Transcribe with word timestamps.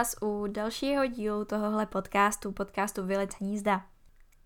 vás 0.00 0.16
u 0.22 0.46
dalšího 0.46 1.06
dílu 1.06 1.44
tohohle 1.44 1.86
podcastu, 1.86 2.52
podcastu 2.52 3.06
Vylec 3.06 3.30
hnízda. 3.40 3.82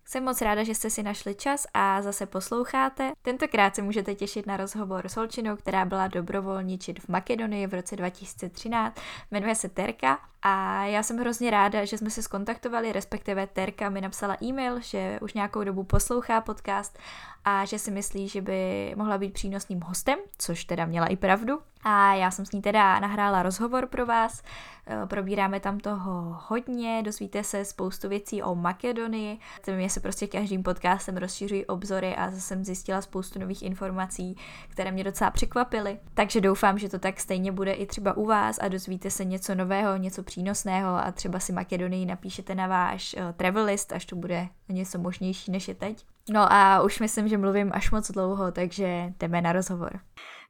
Jsem 0.05 0.23
moc 0.23 0.41
ráda, 0.41 0.63
že 0.63 0.75
jste 0.75 0.89
si 0.89 1.03
našli 1.03 1.35
čas 1.35 1.67
a 1.73 2.01
zase 2.01 2.25
posloucháte. 2.25 3.11
Tentokrát 3.21 3.75
se 3.75 3.81
můžete 3.81 4.15
těšit 4.15 4.47
na 4.47 4.57
rozhovor 4.57 5.09
s 5.09 5.15
holčinou, 5.15 5.55
která 5.55 5.85
byla 5.85 6.07
dobrovolničit 6.07 6.99
v 6.99 7.09
Makedonii 7.09 7.67
v 7.67 7.73
roce 7.73 7.95
2013. 7.95 8.97
Jmenuje 9.31 9.55
se 9.55 9.69
Terka 9.69 10.19
a 10.41 10.83
já 10.83 11.03
jsem 11.03 11.17
hrozně 11.17 11.51
ráda, 11.51 11.85
že 11.85 11.97
jsme 11.97 12.09
se 12.09 12.21
skontaktovali, 12.21 12.91
respektive 12.91 13.47
Terka 13.47 13.89
mi 13.89 14.01
napsala 14.01 14.37
e-mail, 14.43 14.79
že 14.79 15.19
už 15.21 15.33
nějakou 15.33 15.63
dobu 15.63 15.83
poslouchá 15.83 16.41
podcast 16.41 16.99
a 17.45 17.65
že 17.65 17.79
si 17.79 17.91
myslí, 17.91 18.27
že 18.27 18.41
by 18.41 18.93
mohla 18.97 19.17
být 19.17 19.33
přínosným 19.33 19.81
hostem, 19.81 20.19
což 20.37 20.65
teda 20.65 20.85
měla 20.85 21.07
i 21.07 21.15
pravdu. 21.15 21.59
A 21.83 22.13
já 22.13 22.31
jsem 22.31 22.45
s 22.45 22.51
ní 22.51 22.61
teda 22.61 22.99
nahrála 22.99 23.43
rozhovor 23.43 23.87
pro 23.87 24.05
vás, 24.05 24.43
e, 24.87 25.05
probíráme 25.07 25.59
tam 25.59 25.79
toho 25.79 26.37
hodně, 26.47 27.03
dozvíte 27.03 27.43
se 27.43 27.65
spoustu 27.65 28.09
věcí 28.09 28.43
o 28.43 28.55
Makedonii, 28.55 29.37
mě 29.75 29.89
se 29.89 29.99
prostě 29.99 30.27
každým 30.27 30.63
podcastem 30.63 31.17
rozšiřují 31.17 31.65
obzory 31.65 32.15
a 32.15 32.31
zase 32.31 32.41
jsem 32.41 32.65
zjistila 32.65 33.01
spoustu 33.01 33.39
nových 33.39 33.63
informací, 33.63 34.37
které 34.69 34.91
mě 34.91 35.03
docela 35.03 35.31
překvapily. 35.31 35.99
Takže 36.13 36.41
doufám, 36.41 36.77
že 36.77 36.89
to 36.89 36.99
tak 36.99 37.19
stejně 37.19 37.51
bude 37.51 37.71
i 37.71 37.85
třeba 37.85 38.17
u 38.17 38.25
vás 38.25 38.57
a 38.61 38.67
dozvíte 38.67 39.11
se 39.11 39.25
něco 39.25 39.55
nového, 39.55 39.97
něco 39.97 40.23
přínosného 40.23 40.89
a 40.89 41.11
třeba 41.11 41.39
si 41.39 41.53
Makedonii 41.53 42.05
napíšete 42.05 42.55
na 42.55 42.67
váš 42.67 43.13
uh, 43.13 43.31
travel 43.31 43.65
list, 43.65 43.91
až 43.91 44.05
to 44.05 44.15
bude 44.15 44.47
něco 44.69 44.99
možnější 44.99 45.51
než 45.51 45.67
je 45.67 45.75
teď. 45.75 46.05
No 46.29 46.53
a 46.53 46.81
už 46.81 46.99
myslím, 46.99 47.27
že 47.27 47.37
mluvím 47.37 47.71
až 47.73 47.91
moc 47.91 48.11
dlouho, 48.11 48.51
takže 48.51 49.13
jdeme 49.19 49.41
na 49.41 49.51
rozhovor. 49.51 49.99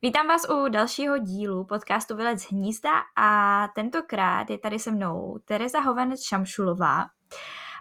Vítám 0.02 0.28
vás 0.28 0.50
u 0.50 0.70
dalšího 0.70 1.18
dílu 1.18 1.66
podcastu 1.66 2.16
Vylec 2.16 2.52
hnízda 2.52 2.92
a 3.18 3.68
tentokrát 3.76 4.50
je 4.50 4.58
tady 4.58 4.80
se 4.80 4.92
mnou 4.92 5.40
Tereza 5.46 5.80
Hovanec 5.80 6.24
Šamšulová, 6.24 7.06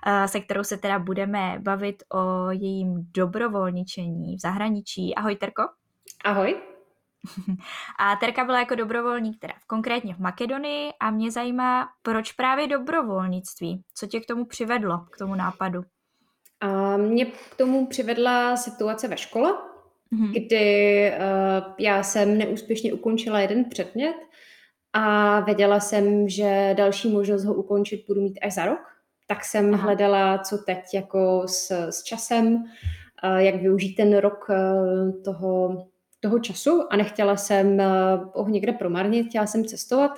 eh, 0.07 0.29
se 0.29 0.41
kterou 0.41 0.65
se 0.65 0.77
teda 0.77 0.99
budeme 0.99 1.59
bavit 1.59 2.03
o 2.15 2.51
jejím 2.51 3.11
dobrovolničení 3.15 4.37
v 4.37 4.41
zahraničí. 4.41 5.15
Ahoj 5.15 5.37
Terko. 5.37 5.63
Ahoj. 6.25 6.57
A 7.99 8.17
Terka 8.17 8.45
byla 8.45 8.59
jako 8.59 8.75
dobrovolník 8.75 9.41
teda 9.41 9.55
konkrétně 9.67 10.15
v 10.15 10.19
Makedonii 10.19 10.93
a 11.01 11.11
mě 11.11 11.31
zajímá, 11.31 11.89
proč 12.03 12.33
právě 12.33 12.67
dobrovolnictví? 12.67 13.83
Co 13.95 14.07
tě 14.07 14.21
k 14.21 14.27
tomu 14.27 14.45
přivedlo, 14.45 15.07
k 15.13 15.19
tomu 15.19 15.35
nápadu? 15.35 15.83
A 16.65 16.97
mě 16.97 17.27
k 17.27 17.57
tomu 17.57 17.87
přivedla 17.87 18.57
situace 18.57 19.09
ve 19.09 19.17
škole, 19.17 19.53
mm-hmm. 20.13 20.33
kdy 20.33 21.13
uh, 21.13 21.75
já 21.79 22.03
jsem 22.03 22.39
neúspěšně 22.39 22.93
ukončila 22.93 23.41
jeden 23.41 23.65
předmět 23.65 24.17
a 24.93 25.41
věděla 25.41 25.81
jsem, 25.81 26.29
že 26.29 26.75
další 26.77 27.09
možnost 27.09 27.45
ho 27.45 27.55
ukončit 27.55 28.05
budu 28.09 28.21
mít 28.21 28.39
až 28.43 28.55
za 28.55 28.65
rok. 28.65 28.81
Tak 29.27 29.45
jsem 29.45 29.75
Aha. 29.75 29.83
hledala, 29.83 30.39
co 30.39 30.59
teď 30.59 30.79
jako 30.95 31.43
s, 31.47 31.71
s 31.71 32.03
časem, 32.03 32.55
uh, 32.55 33.37
jak 33.37 33.55
využít 33.55 33.95
ten 33.95 34.17
rok 34.17 34.47
uh, 34.49 35.23
toho 35.23 35.85
toho 36.25 36.39
času 36.39 36.83
a 36.91 36.97
nechtěla 36.97 37.37
jsem 37.37 37.81
eh, 37.81 37.87
ho 38.35 38.49
někde 38.49 38.73
promarnit, 38.73 39.29
chtěla 39.29 39.47
jsem 39.47 39.65
cestovat. 39.65 40.11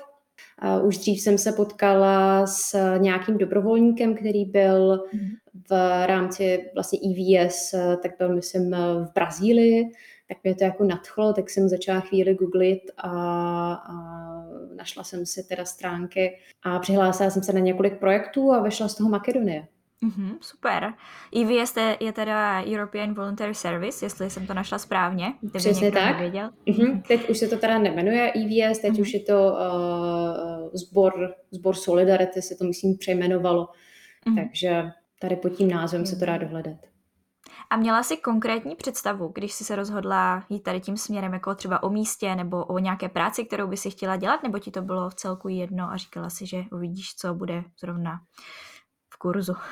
Už 0.82 0.98
dřív 0.98 1.20
jsem 1.20 1.38
se 1.38 1.52
potkala 1.52 2.46
s 2.46 2.96
nějakým 2.98 3.38
dobrovolníkem, 3.38 4.14
který 4.14 4.44
byl 4.44 5.04
mhm. 5.14 5.28
v 5.70 6.06
rámci 6.06 6.70
vlastně 6.74 6.98
EVS, 6.98 7.74
tak 8.02 8.10
byl 8.18 8.34
myslím 8.34 8.70
v 8.70 9.12
Brazílii, 9.14 9.84
tak 10.28 10.38
mě 10.44 10.54
to 10.54 10.64
jako 10.64 10.84
nadchlo, 10.84 11.32
tak 11.32 11.50
jsem 11.50 11.68
začala 11.68 12.00
chvíli 12.00 12.34
googlit 12.34 12.90
a, 12.96 13.10
a 13.72 13.96
našla 14.76 15.04
jsem 15.04 15.26
si 15.26 15.48
teda 15.48 15.64
stránky 15.64 16.38
a 16.62 16.78
přihlásila 16.78 17.30
jsem 17.30 17.42
se 17.42 17.52
na 17.52 17.60
několik 17.60 17.98
projektů 17.98 18.52
a 18.52 18.60
vešla 18.60 18.88
z 18.88 18.94
toho 18.94 19.10
Makedonie. 19.10 19.66
Mm-hmm, 20.04 20.36
super. 20.40 20.92
EVS 21.32 21.74
je 22.00 22.12
teda 22.12 22.64
European 22.64 23.14
Voluntary 23.14 23.54
Service, 23.54 24.04
jestli 24.04 24.30
jsem 24.30 24.46
to 24.46 24.54
našla 24.54 24.78
správně. 24.78 25.32
Přesně 25.56 25.92
tak. 25.92 26.16
Nevěděl. 26.16 26.50
Mm-hmm. 26.66 27.02
Teď 27.08 27.30
už 27.30 27.38
se 27.38 27.48
to 27.48 27.56
teda 27.56 27.78
nemenuje 27.78 28.32
EVS, 28.32 28.78
teď 28.78 28.92
mm-hmm. 28.92 29.00
už 29.00 29.14
je 29.14 29.20
to 29.20 29.52
uh, 29.52 30.25
zbor, 30.76 31.34
zbor 31.50 31.74
Solidarity, 31.74 32.42
se 32.42 32.54
to 32.54 32.64
myslím 32.64 32.96
přejmenovalo. 32.98 33.68
Mm-hmm. 34.26 34.42
Takže 34.42 34.90
tady 35.20 35.36
pod 35.36 35.48
tím 35.48 35.68
názvem 35.68 36.02
mm-hmm. 36.02 36.10
se 36.10 36.16
to 36.16 36.26
dá 36.26 36.38
dohledat. 36.38 36.76
A 37.70 37.76
měla 37.76 38.02
jsi 38.02 38.16
konkrétní 38.16 38.76
představu, 38.76 39.32
když 39.34 39.52
jsi 39.52 39.64
se 39.64 39.76
rozhodla 39.76 40.44
jít 40.48 40.62
tady 40.62 40.80
tím 40.80 40.96
směrem, 40.96 41.32
jako 41.32 41.54
třeba 41.54 41.82
o 41.82 41.90
místě 41.90 42.34
nebo 42.34 42.64
o 42.64 42.78
nějaké 42.78 43.08
práci, 43.08 43.44
kterou 43.44 43.66
by 43.66 43.76
si 43.76 43.90
chtěla 43.90 44.16
dělat, 44.16 44.42
nebo 44.42 44.58
ti 44.58 44.70
to 44.70 44.82
bylo 44.82 45.10
v 45.10 45.14
celku 45.14 45.48
jedno 45.48 45.90
a 45.90 45.96
říkala 45.96 46.30
si, 46.30 46.46
že 46.46 46.64
uvidíš, 46.72 47.14
co 47.14 47.34
bude 47.34 47.64
zrovna 47.80 48.20
v 49.14 49.18
kurzu? 49.18 49.54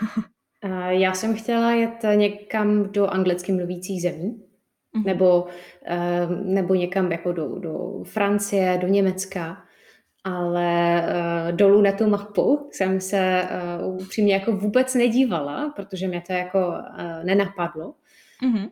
Já 0.89 1.15
jsem 1.15 1.37
chtěla 1.37 1.73
jet 1.73 2.05
někam 2.15 2.93
do 2.93 3.07
anglicky 3.07 3.53
mluvících 3.53 4.03
zemí, 4.03 4.43
mm-hmm. 4.97 5.05
nebo, 5.05 5.47
eh, 5.87 6.27
nebo 6.27 6.75
někam 6.75 7.13
jako 7.13 7.33
do, 7.33 7.59
do 7.59 8.05
Francie, 8.05 8.79
do 8.83 8.87
Německa, 8.87 9.64
ale 10.25 11.03
eh, 11.03 11.53
dolů 11.53 11.83
na 11.83 11.93
tu 11.93 12.11
mapu 12.11 12.69
jsem 12.73 13.01
se 13.01 13.19
eh, 13.19 13.85
upřímně 13.85 14.35
jako 14.35 14.53
vůbec 14.53 14.95
nedívala, 14.95 15.73
protože 15.77 16.09
mě 16.09 16.23
to 16.27 16.33
jako 16.33 16.75
nenapadlo. 17.23 17.95
Mm-hmm. 18.43 18.71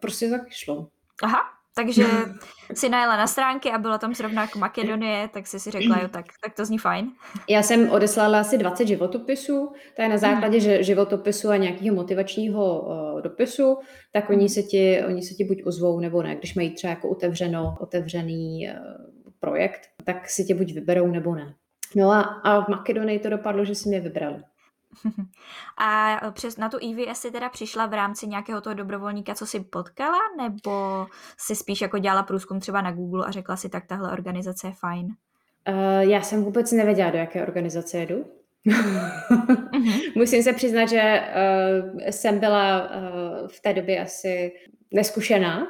Prostě 0.00 0.30
tak 0.30 0.50
šlo. 0.50 0.88
Aha, 1.22 1.38
takže 1.74 2.04
si 2.74 2.88
najela 2.88 3.16
na 3.16 3.26
stránky 3.26 3.70
a 3.70 3.78
byla 3.78 3.98
tam 3.98 4.14
zrovna 4.14 4.42
jako 4.42 4.58
Makedonie, 4.58 5.28
tak 5.28 5.46
si 5.46 5.60
si 5.60 5.70
řekla, 5.70 5.98
jo, 6.02 6.08
tak, 6.08 6.24
tak 6.44 6.54
to 6.54 6.64
zní 6.64 6.78
fajn. 6.78 7.10
Já 7.48 7.62
jsem 7.62 7.90
odeslala 7.90 8.40
asi 8.40 8.58
20 8.58 8.88
životopisů, 8.88 9.72
to 9.96 10.02
je 10.02 10.08
na 10.08 10.18
základě 10.18 10.60
že 10.60 10.82
životopisu 10.82 11.50
a 11.50 11.56
nějakého 11.56 11.96
motivačního 11.96 12.80
uh, 12.80 13.20
dopisu, 13.22 13.78
tak 14.12 14.30
oni 14.30 14.48
se, 14.48 14.62
ti, 14.62 15.02
oni 15.06 15.22
se 15.22 15.34
ti 15.34 15.44
buď 15.44 15.62
ozvou 15.64 16.00
nebo 16.00 16.22
ne. 16.22 16.36
Když 16.36 16.54
mají 16.54 16.70
třeba 16.70 16.90
jako 16.90 17.08
otevřeno, 17.08 17.76
otevřený 17.80 18.68
uh, 18.68 19.23
projekt, 19.44 19.80
tak 20.04 20.30
si 20.30 20.44
tě 20.44 20.54
buď 20.54 20.72
vyberou 20.72 21.06
nebo 21.06 21.34
ne. 21.34 21.54
No 21.96 22.10
a, 22.10 22.20
a 22.20 22.64
v 22.64 22.68
Makedonii 22.68 23.18
to 23.18 23.30
dopadlo, 23.30 23.64
že 23.64 23.74
si 23.74 23.88
mě 23.88 24.00
vybrali. 24.00 24.42
A 25.78 26.20
přes 26.30 26.56
na 26.56 26.68
tu 26.68 26.76
EVS 26.76 27.20
si 27.20 27.30
teda 27.30 27.48
přišla 27.48 27.86
v 27.86 27.94
rámci 27.94 28.26
nějakého 28.26 28.60
toho 28.60 28.74
dobrovolníka, 28.74 29.34
co 29.34 29.46
si 29.46 29.60
potkala, 29.60 30.18
nebo 30.36 31.06
si 31.38 31.56
spíš 31.56 31.80
jako 31.80 31.98
dělala 31.98 32.22
průzkum 32.22 32.60
třeba 32.60 32.80
na 32.80 32.92
Google 32.92 33.26
a 33.26 33.30
řekla 33.30 33.56
si, 33.56 33.68
tak 33.68 33.86
tahle 33.86 34.12
organizace 34.12 34.66
je 34.66 34.72
fajn? 34.72 35.06
Uh, 35.68 36.10
já 36.10 36.22
jsem 36.22 36.44
vůbec 36.44 36.72
nevěděla, 36.72 37.10
do 37.10 37.18
jaké 37.18 37.42
organizace 37.42 37.98
jedu. 37.98 38.24
Mhm. 38.64 39.10
Musím 40.14 40.42
se 40.42 40.52
přiznat, 40.52 40.86
že 40.86 41.22
uh, 41.92 42.00
jsem 42.10 42.38
byla 42.38 42.82
uh, 42.82 43.48
v 43.48 43.60
té 43.60 43.72
době 43.72 44.02
asi 44.02 44.52
neskušená. 44.92 45.66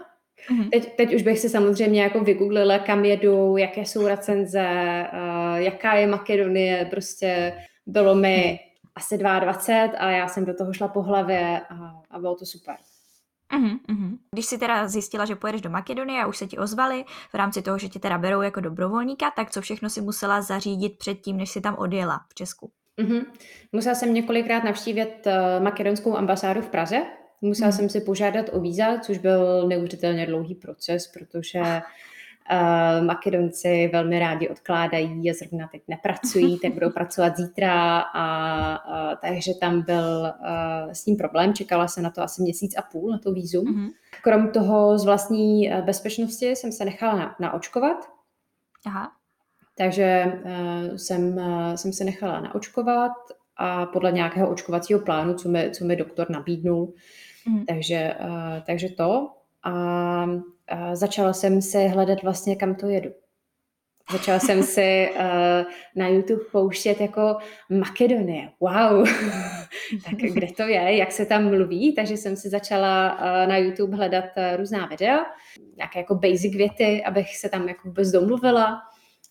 Mm-hmm. 0.50 0.71
Teď, 0.71 0.97
teď 0.97 1.15
už 1.15 1.22
bych 1.22 1.39
se 1.39 1.49
samozřejmě 1.49 2.03
jako 2.03 2.21
vygooglila, 2.21 2.78
kam 2.78 3.05
jedu, 3.05 3.56
jaké 3.56 3.81
jsou 3.81 4.06
recenze, 4.06 4.67
uh, 5.12 5.56
jaká 5.56 5.95
je 5.95 6.06
Makedonie, 6.06 6.87
prostě 6.91 7.55
bylo 7.87 8.15
mi 8.15 8.59
mhm 8.61 8.75
asi 8.97 9.19
22 9.19 9.99
a 9.99 10.11
já 10.11 10.28
jsem 10.28 10.44
do 10.44 10.55
toho 10.55 10.73
šla 10.73 10.89
po 10.89 11.03
hlavě 11.03 11.61
a, 11.61 12.03
a 12.11 12.19
bylo 12.19 12.34
to 12.34 12.47
super. 12.47 12.77
Uhum, 13.55 13.81
uhum. 13.89 14.19
Když 14.31 14.47
si 14.47 14.59
teda 14.59 14.89
zjistila, 14.89 15.25
že 15.25 15.34
pojedeš 15.34 15.61
do 15.61 15.71
Makedonie 15.71 16.23
a 16.23 16.27
už 16.27 16.37
se 16.37 16.47
ti 16.47 16.59
ozvali 16.59 17.05
v 17.31 17.34
rámci 17.34 17.62
toho, 17.62 17.78
že 17.78 17.89
tě 17.89 17.99
teda 17.99 18.19
berou 18.19 18.43
jako 18.43 18.61
dobrovolníka, 18.61 19.31
tak 19.37 19.50
co 19.50 19.61
všechno 19.61 19.91
si 19.91 20.00
musela 20.00 20.43
zařídit 20.43 20.99
předtím, 20.99 21.37
než 21.37 21.50
si 21.50 21.61
tam 21.61 21.75
odjela 21.75 22.21
v 22.28 22.34
Česku? 22.34 22.71
Uhum. 23.00 23.27
Musela 23.73 23.94
jsem 23.94 24.15
několikrát 24.15 24.65
navštívit 24.65 25.27
uh, 25.27 25.65
makedonskou 25.65 26.17
ambasádu 26.17 26.62
v 26.62 26.69
Praze. 26.69 27.06
Musela 27.44 27.69
uhum. 27.69 27.76
jsem 27.76 27.88
si 27.88 28.00
požádat 28.00 28.46
o 28.52 28.61
víza, 28.61 28.99
což 28.99 29.19
byl 29.19 29.69
neuvěřitelně 29.69 30.26
dlouhý 30.26 30.55
proces, 30.55 31.06
protože 31.06 31.62
Uh, 32.52 33.06
Makedonci 33.06 33.91
velmi 33.93 34.19
rádi 34.19 34.49
odkládají 34.49 35.31
a 35.31 35.35
zrovna 35.35 35.69
teď 35.69 35.82
nepracují, 35.88 36.58
tak 36.62 36.73
budou 36.73 36.91
pracovat 36.91 37.37
zítra 37.37 38.00
a, 38.00 38.75
a 38.75 39.17
takže 39.17 39.52
tam 39.61 39.82
byl 39.82 40.20
uh, 40.23 40.93
s 40.93 41.05
tím 41.05 41.17
problém. 41.17 41.55
Čekala 41.55 41.88
se 41.88 42.02
na 42.02 42.11
to 42.11 42.23
asi 42.23 42.43
měsíc 42.43 42.76
a 42.76 42.82
půl, 42.82 43.11
na 43.11 43.19
to 43.19 43.32
výzum. 43.32 43.64
Mm-hmm. 43.64 43.90
Krom 44.23 44.49
toho 44.49 44.99
z 44.99 45.05
vlastní 45.05 45.73
eh, 45.73 45.82
bezpečnosti 45.82 46.50
jsem 46.50 46.73
se 46.73 46.85
nechala 46.85 47.17
na, 47.17 47.37
naočkovat. 47.40 47.97
Aha. 48.87 49.12
Takže 49.79 50.25
uh, 50.44 50.97
jsem, 50.97 51.37
uh, 51.37 51.75
jsem 51.75 51.93
se 51.93 52.05
nechala 52.05 52.40
naočkovat 52.40 53.12
a 53.56 53.87
podle 53.87 54.12
nějakého 54.12 54.50
očkovacího 54.50 55.00
plánu, 55.00 55.35
co 55.35 55.49
mi, 55.49 55.70
co 55.70 55.85
mi 55.85 55.97
doktor 55.97 56.31
nabídnul. 56.31 56.94
Mm. 57.49 57.64
Takže, 57.67 58.14
uh, 58.20 58.62
takže 58.67 58.88
to. 58.88 59.31
A 59.64 60.26
začala 60.93 61.32
jsem 61.32 61.62
si 61.62 61.88
hledat 61.88 62.23
vlastně, 62.23 62.56
kam 62.56 62.75
to 62.75 62.88
jedu. 62.88 63.11
Začala 64.12 64.38
jsem 64.38 64.62
si 64.62 65.08
uh, 65.14 65.70
na 65.96 66.08
YouTube 66.08 66.44
pouštět 66.52 67.00
jako 67.00 67.37
Makedonie, 67.70 68.50
wow, 68.61 69.08
tak 70.05 70.14
kde 70.14 70.46
to 70.46 70.62
je, 70.62 70.96
jak 70.96 71.12
se 71.12 71.26
tam 71.26 71.44
mluví, 71.44 71.94
takže 71.94 72.17
jsem 72.17 72.37
si 72.37 72.49
začala 72.49 73.14
uh, 73.14 73.49
na 73.49 73.56
YouTube 73.56 73.97
hledat 73.97 74.25
uh, 74.25 74.56
různá 74.56 74.87
videa, 74.87 75.19
nějaké 75.76 75.99
jako 75.99 76.14
basic 76.14 76.55
věty, 76.56 77.05
abych 77.05 77.37
se 77.37 77.49
tam 77.49 77.69
jako 77.69 77.88
vůbec 77.88 78.11
domluvila 78.11 78.82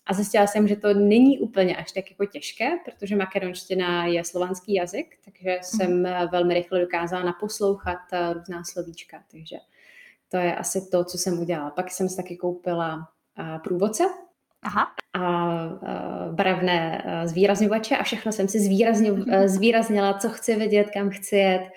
A 0.06 0.14
zjistila 0.14 0.46
jsem, 0.46 0.68
že 0.68 0.76
to 0.76 0.94
není 0.94 1.38
úplně 1.38 1.76
až 1.76 1.92
tak 1.92 2.10
jako 2.10 2.26
těžké, 2.26 2.70
protože 2.84 3.16
makedonština 3.16 4.06
je 4.06 4.24
slovanský 4.24 4.74
jazyk, 4.74 5.18
takže 5.24 5.50
mm. 5.50 5.62
jsem 5.62 6.08
velmi 6.32 6.54
rychle 6.54 6.80
dokázala 6.80 7.24
naposlouchat 7.24 7.98
různá 8.32 8.64
slovíčka. 8.64 9.22
Takže 9.30 9.56
to 10.28 10.36
je 10.36 10.56
asi 10.56 10.88
to, 10.90 11.04
co 11.04 11.18
jsem 11.18 11.38
udělala. 11.38 11.70
Pak 11.70 11.90
jsem 11.90 12.08
si 12.08 12.16
taky 12.16 12.36
koupila 12.36 13.08
průvodce 13.64 14.04
Aha. 14.62 14.86
a 15.12 15.56
barevné 16.32 17.04
zvýrazňovače 17.24 17.96
a 17.96 18.02
všechno 18.02 18.32
jsem 18.32 18.48
si 18.48 18.60
zvýrazně, 18.60 19.12
zvýraznila, 19.46 20.18
co 20.18 20.28
chci 20.28 20.56
vidět, 20.56 20.90
kam 20.90 21.10
chci 21.10 21.36
jet. 21.36 21.70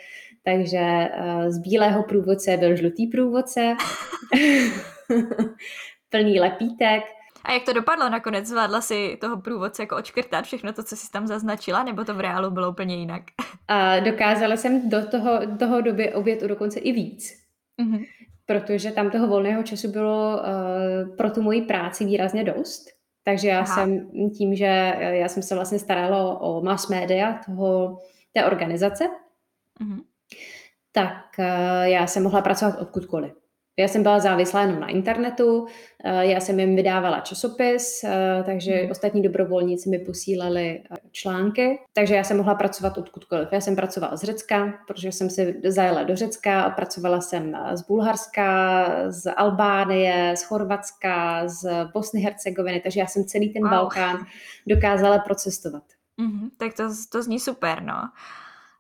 Takže 0.43 1.09
z 1.47 1.57
bílého 1.57 2.03
průvodce 2.03 2.57
byl 2.57 2.75
žlutý 2.75 3.07
průvodce, 3.07 3.75
plný 6.09 6.39
lepítek. 6.39 7.03
A 7.47 7.51
jak 7.51 7.63
to 7.63 7.73
dopadlo 7.73 8.09
nakonec? 8.09 8.45
Zvládla 8.45 8.81
si 8.81 9.17
toho 9.21 9.41
průvodce 9.41 9.83
jako 9.83 9.95
očkrtat 9.95 10.45
všechno 10.45 10.73
to, 10.73 10.83
co 10.83 10.95
jsi 10.95 11.11
tam 11.11 11.27
zaznačila, 11.27 11.83
nebo 11.83 12.05
to 12.05 12.13
v 12.13 12.19
reálu 12.19 12.51
bylo 12.51 12.71
úplně 12.71 12.95
jinak? 12.95 13.23
A 13.67 13.99
dokázala 13.99 14.57
jsem 14.57 14.89
do 14.89 15.07
toho, 15.07 15.39
toho 15.59 15.81
doby 15.81 16.13
obět 16.13 16.41
dokonce 16.41 16.79
i 16.79 16.91
víc. 16.91 17.33
Mm-hmm 17.81 18.05
protože 18.47 18.91
tam 18.91 19.09
toho 19.09 19.27
volného 19.27 19.63
času 19.63 19.91
bylo 19.91 20.39
uh, 20.39 21.15
pro 21.15 21.29
tu 21.29 21.41
moji 21.41 21.61
práci 21.61 22.05
výrazně 22.05 22.43
dost. 22.43 22.85
Takže 23.23 23.47
já 23.47 23.59
Aha. 23.59 23.75
jsem 23.75 24.09
tím, 24.37 24.55
že 24.55 24.95
já 24.99 25.27
jsem 25.27 25.43
se 25.43 25.55
vlastně 25.55 25.79
starala 25.79 26.41
o 26.41 26.61
mass 26.61 26.89
media 26.89 27.39
toho, 27.45 27.99
té 28.33 28.45
organizace, 28.45 29.03
mm-hmm. 29.81 30.01
tak 30.91 31.25
uh, 31.39 31.45
já 31.83 32.07
jsem 32.07 32.23
mohla 32.23 32.41
pracovat 32.41 32.79
odkudkoliv. 32.79 33.33
Já 33.79 33.87
jsem 33.87 34.03
byla 34.03 34.19
závislá 34.19 34.61
jenom 34.61 34.79
na 34.79 34.87
internetu, 34.87 35.67
eh, 36.03 36.25
já 36.25 36.39
jsem 36.39 36.59
jim 36.59 36.75
vydávala 36.75 37.19
časopis, 37.19 38.03
eh, 38.03 38.43
takže 38.45 38.75
hmm. 38.75 38.91
ostatní 38.91 39.21
dobrovolníci 39.21 39.89
mi 39.89 39.99
posílali 39.99 40.83
eh, 40.91 40.95
články, 41.11 41.79
takže 41.93 42.15
já 42.15 42.23
jsem 42.23 42.37
mohla 42.37 42.55
pracovat 42.55 42.97
odkudkoliv. 42.97 43.47
Já 43.51 43.61
jsem 43.61 43.75
pracovala 43.75 44.15
z 44.15 44.23
Řecka, 44.23 44.73
protože 44.87 45.11
jsem 45.11 45.29
si 45.29 45.61
zajela 45.65 46.03
do 46.03 46.15
Řecka, 46.15 46.69
pracovala 46.69 47.21
jsem 47.21 47.57
z 47.73 47.81
Bulharska, 47.81 48.87
z 49.11 49.31
Albánie, 49.31 50.33
z 50.37 50.43
Chorvatska, 50.43 51.47
z 51.47 51.85
Bosny 51.93 52.21
Hercegoviny, 52.21 52.79
takže 52.79 52.99
já 52.99 53.07
jsem 53.07 53.25
celý 53.25 53.53
ten 53.53 53.61
wow. 53.61 53.71
Balkán 53.71 54.17
dokázala 54.67 55.19
procestovat. 55.19 55.83
Mm-hmm, 56.21 56.49
tak 56.57 56.73
to, 56.73 56.83
to 57.11 57.23
zní 57.23 57.39
super, 57.39 57.83
no. 57.83 58.09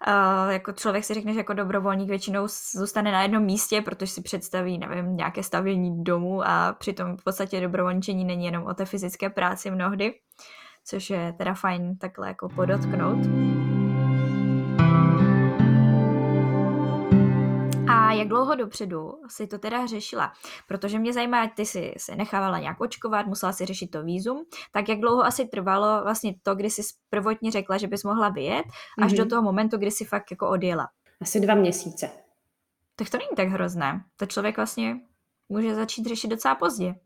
Uh, 0.07 0.51
jako 0.51 0.71
člověk 0.71 1.05
si 1.05 1.13
řekne, 1.13 1.33
že 1.33 1.39
jako 1.39 1.53
dobrovolník 1.53 2.09
většinou 2.09 2.47
zůstane 2.73 3.11
na 3.11 3.21
jednom 3.21 3.43
místě, 3.43 3.81
protože 3.81 4.11
si 4.11 4.21
představí, 4.21 4.77
nevím, 4.77 5.17
nějaké 5.17 5.43
stavění 5.43 6.03
domu 6.03 6.47
a 6.47 6.75
přitom 6.79 7.17
v 7.17 7.23
podstatě 7.23 7.61
dobrovolničení 7.61 8.25
není 8.25 8.45
jenom 8.45 8.63
o 8.63 8.73
té 8.73 8.85
fyzické 8.85 9.29
práci 9.29 9.71
mnohdy, 9.71 10.13
což 10.85 11.09
je 11.09 11.33
teda 11.37 11.53
fajn 11.53 11.97
takhle 11.97 12.27
jako 12.27 12.49
podotknout. 12.49 13.19
A 18.07 18.13
jak 18.13 18.27
dlouho 18.27 18.55
dopředu 18.55 19.13
si 19.29 19.47
to 19.47 19.57
teda 19.57 19.85
řešila? 19.85 20.31
Protože 20.67 20.99
mě 20.99 21.13
zajímá, 21.13 21.47
ty 21.47 21.65
si 21.65 21.93
se 21.97 22.15
nechávala 22.15 22.59
nějak 22.59 22.81
očkovat, 22.81 23.27
musela 23.27 23.53
si 23.53 23.65
řešit 23.65 23.87
to 23.87 24.03
výzum, 24.03 24.45
tak 24.71 24.89
jak 24.89 24.99
dlouho 24.99 25.25
asi 25.25 25.45
trvalo 25.45 26.03
vlastně 26.03 26.35
to, 26.43 26.55
kdy 26.55 26.69
jsi 26.69 26.81
prvotně 27.09 27.51
řekla, 27.51 27.77
že 27.77 27.87
bys 27.87 28.03
mohla 28.03 28.29
vyjet, 28.29 28.65
až 29.01 29.11
mm-hmm. 29.11 29.17
do 29.17 29.23
mhm. 29.23 29.29
toho 29.29 29.41
momentu, 29.41 29.77
kdy 29.77 29.91
jsi 29.91 30.05
fakt 30.05 30.31
jako 30.31 30.49
odjela? 30.49 30.87
Asi 31.21 31.39
dva 31.39 31.55
měsíce. 31.55 32.09
Tak 32.95 33.09
to 33.09 33.17
není 33.17 33.29
tak 33.35 33.47
hrozné. 33.47 34.03
To 34.17 34.25
člověk 34.25 34.57
vlastně 34.57 34.99
může 35.49 35.75
začít 35.75 36.05
řešit 36.05 36.27
docela 36.27 36.55
pozdě. 36.55 36.95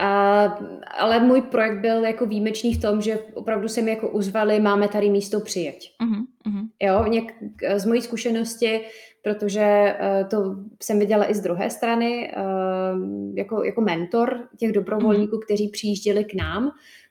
Uh, 0.00 0.52
ale 0.98 1.20
můj 1.20 1.42
projekt 1.42 1.80
byl 1.80 2.04
jako 2.04 2.26
výjimečný 2.26 2.74
v 2.74 2.80
tom, 2.80 3.02
že 3.02 3.18
opravdu 3.34 3.68
se 3.68 3.82
mi 3.82 3.90
jako 3.90 4.08
uzvali, 4.08 4.60
máme 4.60 4.88
tady 4.88 5.10
místo 5.10 5.40
přijet. 5.40 5.76
Uh-huh, 6.02 6.26
uh-huh. 6.46 6.68
Jo, 6.80 7.04
něk, 7.04 7.34
z 7.76 7.86
mojí 7.86 8.02
zkušenosti, 8.02 8.80
protože 9.34 9.96
uh, 10.00 10.28
to 10.28 10.56
jsem 10.82 10.98
viděla 10.98 11.30
i 11.30 11.34
z 11.34 11.40
druhé 11.40 11.70
strany, 11.70 12.34
uh, 12.36 13.36
jako, 13.36 13.64
jako 13.64 13.80
mentor 13.80 14.48
těch 14.56 14.72
dobrovolníků, 14.72 15.36
uh-huh. 15.36 15.44
kteří 15.44 15.68
přijížděli 15.68 16.24
k 16.24 16.34
nám, 16.34 16.70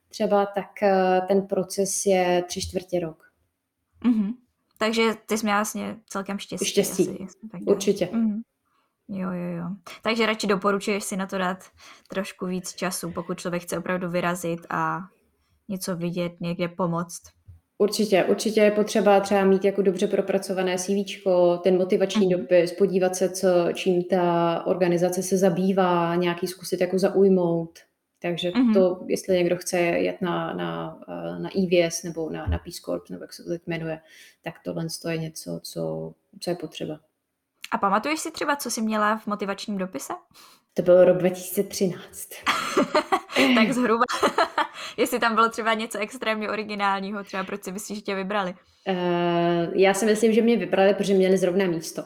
třeba 0.10 0.46
tak 0.46 0.70
uh, 0.84 1.28
ten 1.28 1.42
proces 1.42 2.06
je 2.06 2.44
tři 2.48 2.62
čtvrtě 2.62 3.00
rok. 3.00 3.24
Uh-huh. 4.06 4.34
Takže 4.78 5.02
ty 5.26 5.38
jsi 5.38 5.46
měla 5.46 5.58
vlastně 5.58 5.96
celkem 6.06 6.40
štěstí. 6.40 6.66
Štěstí, 6.66 7.04
asi, 7.04 7.64
určitě. 7.66 8.06
Uh-huh. 8.06 8.42
Jo, 9.08 9.32
jo, 9.32 9.58
jo. 9.58 9.66
Takže 10.04 10.26
radši 10.26 10.48
doporučuješ 10.48 11.04
si 11.04 11.18
na 11.18 11.26
to 11.28 11.38
dát 11.38 11.58
trošku 12.10 12.46
víc 12.46 12.74
času, 12.74 13.12
pokud 13.12 13.40
člověk 13.40 13.64
chce 13.64 13.78
opravdu 13.78 14.10
vyrazit 14.10 14.60
a 14.70 15.00
něco 15.68 15.96
vidět, 15.96 16.32
někde 16.40 16.68
pomoct. 16.68 17.22
Určitě, 17.80 18.24
určitě 18.24 18.62
je 18.62 18.72
potřeba 18.72 19.20
třeba 19.20 19.44
mít 19.44 19.66
jako 19.66 19.82
dobře 19.82 20.08
propracované 20.08 20.78
CV, 20.78 21.24
ten 21.64 21.78
motivační 21.78 22.26
mm. 22.26 22.32
dopis, 22.32 22.72
podívat 22.72 23.16
se, 23.16 23.30
co, 23.30 23.48
čím 23.74 24.04
ta 24.04 24.64
organizace 24.66 25.24
se 25.24 25.38
zabývá, 25.38 26.16
nějaký 26.16 26.48
zkusit 26.48 26.82
jako 26.82 27.00
zaujmout. 27.00 27.80
Takže 28.22 28.52
mm. 28.56 28.74
to, 28.74 29.04
jestli 29.08 29.36
někdo 29.36 29.58
chce 29.58 29.80
jet 29.80 30.22
na, 30.22 30.54
na, 30.54 31.00
na 31.40 31.50
EVS 31.58 32.04
nebo 32.04 32.30
na, 32.30 32.46
na 32.46 32.58
Peace 32.58 32.82
Corps, 32.86 33.10
nebo 33.10 33.24
jak 33.24 33.34
se 33.34 33.44
to 33.44 33.50
teď 33.50 33.62
jmenuje, 33.68 34.00
tak 34.42 34.54
tohle 34.64 34.86
je 35.10 35.18
něco, 35.18 35.60
co, 35.64 36.14
co 36.40 36.50
je 36.50 36.56
potřeba. 36.56 37.00
A 37.72 37.78
pamatuješ 37.78 38.20
si 38.20 38.32
třeba, 38.32 38.56
co 38.56 38.72
jsi 38.72 38.82
měla 38.82 39.18
v 39.18 39.28
motivačním 39.28 39.78
dopise? 39.78 40.14
To 40.78 40.84
bylo 40.84 41.06
rok 41.06 41.18
2013. 41.18 42.30
tak 43.56 43.72
zhruba. 43.72 44.04
Jestli 44.98 45.20
tam 45.20 45.36
bylo 45.36 45.50
třeba 45.50 45.74
něco 45.74 46.00
extrémně 46.00 46.50
originálního, 46.50 47.24
třeba 47.24 47.44
proč 47.44 47.64
si 47.64 47.72
myslíš, 47.72 47.98
že 47.98 48.02
tě 48.02 48.16
vybrali? 48.16 48.54
Uh, 48.90 48.96
já 49.74 49.94
si 49.94 50.06
myslím, 50.06 50.34
že 50.34 50.42
mě 50.42 50.58
vybrali, 50.58 50.94
protože 50.94 51.14
měli 51.14 51.38
zrovna 51.38 51.66
místo. 51.66 52.04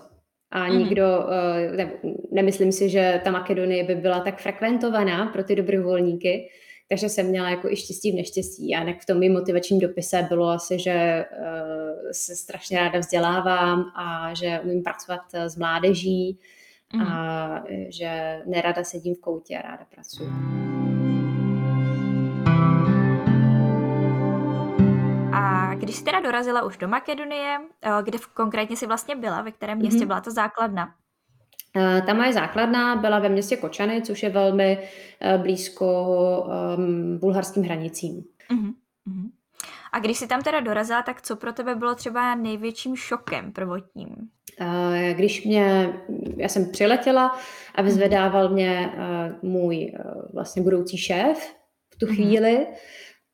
A 0.52 0.68
mm-hmm. 0.68 0.78
nikdo, 0.78 1.04
uh, 1.04 1.76
ne, 1.76 1.92
nemyslím 2.32 2.72
si, 2.72 2.90
že 2.90 3.22
ta 3.24 3.32
Makedonie 3.32 3.84
by 3.84 3.96
byla 3.96 4.20
tak 4.20 4.42
frekventovaná 4.42 5.26
pro 5.26 5.44
ty 5.44 5.56
dobrovolníky, 5.56 6.50
takže 6.90 7.10
jsem 7.10 7.26
měla 7.26 7.50
jako 7.50 7.70
i 7.70 7.76
štěstí 7.76 8.12
v 8.12 8.16
neštěstí. 8.16 8.76
A 8.76 8.80
jinak 8.80 9.02
v 9.02 9.06
tom 9.06 9.20
mým 9.20 9.34
motivačním 9.34 9.80
dopise 9.80 10.26
bylo 10.30 10.50
asi, 10.50 10.80
že 10.80 11.26
uh, 11.32 12.12
se 12.12 12.36
strašně 12.36 12.80
ráda 12.80 13.00
vzdělávám 13.00 13.92
a 13.96 14.34
že 14.34 14.60
umím 14.64 14.84
pracovat 14.84 15.22
s 15.34 15.58
mládeží 15.58 16.40
mm. 16.94 17.02
a 17.02 17.64
že 17.90 18.42
nerada 18.46 18.84
sedím 18.84 19.16
v 19.16 19.22
koutě 19.22 19.58
a 19.58 19.62
ráda 19.62 19.86
pracuji. 19.86 20.30
A 25.34 25.74
když 25.76 25.96
jsi 25.96 26.04
teda 26.04 26.20
dorazila 26.20 26.64
už 26.66 26.78
do 26.78 26.88
Makedonie, 26.88 27.60
eh, 27.82 27.90
kde 28.04 28.18
konkrétně 28.34 28.78
si 28.78 28.88
vlastně 28.88 29.16
byla, 29.16 29.42
ve 29.42 29.52
kterém 29.52 29.78
městě 29.78 30.00
mm-hmm. 30.00 30.08
byla 30.08 30.22
ta 30.22 30.32
základna? 30.32 30.96
Eh, 31.76 32.02
ta 32.02 32.14
moje 32.14 32.34
základna 32.34 32.96
byla 32.96 33.20
ve 33.20 33.30
městě 33.30 33.58
Kočany, 33.58 34.02
což 34.02 34.24
je 34.24 34.30
velmi 34.30 34.90
blízko 35.38 36.18
bulharským 37.20 37.64
hranicím. 37.64 38.24
Uh-huh. 38.50 38.74
A 39.94 40.00
když 40.00 40.18
jsi 40.18 40.28
tam 40.28 40.42
teda 40.42 40.60
dorazila, 40.60 41.02
tak 41.02 41.22
co 41.22 41.36
pro 41.36 41.54
tebe 41.54 41.76
bylo 41.76 41.96
třeba 41.96 42.36
největším 42.36 42.96
šokem 42.96 43.52
prvotním? 43.52 44.10
Uh, 44.62 44.68
když 45.14 45.46
mě, 45.46 45.94
já 46.38 46.50
jsem 46.50 46.72
přiletěla 46.72 47.40
a 47.76 47.82
vyzvedával 47.82 48.50
mě 48.50 48.94
uh, 48.94 49.50
můj 49.50 49.94
uh, 49.94 50.22
vlastně 50.34 50.62
budoucí 50.62 50.98
šéf 50.98 51.56
v 51.94 51.98
tu 51.98 52.06
uh-huh. 52.06 52.16
chvíli 52.16 52.68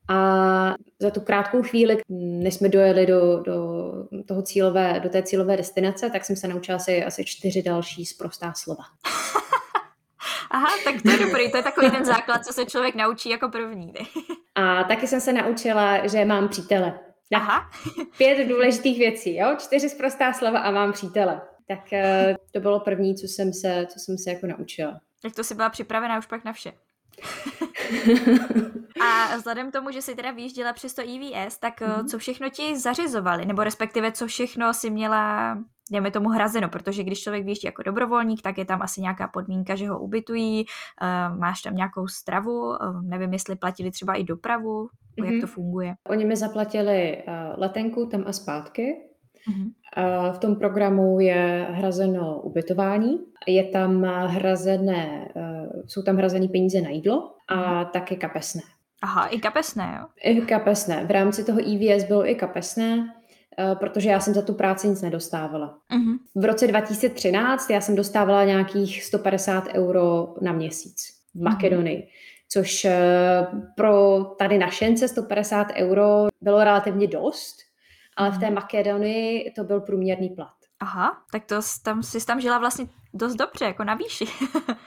a 0.10 0.76
za 1.00 1.10
tu 1.10 1.22
krátkou 1.22 1.64
chvíli, 1.64 1.98
než 2.10 2.54
jsme 2.54 2.70
dojeli 2.70 3.06
do, 3.06 3.40
do, 3.40 3.92
toho 4.26 4.42
cílové, 4.42 5.00
do 5.00 5.10
té 5.10 5.24
cílové 5.24 5.58
destinace, 5.58 6.10
tak 6.10 6.26
jsem 6.26 6.36
se 6.36 6.48
naučila 6.48 6.76
asi, 6.76 7.04
asi 7.04 7.26
čtyři 7.26 7.64
další 7.64 8.06
zprostá 8.06 8.54
slova. 8.56 8.84
Aha, 10.52 10.68
tak 10.84 11.02
to 11.02 11.10
je 11.10 11.18
dobrý, 11.18 11.52
to 11.52 11.58
je 11.58 11.64
takový 11.64 11.92
ten 11.92 12.06
základ, 12.06 12.46
co 12.46 12.54
se 12.54 12.66
člověk 12.66 12.96
naučí 12.96 13.30
jako 13.30 13.50
první. 13.50 13.94
A 14.56 14.84
taky 14.84 15.08
jsem 15.08 15.22
se 15.22 15.34
naučila, 15.34 16.08
že 16.08 16.26
mám 16.26 16.50
přítele. 16.50 17.00
Aha. 17.36 17.70
Pět 18.18 18.48
důležitých 18.48 19.00
věcí, 19.00 19.36
jo? 19.36 19.56
Čtyři 19.60 19.90
zprostá 19.90 20.34
slova 20.34 20.60
a 20.60 20.72
mám 20.72 20.94
přítele. 20.94 21.42
Tak 21.68 21.94
eh, 21.94 22.36
to 22.52 22.60
bylo 22.60 22.80
první, 22.80 23.16
co 23.16 23.28
jsem 23.28 23.54
se, 23.54 23.88
co 23.94 24.00
jsem 24.00 24.18
se 24.18 24.30
jako 24.30 24.48
naučila. 24.48 25.00
Tak 25.22 25.36
to 25.36 25.44
si 25.44 25.56
byla 25.56 25.70
připravená 25.70 26.18
už 26.18 26.26
pak 26.26 26.44
na 26.44 26.54
vše. 26.54 26.72
a 29.02 29.38
vzhledem 29.38 29.70
k 29.70 29.74
tomu, 29.74 29.92
že 29.92 30.02
jsi 30.02 30.16
teda 30.16 30.32
vyjížděla 30.32 30.74
přes 30.74 30.94
to 30.94 31.02
EVS, 31.02 31.58
tak 31.58 31.82
mm-hmm. 31.82 32.08
co 32.08 32.18
všechno 32.18 32.50
ti 32.50 32.80
zařizovali, 32.80 33.46
nebo 33.46 33.64
respektive 33.64 34.12
co 34.12 34.28
všechno 34.28 34.74
si 34.74 34.90
měla, 34.90 35.58
dejme 35.92 36.12
tomu, 36.12 36.30
hrazeno, 36.30 36.70
protože 36.70 37.04
když 37.04 37.22
člověk 37.22 37.44
vyjíždí 37.44 37.66
jako 37.66 37.84
dobrovolník, 37.84 38.42
tak 38.42 38.58
je 38.58 38.66
tam 38.66 38.82
asi 38.82 39.02
nějaká 39.02 39.28
podmínka, 39.28 39.76
že 39.76 39.90
ho 39.90 40.00
ubytují, 40.00 40.66
uh, 41.02 41.40
máš 41.40 41.62
tam 41.62 41.76
nějakou 41.76 42.08
stravu, 42.08 42.70
uh, 42.70 43.02
nevím, 43.02 43.34
jestli 43.34 43.56
platili 43.56 43.92
třeba 43.92 44.14
i 44.14 44.24
dopravu, 44.24 44.88
mm-hmm. 44.88 45.34
jak 45.34 45.42
to 45.42 45.48
funguje. 45.48 45.96
Oni 46.08 46.26
mi 46.26 46.36
zaplatili 46.36 47.24
uh, 47.28 47.34
letenku 47.58 48.06
tam 48.06 48.24
a 48.28 48.34
zpátky, 48.34 49.08
Mm-hmm. 49.48 49.72
V 50.32 50.38
tom 50.38 50.56
programu 50.56 51.20
je 51.20 51.68
hrazeno 51.72 52.42
ubytování, 52.42 53.20
je 53.48 53.64
tam 53.64 54.04
hrazené, 54.04 55.32
eh, 55.36 55.68
jsou 55.86 56.02
tam 56.02 56.18
hrazené 56.18 56.48
peníze 56.48 56.82
na 56.82 56.90
jídlo 56.90 57.36
a 57.48 57.56
mm-hmm. 57.56 57.90
taky 57.90 58.16
kapesné. 58.16 58.62
Aha, 59.02 59.28
i 59.28 59.40
kapesné, 59.40 59.98
jo? 60.00 60.08
I 60.24 60.42
kapesné. 60.42 61.06
V 61.06 61.12
rámci 61.12 61.44
toho 61.44 61.60
EVS 61.60 62.04
bylo 62.04 62.30
i 62.30 62.36
kapesné, 62.36 62.98
eh, 62.98 63.17
protože 63.80 64.10
já 64.10 64.20
jsem 64.20 64.34
za 64.34 64.42
tu 64.42 64.54
práci 64.54 64.88
nic 64.88 65.02
nedostávala. 65.02 65.80
Mm-hmm. 65.92 66.18
V 66.36 66.46
roce 66.46 66.68
2013 66.68 67.70
já 67.70 67.82
jsem 67.82 67.96
dostávala 67.96 68.44
nějakých 68.44 69.04
150 69.04 69.68
euro 69.74 70.34
na 70.42 70.52
měsíc 70.52 70.96
v 71.36 71.42
Makedonii. 71.42 71.98
Mm-hmm 71.98 72.28
což 72.50 72.86
eh, 72.86 73.48
pro 73.76 74.24
tady 74.40 74.58
na 74.58 74.70
Šence 74.70 75.08
150 75.08 75.68
euro 75.76 76.28
bylo 76.42 76.64
relativně 76.64 77.08
dost, 77.08 77.56
ale 78.18 78.32
v 78.32 78.38
té 78.38 78.46
mhm. 78.46 78.56
Makedonii 78.56 79.52
to 79.52 79.64
byl 79.64 79.82
průměrný 79.82 80.30
plat. 80.30 80.54
Aha, 80.80 81.18
tak 81.32 81.46
to 81.46 81.56
tam 81.84 82.04
jsi 82.04 82.26
tam 82.26 82.42
žila 82.42 82.60
vlastně 82.60 82.86
dost 83.14 83.36
dobře, 83.36 83.66
jako 83.66 83.84
na 83.84 83.96
výši. 83.96 84.26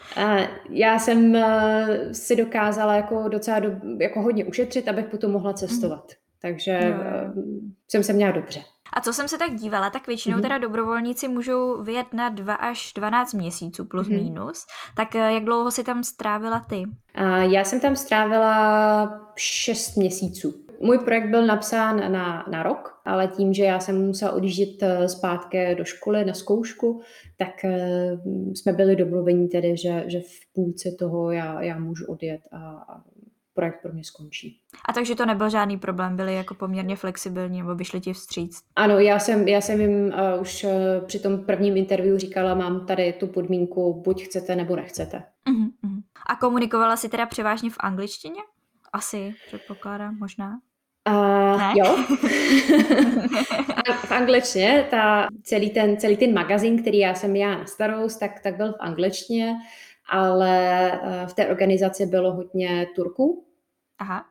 Já 0.71 0.99
jsem 0.99 1.37
eh, 1.37 2.15
si 2.15 2.37
dokázala 2.37 2.95
jako 2.95 3.29
docela 3.29 3.59
do, 3.59 3.71
jako 4.01 4.23
hodně 4.23 4.45
ušetřit, 4.45 4.89
abych 4.89 5.07
potom 5.07 5.33
mohla 5.33 5.53
cestovat. 5.53 6.13
Takže 6.43 6.95
no. 7.35 7.43
jsem 7.89 8.03
se 8.03 8.13
měla 8.13 8.33
dobře. 8.33 8.61
A 8.93 9.01
co 9.01 9.13
jsem 9.13 9.29
se 9.29 9.39
tak 9.39 9.55
dívala, 9.55 9.91
tak 9.91 10.07
většinou 10.07 10.39
mm-hmm. 10.39 10.43
teda 10.43 10.59
dobrovolníci 10.59 11.29
můžou 11.29 11.83
vyjet 11.83 12.15
na 12.15 12.29
2 12.29 12.55
až 12.55 12.93
12 12.97 13.35
měsíců 13.35 13.85
plus 13.85 14.09
mm-hmm. 14.09 14.25
minus. 14.25 14.67
Tak 14.97 15.15
eh, 15.15 15.33
jak 15.33 15.45
dlouho 15.45 15.71
si 15.71 15.85
tam 15.85 16.05
strávila 16.05 16.61
ty? 16.69 16.83
A 17.15 17.39
já 17.39 17.65
jsem 17.65 17.81
tam 17.81 17.97
strávila 17.97 19.33
6 19.37 19.97
měsíců. 19.97 20.55
Můj 20.83 20.99
projekt 20.99 21.31
byl 21.31 21.47
napsán 21.47 22.13
na, 22.13 22.45
na 22.51 22.63
rok, 22.63 23.01
ale 23.05 23.29
tím, 23.29 23.55
že 23.55 23.65
já 23.65 23.81
jsem 23.81 24.07
musela 24.07 24.33
odjíždět 24.33 24.83
eh, 24.83 25.09
zpátky 25.09 25.75
do 25.75 25.85
školy 25.85 26.25
na 26.25 26.35
zkoušku, 26.35 27.01
tak 27.37 27.65
jsme 28.55 28.73
byli 28.73 28.97
domluveni 28.97 29.49
tedy, 29.49 29.77
že, 29.77 30.05
že 30.07 30.21
v 30.21 30.53
půlce 30.55 30.91
toho 30.99 31.33
já, 31.33 31.63
já 31.63 31.79
můžu 31.79 32.07
odjet 32.07 32.41
a, 32.53 32.59
a 32.59 33.03
projekt 33.61 33.83
pro 33.83 33.93
mě 33.93 34.05
skončí. 34.05 34.61
A 34.89 34.93
takže 34.93 35.15
to 35.15 35.27
nebyl 35.27 35.51
žádný 35.51 35.79
problém, 35.79 36.17
byli 36.17 36.35
jako 36.35 36.55
poměrně 36.55 36.97
flexibilní 36.97 37.59
nebo 37.59 37.75
vyšli 37.75 38.01
ti 38.01 38.13
vstříc? 38.13 38.63
Ano, 38.77 38.99
já 38.99 39.19
jsem, 39.19 39.49
já 39.49 39.61
jsem 39.61 39.81
jim 39.81 40.07
uh, 40.07 40.41
už 40.41 40.65
uh, 40.65 40.71
při 41.07 41.19
tom 41.19 41.39
prvním 41.39 41.77
interview 41.77 42.19
říkala, 42.19 42.55
mám 42.55 42.87
tady 42.87 43.13
tu 43.13 43.27
podmínku, 43.27 44.03
buď 44.05 44.23
chcete 44.23 44.57
nebo 44.57 44.77
nechcete. 44.77 45.23
Uh-huh, 45.51 46.03
A 46.27 46.37
komunikovala 46.37 46.97
si 46.97 47.09
teda 47.09 47.27
převážně 47.27 47.71
v 47.71 47.77
angličtině? 47.81 48.41
Asi, 48.93 49.35
předpokládám, 49.47 50.19
možná. 50.19 50.59
Uh, 51.09 51.77
jo. 51.77 51.97
v 54.05 54.13
angličtině, 54.13 54.87
ta, 54.91 55.29
celý, 55.43 55.71
ten, 55.71 55.97
celý 55.97 56.17
ten 56.17 56.35
magazín, 56.35 56.83
který 56.83 56.99
já 56.99 57.15
jsem 57.15 57.37
já 57.37 57.59
na 57.59 57.67
starost, 57.67 58.17
tak, 58.21 58.41
tak 58.41 58.57
byl 58.57 58.73
v 58.73 58.81
angličtině, 58.81 59.55
ale 60.09 60.93
uh, 61.03 61.29
v 61.29 61.35
té 61.35 61.47
organizaci 61.47 62.07
bylo 62.07 62.33
hodně 62.33 62.87
Turků, 62.97 63.50
Aha. 64.01 64.25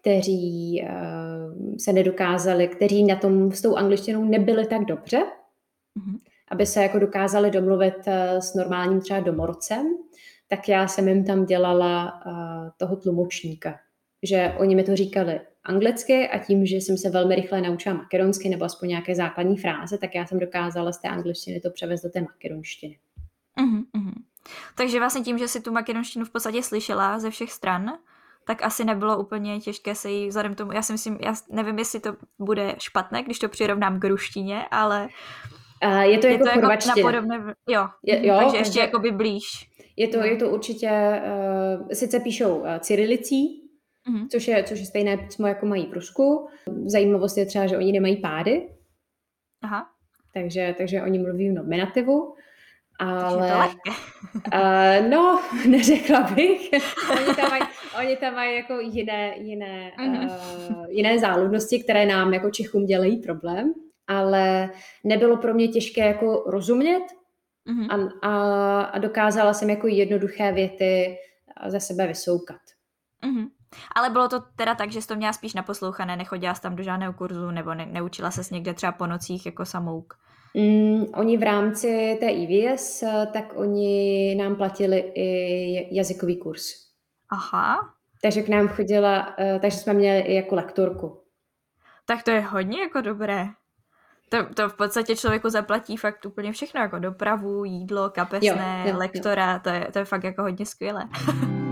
kteří 0.00 0.82
uh, 0.82 1.76
se 1.76 1.92
nedokázali, 1.92 2.68
kteří 2.68 3.04
na 3.04 3.16
tom 3.16 3.52
s 3.52 3.62
tou 3.62 3.76
angličtinou 3.76 4.24
nebyli 4.24 4.66
tak 4.66 4.84
dobře, 4.84 5.18
uh-huh. 5.18 6.18
aby 6.50 6.66
se 6.66 6.82
jako 6.82 6.98
dokázali 6.98 7.50
domluvit 7.50 7.94
uh, 8.06 8.38
s 8.38 8.54
normálním 8.54 9.00
třeba 9.00 9.20
domorcem, 9.20 9.86
tak 10.48 10.68
já 10.68 10.88
jsem 10.88 11.08
jim 11.08 11.24
tam 11.24 11.44
dělala 11.44 12.22
uh, 12.26 12.32
toho 12.76 12.96
tlumočníka. 12.96 13.80
Že 14.22 14.54
oni 14.58 14.74
mi 14.74 14.84
to 14.84 14.96
říkali 14.96 15.40
anglicky 15.64 16.28
a 16.28 16.38
tím, 16.38 16.66
že 16.66 16.76
jsem 16.76 16.96
se 16.96 17.10
velmi 17.10 17.34
rychle 17.34 17.60
naučila 17.60 17.94
makedonsky 17.94 18.48
nebo 18.48 18.64
aspoň 18.64 18.88
nějaké 18.88 19.14
základní 19.14 19.56
fráze, 19.56 19.98
tak 19.98 20.14
já 20.14 20.26
jsem 20.26 20.38
dokázala 20.38 20.92
z 20.92 20.98
té 20.98 21.08
angličtiny 21.08 21.60
to 21.60 21.70
převést 21.70 22.02
do 22.02 22.10
té 22.10 22.20
makedonštiny. 22.20 22.98
Uh-huh. 23.58 24.12
Takže 24.76 24.98
vlastně 24.98 25.22
tím, 25.22 25.38
že 25.38 25.48
si 25.48 25.60
tu 25.60 25.72
makedonštinu 25.72 26.24
v 26.24 26.30
podstatě 26.30 26.62
slyšela 26.62 27.18
ze 27.18 27.30
všech 27.30 27.52
stran, 27.52 27.98
tak 28.48 28.62
asi 28.62 28.84
nebylo 28.84 29.18
úplně 29.18 29.60
těžké 29.60 29.94
se 29.94 30.10
jí 30.10 30.28
vzhledem 30.28 30.54
tomu, 30.54 30.72
já 30.72 30.82
si 30.82 30.92
myslím, 30.92 31.18
já 31.24 31.34
nevím, 31.50 31.78
jestli 31.78 32.00
to 32.00 32.16
bude 32.38 32.74
špatné, 32.78 33.22
když 33.22 33.38
to 33.38 33.48
přirovnám 33.48 34.00
k 34.00 34.04
ruštině, 34.04 34.64
ale 34.70 35.08
uh, 35.84 36.00
je 36.00 36.18
to 36.18 36.26
je 36.26 36.32
jako, 36.32 36.44
to 36.44 36.50
jako 36.50 36.88
na 36.88 36.94
podobné, 37.02 37.54
jo, 37.68 37.88
je, 38.02 38.26
jo, 38.26 38.36
takže 38.38 38.56
ještě 38.56 38.80
jako 38.80 38.98
by 38.98 39.12
blíž. 39.12 39.44
Je 39.96 40.08
to, 40.08 40.18
je 40.18 40.36
to 40.36 40.48
určitě, 40.48 41.22
uh, 41.80 41.88
sice 41.92 42.20
píšou 42.20 42.56
uh, 42.56 42.78
cyrilicí, 42.78 43.62
mm-hmm. 44.10 44.28
což, 44.30 44.48
je, 44.48 44.64
což 44.64 44.80
je 44.80 44.86
stejné 44.86 45.16
písmo, 45.16 45.46
jako 45.46 45.66
mají 45.66 45.86
prušku. 45.86 46.48
Zajímavost 46.86 47.36
je 47.36 47.46
třeba, 47.46 47.66
že 47.66 47.76
oni 47.76 47.92
nemají 47.92 48.16
pády, 48.16 48.68
Aha. 49.62 49.86
Takže, 50.34 50.74
takže 50.78 51.02
oni 51.02 51.18
mluví 51.18 51.50
v 51.50 51.54
nominativu. 51.54 52.34
Ale, 52.98 53.68
uh, 54.54 55.10
no, 55.10 55.42
neřekla 55.68 56.20
bych. 56.20 56.70
oni, 57.10 57.34
tam 57.36 57.50
mají, 57.50 57.62
oni 57.98 58.16
tam 58.16 58.34
mají 58.34 58.56
jako 58.56 58.80
jiné, 58.80 59.34
jiné, 59.38 59.92
uh, 59.98 60.84
jiné 60.88 61.18
záludnosti, 61.18 61.82
které 61.82 62.06
nám 62.06 62.34
jako 62.34 62.50
Čechům 62.50 62.86
dělají 62.86 63.16
problém, 63.16 63.72
ale 64.06 64.70
nebylo 65.04 65.36
pro 65.36 65.54
mě 65.54 65.68
těžké 65.68 66.06
jako 66.06 66.44
rozumět 66.46 67.02
uh-huh. 67.66 68.10
a, 68.22 68.28
a, 68.28 68.82
a 68.82 68.98
dokázala 68.98 69.54
jsem 69.54 69.70
jako 69.70 69.86
jednoduché 69.86 70.52
věty 70.52 71.16
ze 71.66 71.80
sebe 71.80 72.06
vysoukat. 72.06 72.60
Uh-huh. 73.22 73.48
Ale 73.94 74.10
bylo 74.10 74.28
to 74.28 74.40
teda 74.56 74.74
tak, 74.74 74.92
že 74.92 75.02
jsi 75.02 75.08
to 75.08 75.16
měla 75.16 75.32
spíš 75.32 75.54
naposlouchané, 75.54 76.16
nechodila 76.16 76.54
jsi 76.54 76.62
tam 76.62 76.76
do 76.76 76.82
žádného 76.82 77.12
kurzu 77.12 77.50
nebo 77.50 77.74
ne, 77.74 77.86
neučila 77.86 78.30
ses 78.30 78.50
někde 78.50 78.74
třeba 78.74 78.92
po 78.92 79.06
nocích 79.06 79.46
jako 79.46 79.64
samouk? 79.64 80.14
Mm, 80.54 81.04
oni 81.14 81.36
v 81.36 81.42
rámci 81.42 82.16
té 82.20 82.26
EVS, 82.26 83.04
tak 83.32 83.52
oni 83.56 84.34
nám 84.34 84.56
platili 84.56 85.12
i 85.14 85.96
jazykový 85.96 86.36
kurz. 86.36 86.88
Aha. 87.30 87.94
Takže 88.22 88.42
k 88.42 88.48
nám 88.48 88.68
chodila, 88.68 89.34
eh, 89.38 89.58
takže 89.58 89.78
jsme 89.78 89.92
měli 89.92 90.20
i 90.20 90.34
jako 90.34 90.54
lektorku. 90.54 91.22
Tak 92.06 92.22
to 92.22 92.30
je 92.30 92.40
hodně 92.40 92.80
jako 92.80 93.00
dobré. 93.00 93.46
To, 94.28 94.54
to 94.54 94.68
v 94.68 94.76
podstatě 94.76 95.16
člověku 95.16 95.50
zaplatí 95.50 95.96
fakt 95.96 96.26
úplně 96.26 96.52
všechno, 96.52 96.80
jako 96.80 96.98
dopravu, 96.98 97.64
jídlo, 97.64 98.10
kapesné, 98.10 98.82
jo, 98.86 98.92
jo, 98.92 98.98
lektora, 98.98 99.52
jo. 99.52 99.60
To, 99.62 99.68
je, 99.68 99.88
to 99.92 99.98
je 99.98 100.04
fakt 100.04 100.24
jako 100.24 100.42
hodně 100.42 100.66
skvělé. 100.66 101.08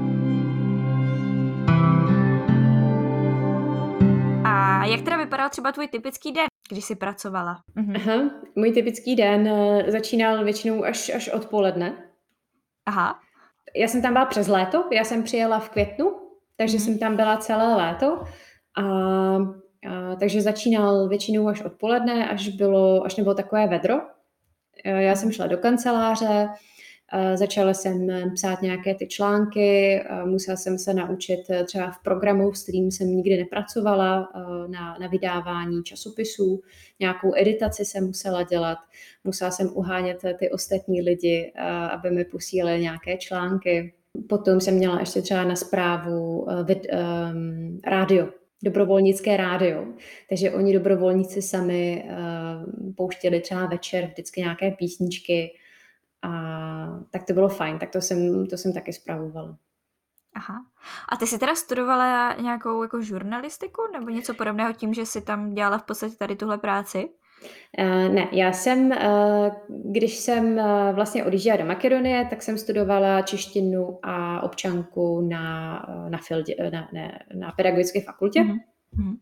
A 4.44 4.84
jak 4.84 5.02
teda 5.02 5.16
vypadal 5.16 5.50
třeba 5.50 5.72
tvůj 5.72 5.88
typický 5.88 6.32
den, 6.32 6.46
když 6.68 6.84
jsi 6.84 6.94
pracovala? 6.94 7.62
Mhm. 7.74 7.96
Aha, 7.96 8.30
můj 8.54 8.72
typický 8.72 9.16
den 9.16 9.48
eh, 9.48 9.90
začínal 9.90 10.44
většinou 10.44 10.84
až, 10.84 11.10
až 11.14 11.28
odpoledne. 11.28 11.96
Aha. 12.86 13.20
Já 13.76 13.88
jsem 13.88 14.02
tam 14.02 14.12
byla 14.12 14.24
přes 14.26 14.48
léto, 14.48 14.84
já 14.92 15.04
jsem 15.04 15.22
přijela 15.22 15.58
v 15.58 15.70
květnu, 15.70 16.12
takže 16.56 16.78
mm-hmm. 16.78 16.84
jsem 16.84 16.98
tam 16.98 17.16
byla 17.16 17.36
celé 17.36 17.74
léto. 17.74 18.22
A, 18.76 18.82
a, 18.82 20.16
takže 20.20 20.42
začínal 20.42 21.08
většinou 21.08 21.48
až 21.48 21.62
odpoledne, 21.62 22.28
až, 22.28 22.48
bylo, 22.48 23.04
až 23.04 23.16
nebylo 23.16 23.34
takové 23.34 23.66
vedro. 23.66 24.00
Eh, 24.84 25.02
já 25.02 25.14
jsem 25.14 25.32
šla 25.32 25.46
do 25.46 25.58
kanceláře, 25.58 26.48
Začala 27.34 27.74
jsem 27.74 28.08
psát 28.34 28.62
nějaké 28.62 28.94
ty 28.94 29.06
články, 29.06 30.00
musela 30.24 30.56
jsem 30.56 30.78
se 30.78 30.94
naučit 30.94 31.40
eh, 31.50 31.64
třeba 31.64 31.90
v 31.90 32.02
programu, 32.02 32.54
s 32.54 32.62
kterým 32.62 32.90
jsem 32.90 33.08
nikdy 33.08 33.36
nepracovala, 33.36 34.32
eh, 34.34 34.68
na, 34.68 34.96
na 35.00 35.06
vydávání 35.06 35.82
časopisů, 35.82 36.60
nějakou 37.00 37.32
editaci 37.36 37.84
jsem 37.84 38.06
musela 38.06 38.42
dělat, 38.42 38.78
musela 39.24 39.50
jsem 39.50 39.70
uhánět 39.74 40.24
eh, 40.24 40.34
ty 40.34 40.50
ostatní 40.50 41.02
lidi, 41.02 41.52
aby 41.90 42.10
mi 42.10 42.24
posílali 42.24 42.80
nějaké 42.80 43.16
články. 43.16 43.94
Potom 44.28 44.60
jsem 44.60 44.74
měla 44.74 45.00
ještě 45.00 45.22
třeba 45.22 45.44
na 45.44 45.56
zprávu 45.56 46.46
vid, 46.64 46.78
um, 46.92 47.80
rádio, 47.86 48.28
dobrovolnické 48.64 49.36
rádio. 49.36 49.86
Takže 50.28 50.50
oni 50.50 50.72
dobrovolníci 50.72 51.42
sami 51.42 52.04
uh, 52.04 52.92
pouštěli 52.96 53.40
třeba 53.40 53.66
večer 53.66 54.06
vždycky 54.06 54.40
nějaké 54.40 54.70
písničky, 54.70 55.50
a 56.22 56.30
tak 57.10 57.24
to 57.24 57.32
bylo 57.32 57.48
fajn, 57.48 57.78
tak 57.78 57.90
to 57.90 58.00
jsem, 58.00 58.46
to 58.46 58.56
jsem 58.56 58.72
taky 58.72 58.92
zpravovala. 58.92 59.56
Aha. 60.34 60.64
A 61.08 61.16
ty 61.16 61.26
jsi 61.26 61.38
teda 61.38 61.54
studovala 61.54 62.36
nějakou 62.40 62.82
jako 62.82 63.02
žurnalistiku 63.02 63.82
nebo 63.92 64.10
něco 64.10 64.34
podobného 64.34 64.72
tím, 64.72 64.94
že 64.94 65.06
jsi 65.06 65.20
tam 65.20 65.54
dělala 65.54 65.78
v 65.78 65.82
podstatě 65.82 66.16
tady 66.16 66.36
tuhle 66.36 66.58
práci? 66.58 67.08
Uh, 67.78 68.14
ne, 68.14 68.28
já 68.32 68.52
jsem, 68.52 68.90
uh, 68.90 68.92
když 69.92 70.16
jsem 70.16 70.58
uh, 70.58 70.94
vlastně 70.94 71.24
odjížděla 71.24 71.56
do 71.56 71.64
Makedonie, 71.64 72.26
tak 72.30 72.42
jsem 72.42 72.58
studovala 72.58 73.22
češtinu 73.22 73.98
a 74.02 74.40
občanku 74.40 75.20
na, 75.20 75.72
na, 76.08 76.18
fildě, 76.18 76.56
na, 76.72 76.88
ne, 76.92 77.18
na 77.34 77.52
pedagogické 77.52 78.00
fakultě. 78.00 78.40
Mm-hmm. 78.40 79.16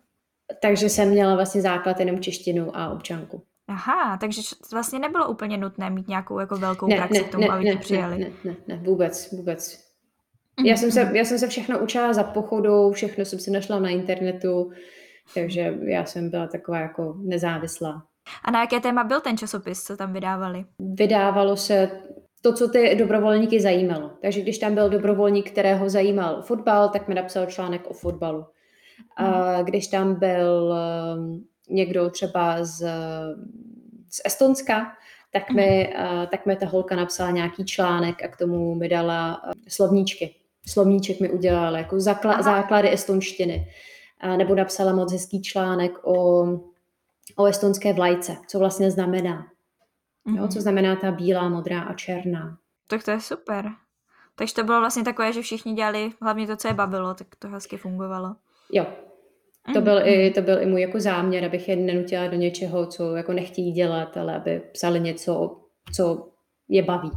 Takže 0.62 0.88
jsem 0.88 1.08
měla 1.08 1.34
vlastně 1.34 1.60
základ 1.60 2.00
jenom 2.00 2.20
češtinu 2.20 2.76
a 2.76 2.90
občanku. 2.90 3.42
Aha, 3.68 4.16
takže 4.16 4.42
vlastně 4.72 4.98
nebylo 4.98 5.28
úplně 5.28 5.56
nutné 5.56 5.90
mít 5.90 6.08
nějakou 6.08 6.38
jako 6.38 6.56
velkou 6.56 6.86
ne, 6.86 6.96
praxi 6.96 7.22
ne, 7.22 7.28
k 7.28 7.32
tomu, 7.32 7.42
ne, 7.42 7.48
aby 7.48 7.64
ne, 7.64 7.76
přijeli. 7.76 8.18
Ne, 8.18 8.30
ne, 8.44 8.56
ne, 8.68 8.76
vůbec, 8.76 9.32
vůbec. 9.32 9.84
Mm-hmm. 10.58 10.66
Já, 10.66 10.76
jsem 10.76 10.90
se, 10.90 11.04
mhm. 11.04 11.16
já 11.16 11.24
jsem 11.24 11.38
se 11.38 11.48
všechno 11.48 11.78
učila 11.78 12.12
za 12.12 12.24
pochodu, 12.24 12.92
všechno 12.92 13.24
jsem 13.24 13.38
si 13.38 13.50
našla 13.50 13.78
na 13.78 13.88
internetu, 13.88 14.70
takže 15.34 15.74
já 15.82 16.04
jsem 16.04 16.30
byla 16.30 16.46
taková 16.46 16.78
jako 16.78 17.14
nezávislá. 17.18 18.02
A 18.44 18.50
na 18.50 18.60
jaké 18.60 18.80
téma 18.80 19.04
byl 19.04 19.20
ten 19.20 19.38
časopis, 19.38 19.82
co 19.82 19.96
tam 19.96 20.12
vydávali? 20.12 20.64
Vydávalo 20.78 21.56
se 21.56 21.90
to, 22.42 22.52
co 22.52 22.68
ty 22.68 22.94
dobrovolníky 22.94 23.60
zajímalo. 23.60 24.10
Takže 24.22 24.40
když 24.40 24.58
tam 24.58 24.74
byl 24.74 24.90
dobrovolník, 24.90 25.50
kterého 25.50 25.88
zajímal 25.88 26.42
fotbal, 26.42 26.88
tak 26.88 27.08
mi 27.08 27.14
napsal 27.14 27.46
článek 27.46 27.90
o 27.90 27.92
fotbalu. 27.94 28.46
A 29.16 29.24
hmm. 29.24 29.64
když 29.64 29.86
tam 29.86 30.14
byl 30.14 30.74
um, 31.16 31.46
někdo 31.68 32.10
třeba 32.10 32.64
z, 32.64 32.86
z 34.08 34.20
Estonska, 34.24 34.92
tak 35.32 35.50
mi, 35.50 35.94
uh, 35.98 36.26
tak 36.26 36.46
mi 36.46 36.56
ta 36.56 36.66
holka 36.66 36.96
napsala 36.96 37.30
nějaký 37.30 37.64
článek 37.64 38.22
a 38.22 38.28
k 38.28 38.36
tomu 38.36 38.74
mi 38.74 38.88
dala 38.88 39.42
uh, 39.44 39.52
slovníčky. 39.68 40.34
Slovníček 40.66 41.20
mi 41.20 41.30
udělala 41.30 41.78
jako 41.78 41.96
zakla- 41.96 42.42
základy 42.42 42.92
estonštiny. 42.92 43.70
A 44.20 44.36
nebo 44.36 44.54
napsala 44.54 44.92
moc 44.92 45.12
hezký 45.12 45.42
článek 45.42 46.06
o, 46.06 46.44
o 47.36 47.44
estonské 47.46 47.92
vlajce, 47.92 48.36
co 48.48 48.58
vlastně 48.58 48.90
znamená. 48.90 49.46
Mm-hmm. 50.26 50.36
Jo, 50.36 50.48
co 50.48 50.60
znamená 50.60 50.96
ta 50.96 51.10
bílá, 51.10 51.48
modrá 51.48 51.80
a 51.80 51.94
černá. 51.94 52.58
Tak 52.86 53.04
to 53.04 53.10
je 53.10 53.20
super. 53.20 53.70
Takže 54.34 54.54
to 54.54 54.64
bylo 54.64 54.80
vlastně 54.80 55.04
takové, 55.04 55.32
že 55.32 55.42
všichni 55.42 55.72
dělali 55.72 56.10
hlavně 56.22 56.46
to, 56.46 56.56
co 56.56 56.68
je 56.68 56.74
bavilo, 56.74 57.14
tak 57.14 57.26
to 57.38 57.48
hezky 57.48 57.76
fungovalo. 57.76 58.36
Jo. 58.72 58.86
To 59.72 59.80
byl, 59.80 59.98
mm-hmm. 59.98 60.26
i, 60.26 60.30
to 60.30 60.42
byl 60.42 60.62
i 60.62 60.66
můj 60.66 60.80
jako 60.80 61.00
záměr, 61.00 61.44
abych 61.44 61.68
je 61.68 61.76
nenutila 61.76 62.26
do 62.28 62.36
něčeho, 62.36 62.86
co 62.86 63.16
jako 63.16 63.32
nechtějí 63.32 63.72
dělat, 63.72 64.16
ale 64.16 64.36
aby 64.36 64.62
psali 64.72 65.00
něco, 65.00 65.60
co 65.94 66.28
je 66.68 66.82
baví. 66.82 67.10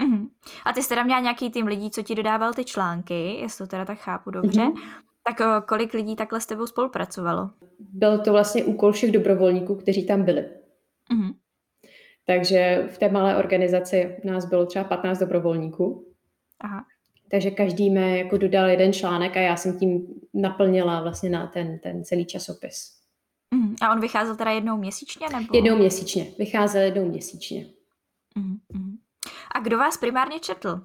Mm-hmm. 0.00 0.28
A 0.64 0.72
ty 0.72 0.82
jsi 0.82 0.88
teda 0.88 1.02
měla 1.02 1.20
nějaký 1.20 1.50
tým 1.50 1.66
lidí, 1.66 1.90
co 1.90 2.02
ti 2.02 2.14
dodával 2.14 2.54
ty 2.54 2.64
články, 2.64 3.36
jestli 3.40 3.66
to 3.66 3.70
teda 3.70 3.84
tak 3.84 3.98
chápu 3.98 4.30
dobře. 4.30 4.60
Mm-hmm. 4.60 4.80
Tak 5.24 5.40
eh, 5.40 5.60
kolik 5.66 5.94
lidí 5.94 6.16
takhle 6.16 6.40
s 6.40 6.46
tebou 6.46 6.66
spolupracovalo? 6.66 7.50
Byl 7.78 8.18
to 8.18 8.32
vlastně 8.32 8.64
úkol 8.64 8.92
všech 8.92 9.12
dobrovolníků, 9.12 9.74
kteří 9.74 10.06
tam 10.06 10.24
byli. 10.24 10.40
Mm-hmm. 10.40 11.34
Takže 12.26 12.88
v 12.90 12.98
té 12.98 13.08
malé 13.08 13.36
organizaci 13.36 14.16
nás 14.24 14.44
bylo 14.44 14.66
třeba 14.66 14.84
15 14.84 15.18
dobrovolníků. 15.18 16.14
Aha. 16.60 16.84
Takže 17.30 17.50
každý 17.50 17.90
mi 17.90 18.18
jako 18.18 18.36
dodal 18.36 18.68
jeden 18.68 18.92
článek 18.92 19.36
a 19.36 19.40
já 19.40 19.56
jsem 19.56 19.78
tím 19.78 20.06
naplnila 20.34 21.02
vlastně 21.02 21.30
na 21.30 21.46
ten, 21.46 21.78
ten 21.78 22.04
celý 22.04 22.24
časopis. 22.24 22.92
Mm. 23.54 23.74
A 23.80 23.92
on 23.92 24.00
vycházel 24.00 24.36
teda 24.36 24.50
jednou 24.50 24.76
měsíčně? 24.76 25.26
Nebo? 25.28 25.56
Jednou 25.56 25.76
měsíčně. 25.76 26.26
Vycházel 26.38 26.82
jednou 26.82 27.08
měsíčně. 27.08 27.66
Mm. 28.34 28.96
A 29.54 29.60
kdo 29.60 29.78
vás 29.78 29.96
primárně 29.96 30.40
četl? 30.40 30.80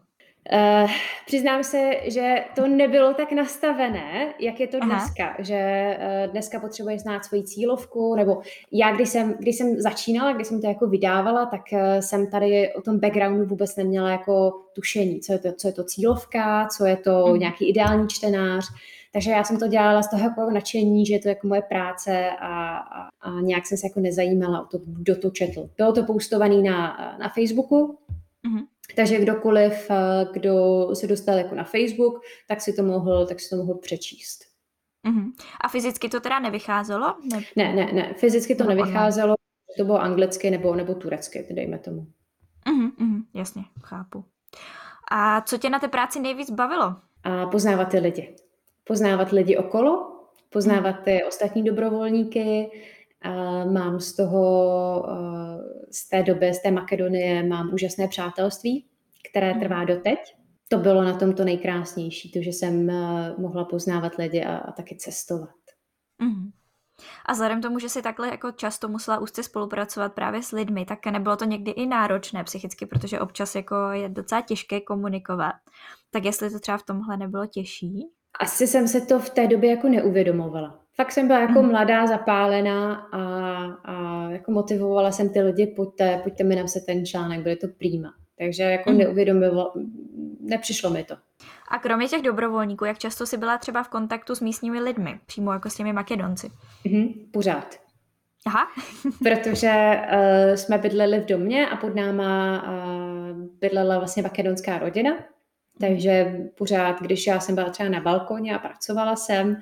Uh, 0.54 0.92
přiznám 1.26 1.64
se, 1.64 1.92
že 2.04 2.36
to 2.56 2.68
nebylo 2.68 3.14
tak 3.14 3.32
nastavené, 3.32 4.34
jak 4.40 4.60
je 4.60 4.68
to 4.68 4.80
dneska, 4.80 5.26
Aha. 5.26 5.36
že 5.40 5.98
uh, 5.98 6.32
dneska 6.32 6.60
potřebuješ 6.60 7.02
znát 7.02 7.26
svoji 7.26 7.44
cílovku, 7.44 8.16
nebo 8.16 8.42
já, 8.72 8.96
když 8.96 9.10
jsem, 9.10 9.36
když 9.40 9.56
jsem 9.56 9.82
začínala, 9.82 10.34
když 10.34 10.48
jsem 10.48 10.62
to 10.62 10.68
jako 10.68 10.88
vydávala, 10.88 11.46
tak 11.46 11.62
uh, 11.74 11.80
jsem 12.00 12.28
tady 12.28 12.74
o 12.74 12.82
tom 12.82 13.00
backgroundu 13.00 13.46
vůbec 13.46 13.76
neměla 13.76 14.10
jako 14.10 14.54
tušení, 14.76 15.20
co 15.20 15.34
je 15.34 15.40
to, 15.40 15.54
co 15.54 15.68
je 15.68 15.74
to 15.74 15.84
cílovka, 15.84 16.68
co 16.78 16.86
je 16.86 16.98
to 16.98 17.26
hmm. 17.26 17.40
nějaký 17.40 17.70
ideální 17.70 18.08
čtenář, 18.08 18.66
takže 19.14 19.32
já 19.32 19.44
jsem 19.44 19.60
to 19.60 19.68
dělala 19.68 20.04
z 20.04 20.10
toho 20.10 20.24
jako 20.24 20.50
nadšení, 20.52 21.06
že 21.06 21.14
je 21.14 21.20
to 21.20 21.30
jako 21.30 21.48
moje 21.48 21.62
práce 21.62 22.30
a, 22.40 22.78
a, 22.78 23.08
a 23.22 23.42
nějak 23.42 23.66
jsem 23.66 23.78
se 23.78 23.88
jako 23.88 24.00
nezajímala 24.00 24.62
o 24.62 24.66
to, 24.66 24.78
kdo 24.86 25.16
to 25.16 25.30
četl. 25.30 25.70
Bylo 25.78 25.94
to 25.94 26.04
postované 26.04 26.56
na, 26.56 26.98
na 27.20 27.30
Facebooku, 27.30 27.98
mm-hmm. 28.48 28.66
Takže 28.96 29.20
kdokoliv, 29.20 29.92
eh, 29.92 30.26
kdo 30.34 30.88
se 30.94 31.08
dostal 31.08 31.38
jako 31.38 31.56
na 31.56 31.64
Facebook, 31.64 32.22
tak 32.48 32.62
si 32.62 32.74
to 32.74 32.84
mohl, 32.84 33.26
tak 33.26 33.40
si 33.40 33.50
to 33.50 33.56
mohl 33.56 33.76
přečíst. 33.76 34.40
Uh-huh. 35.08 35.32
A 35.62 35.68
fyzicky 35.68 36.10
to 36.10 36.20
teda 36.20 36.40
nevycházelo? 36.40 37.16
Ne, 37.32 37.42
ne, 37.56 37.74
ne, 37.74 37.92
ne. 37.94 38.14
fyzicky 38.18 38.56
to 38.56 38.64
no, 38.64 38.70
nevycházelo, 38.70 39.36
to 39.78 39.84
bylo 39.84 40.02
anglicky 40.02 40.52
nebo, 40.52 40.76
nebo 40.76 40.96
turecky, 40.96 41.48
dejme 41.52 41.80
tomu. 41.80 42.08
Uh-huh, 42.66 42.92
uh-huh, 42.92 43.24
jasně, 43.34 43.64
chápu. 43.82 44.26
A 45.12 45.42
co 45.42 45.58
tě 45.58 45.70
na 45.70 45.80
té 45.80 45.88
práci 45.88 46.20
nejvíc 46.20 46.52
bavilo? 46.52 46.96
A 47.24 47.46
poznávat 47.46 47.90
ty 47.90 48.00
lidi. 48.00 48.36
Poznávat 48.84 49.32
lidi 49.32 49.58
okolo, 49.58 50.12
poznávat 50.50 50.96
ty 51.04 51.24
ostatní 51.28 51.64
dobrovolníky, 51.64 52.72
a 53.22 53.66
mám 53.66 54.00
z 54.00 54.14
toho, 54.14 55.06
eh, 55.10 55.81
z 55.92 56.10
té 56.10 56.24
doby, 56.24 56.54
z 56.54 56.62
té 56.62 56.72
Makedonie, 56.72 57.44
mám 57.44 57.74
úžasné 57.74 58.08
přátelství, 58.08 58.86
které 59.30 59.52
mhm. 59.52 59.60
trvá 59.60 59.84
doteď. 59.84 60.36
To 60.68 60.78
bylo 60.78 61.04
na 61.04 61.18
tom 61.18 61.34
to 61.34 61.46
nejkrásnější, 61.46 62.32
to, 62.32 62.42
že 62.42 62.50
jsem 62.50 62.90
eh, 62.90 63.36
mohla 63.38 63.66
poznávat 63.66 64.16
lidi 64.16 64.44
a, 64.44 64.58
a 64.58 64.72
taky 64.72 64.96
cestovat. 64.96 65.50
Mm. 66.20 66.52
A 67.26 67.34
vzhledem 67.34 67.62
tomu, 67.62 67.80
že 67.80 67.90
si 67.90 68.02
takhle 68.02 68.28
jako 68.28 68.52
často 68.52 68.88
musela 68.88 69.20
úzce 69.20 69.44
spolupracovat 69.44 70.14
právě 70.14 70.44
s 70.44 70.52
lidmi, 70.52 70.86
tak 70.86 71.06
nebylo 71.06 71.38
to 71.38 71.46
někdy 71.46 71.72
i 71.72 71.86
náročné 71.86 72.44
psychicky, 72.44 72.86
protože 72.86 73.20
občas 73.20 73.56
jako 73.56 73.76
je 73.92 74.10
docela 74.10 74.42
těžké 74.42 74.82
komunikovat. 74.82 75.54
Tak 76.12 76.26
jestli 76.26 76.52
to 76.52 76.60
třeba 76.60 76.78
v 76.78 76.84
tomhle 76.84 77.18
nebylo 77.18 77.46
těžší? 77.46 78.08
Asi 78.40 78.68
jsem 78.68 78.88
se 78.88 79.02
to 79.02 79.20
v 79.20 79.30
té 79.30 79.48
době 79.48 79.70
jako 79.70 79.90
neuvědomovala 79.90 80.82
fakt 81.02 81.12
jsem 81.12 81.28
byla 81.28 81.40
jako 81.40 81.62
mm. 81.62 81.70
mladá, 81.70 82.08
zapálená 82.08 82.96
a, 82.96 83.20
a 83.86 84.28
jako 84.32 84.52
motivovala 84.52 85.12
jsem 85.12 85.30
ty 85.30 85.42
lidi, 85.42 85.68
pojďte, 85.68 86.20
pojďte 86.24 86.44
mi 86.44 86.56
napsat 86.56 86.86
ten 86.86 87.06
článek, 87.06 87.42
bude 87.42 87.56
to 87.56 87.68
prýma. 87.68 88.14
Takže 88.38 88.64
jako 88.64 88.92
mm. 88.92 88.98
neuvědomilo, 88.98 89.74
nepřišlo 90.40 90.90
mi 90.90 91.04
to. 91.04 91.16
A 91.68 91.80
kromě 91.80 92.08
těch 92.08 92.22
dobrovolníků, 92.22 92.86
jak 92.86 92.98
často 92.98 93.26
jsi 93.26 93.38
byla 93.38 93.58
třeba 93.58 93.84
v 93.84 93.90
kontaktu 93.90 94.36
s 94.36 94.42
místními 94.42 94.80
lidmi, 94.80 95.20
přímo 95.26 95.54
jako 95.54 95.70
s 95.70 95.76
těmi 95.76 95.94
Makedonci? 95.94 96.52
Mm-hmm, 96.86 97.14
pořád. 97.32 97.80
Aha. 98.46 98.68
Protože 99.24 100.02
uh, 100.14 100.56
jsme 100.56 100.78
bydleli 100.78 101.20
v 101.20 101.26
domě 101.26 101.68
a 101.68 101.76
pod 101.76 101.96
náma 101.96 102.64
uh, 102.64 103.38
bydlela 103.60 103.98
vlastně 103.98 104.24
makedonská 104.24 104.78
rodina, 104.78 105.12
takže 105.80 106.40
pořád, 106.58 107.02
když 107.02 107.28
já 107.28 107.40
jsem 107.40 107.56
byla 107.56 107.70
třeba 107.70 107.90
na 107.90 108.00
balkoně 108.00 108.56
a 108.56 108.60
pracovala 108.60 109.16
jsem, 109.16 109.58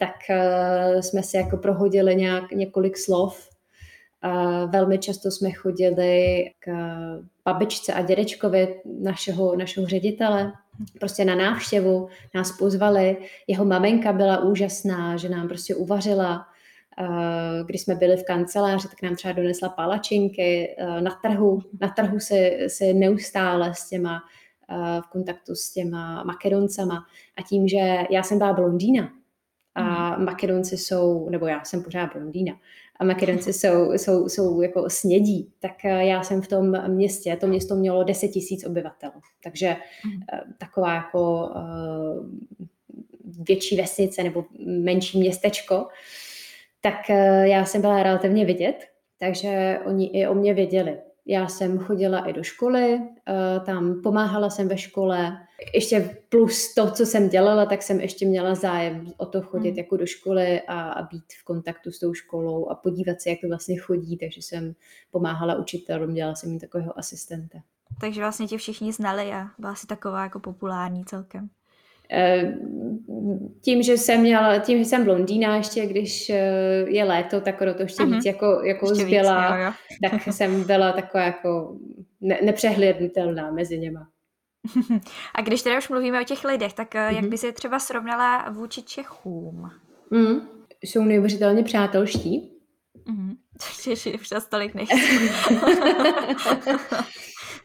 tak 0.00 0.14
uh, 0.30 1.00
jsme 1.00 1.22
si 1.22 1.36
jako 1.36 1.56
prohodili 1.56 2.16
nějak 2.16 2.52
několik 2.52 2.98
slov. 2.98 3.48
Velmi 4.68 4.98
často 4.98 5.30
jsme 5.30 5.50
chodili 5.50 6.44
k 6.58 6.68
babičce 7.44 7.92
a 7.92 8.02
dědečkovi 8.02 8.80
našeho, 9.00 9.56
našeho 9.56 9.86
ředitele, 9.86 10.52
prostě 10.98 11.24
na 11.24 11.34
návštěvu, 11.34 12.08
nás 12.34 12.52
pozvali. 12.52 13.16
Jeho 13.46 13.64
maminka 13.64 14.12
byla 14.12 14.38
úžasná, 14.38 15.16
že 15.16 15.28
nám 15.28 15.48
prostě 15.48 15.74
uvařila. 15.74 16.46
Uh, 17.00 17.66
když 17.66 17.82
jsme 17.82 17.94
byli 17.94 18.16
v 18.16 18.24
kanceláři, 18.24 18.88
tak 18.88 19.02
nám 19.02 19.16
třeba 19.16 19.32
donesla 19.32 19.68
palačinky 19.68 20.76
uh, 20.82 21.00
na 21.00 21.18
trhu. 21.22 21.58
Na 21.80 21.88
trhu 21.88 22.20
si, 22.20 22.58
si 22.66 22.94
neustále 22.94 23.74
s 23.74 23.88
těma 23.88 24.20
v 25.00 25.10
kontaktu 25.10 25.54
s 25.54 25.72
těma 25.72 26.24
makedoncama. 26.24 27.04
A 27.36 27.42
tím, 27.42 27.68
že 27.68 27.98
já 28.10 28.22
jsem 28.22 28.38
byla 28.38 28.52
blondýna, 28.52 29.10
a 29.74 30.14
hmm. 30.14 30.24
Makedonci 30.24 30.76
jsou, 30.76 31.28
nebo 31.30 31.46
já 31.46 31.64
jsem 31.64 31.82
pořád 31.82 32.12
blondýna, 32.12 32.54
a 33.00 33.04
Makedonci 33.04 33.52
jsou, 33.52 33.92
jsou, 33.92 34.28
jsou 34.28 34.60
jako 34.60 34.90
snědí, 34.90 35.52
tak 35.58 35.84
eh, 35.84 36.06
já 36.06 36.22
jsem 36.22 36.42
v 36.42 36.48
tom 36.48 36.88
městě, 36.88 37.36
to 37.40 37.46
město 37.46 37.74
mělo 37.74 38.04
10 38.04 38.28
tisíc 38.28 38.66
obyvatel, 38.66 39.10
takže 39.42 39.76
hmm. 40.02 40.20
Eh, 40.32 40.40
taková 40.58 40.94
jako 40.94 41.48
uh, 41.48 42.26
větší 43.48 43.76
vesnice 43.76 44.22
nebo 44.22 44.44
menší 44.66 45.20
městečko, 45.20 45.86
tak 46.80 47.08
já 47.42 47.64
jsem 47.64 47.80
byla 47.80 48.02
relativně 48.02 48.44
vidět, 48.44 48.86
takže 49.18 49.78
oni 49.84 50.06
i 50.06 50.26
o 50.26 50.34
mě 50.34 50.54
věděli. 50.54 50.98
Já 51.26 51.48
jsem 51.48 51.78
chodila 51.78 52.18
i 52.18 52.32
do 52.32 52.42
školy, 52.42 53.00
eh, 53.28 53.60
tam 53.60 54.02
pomáhala 54.02 54.50
jsem 54.50 54.68
ve 54.68 54.78
škole. 54.78 55.38
Ještě 55.74 56.16
plus 56.28 56.74
to, 56.74 56.90
co 56.90 57.06
jsem 57.06 57.28
dělala, 57.28 57.66
tak 57.66 57.82
jsem 57.82 58.00
ještě 58.00 58.26
měla 58.26 58.54
zájem 58.54 59.12
o 59.16 59.26
to 59.26 59.42
chodit 59.42 59.68
hmm. 59.68 59.78
jako 59.78 59.96
do 59.96 60.06
školy 60.06 60.60
a, 60.60 60.80
a 60.80 61.02
být 61.02 61.24
v 61.40 61.44
kontaktu 61.44 61.90
s 61.90 61.98
tou 61.98 62.14
školou 62.14 62.68
a 62.68 62.74
podívat 62.74 63.20
se, 63.20 63.30
jak 63.30 63.38
to 63.40 63.48
vlastně 63.48 63.78
chodí. 63.78 64.16
Takže 64.16 64.42
jsem 64.42 64.74
pomáhala 65.10 65.54
učitelům, 65.54 66.14
dělala 66.14 66.34
jsem 66.34 66.50
jim 66.50 66.60
takového 66.60 66.98
asistenta. 66.98 67.58
Takže 68.00 68.20
vlastně 68.20 68.46
tě 68.46 68.58
všichni 68.58 68.92
znali 68.92 69.32
a 69.32 69.48
byla 69.58 69.74
si 69.74 69.86
taková 69.86 70.22
jako 70.22 70.40
populární 70.40 71.04
celkem. 71.04 71.50
Eh, 72.12 72.54
tím, 73.60 73.82
že 73.82 73.98
jsem 73.98 74.20
měla, 74.20 74.58
tím, 74.58 74.78
že 74.78 74.84
jsem 74.84 75.04
blondýna 75.04 75.56
ještě, 75.56 75.86
když 75.86 76.30
eh, 76.30 76.84
je 76.88 77.04
léto, 77.04 77.40
tak 77.40 77.60
o 77.60 77.74
to 77.74 77.82
ještě 77.82 78.02
uh-huh. 78.02 78.14
víc 78.14 78.24
jako, 78.24 78.60
jako 78.64 78.90
ještě 78.90 79.04
zbyla, 79.04 79.56
víc, 79.56 79.60
jo, 79.60 79.72
jo. 80.02 80.10
tak 80.10 80.22
jsem 80.34 80.64
byla 80.64 80.92
taková 80.92 81.24
jako 81.24 81.76
ne, 82.20 82.38
nepřehlednutelná 82.42 83.50
mezi 83.50 83.78
něma. 83.78 84.08
A 85.34 85.42
když 85.42 85.62
teda 85.62 85.78
už 85.78 85.88
mluvíme 85.88 86.20
o 86.20 86.24
těch 86.24 86.44
lidech, 86.44 86.72
tak 86.72 86.94
uh-huh. 86.94 87.08
jak 87.08 87.20
mhm. 87.20 87.30
by 87.30 87.38
si 87.38 87.52
třeba 87.52 87.78
srovnala 87.78 88.50
vůči 88.50 88.82
Čechům? 88.82 89.70
Mm, 90.10 90.48
jsou 90.82 91.04
neuvěřitelně 91.04 91.62
přátelští. 91.62 92.52
Mm, 93.08 93.34
Češi 93.82 94.14
už 94.14 94.28
za 94.28 94.40
tolik 94.40 94.74
nechci. 94.74 95.30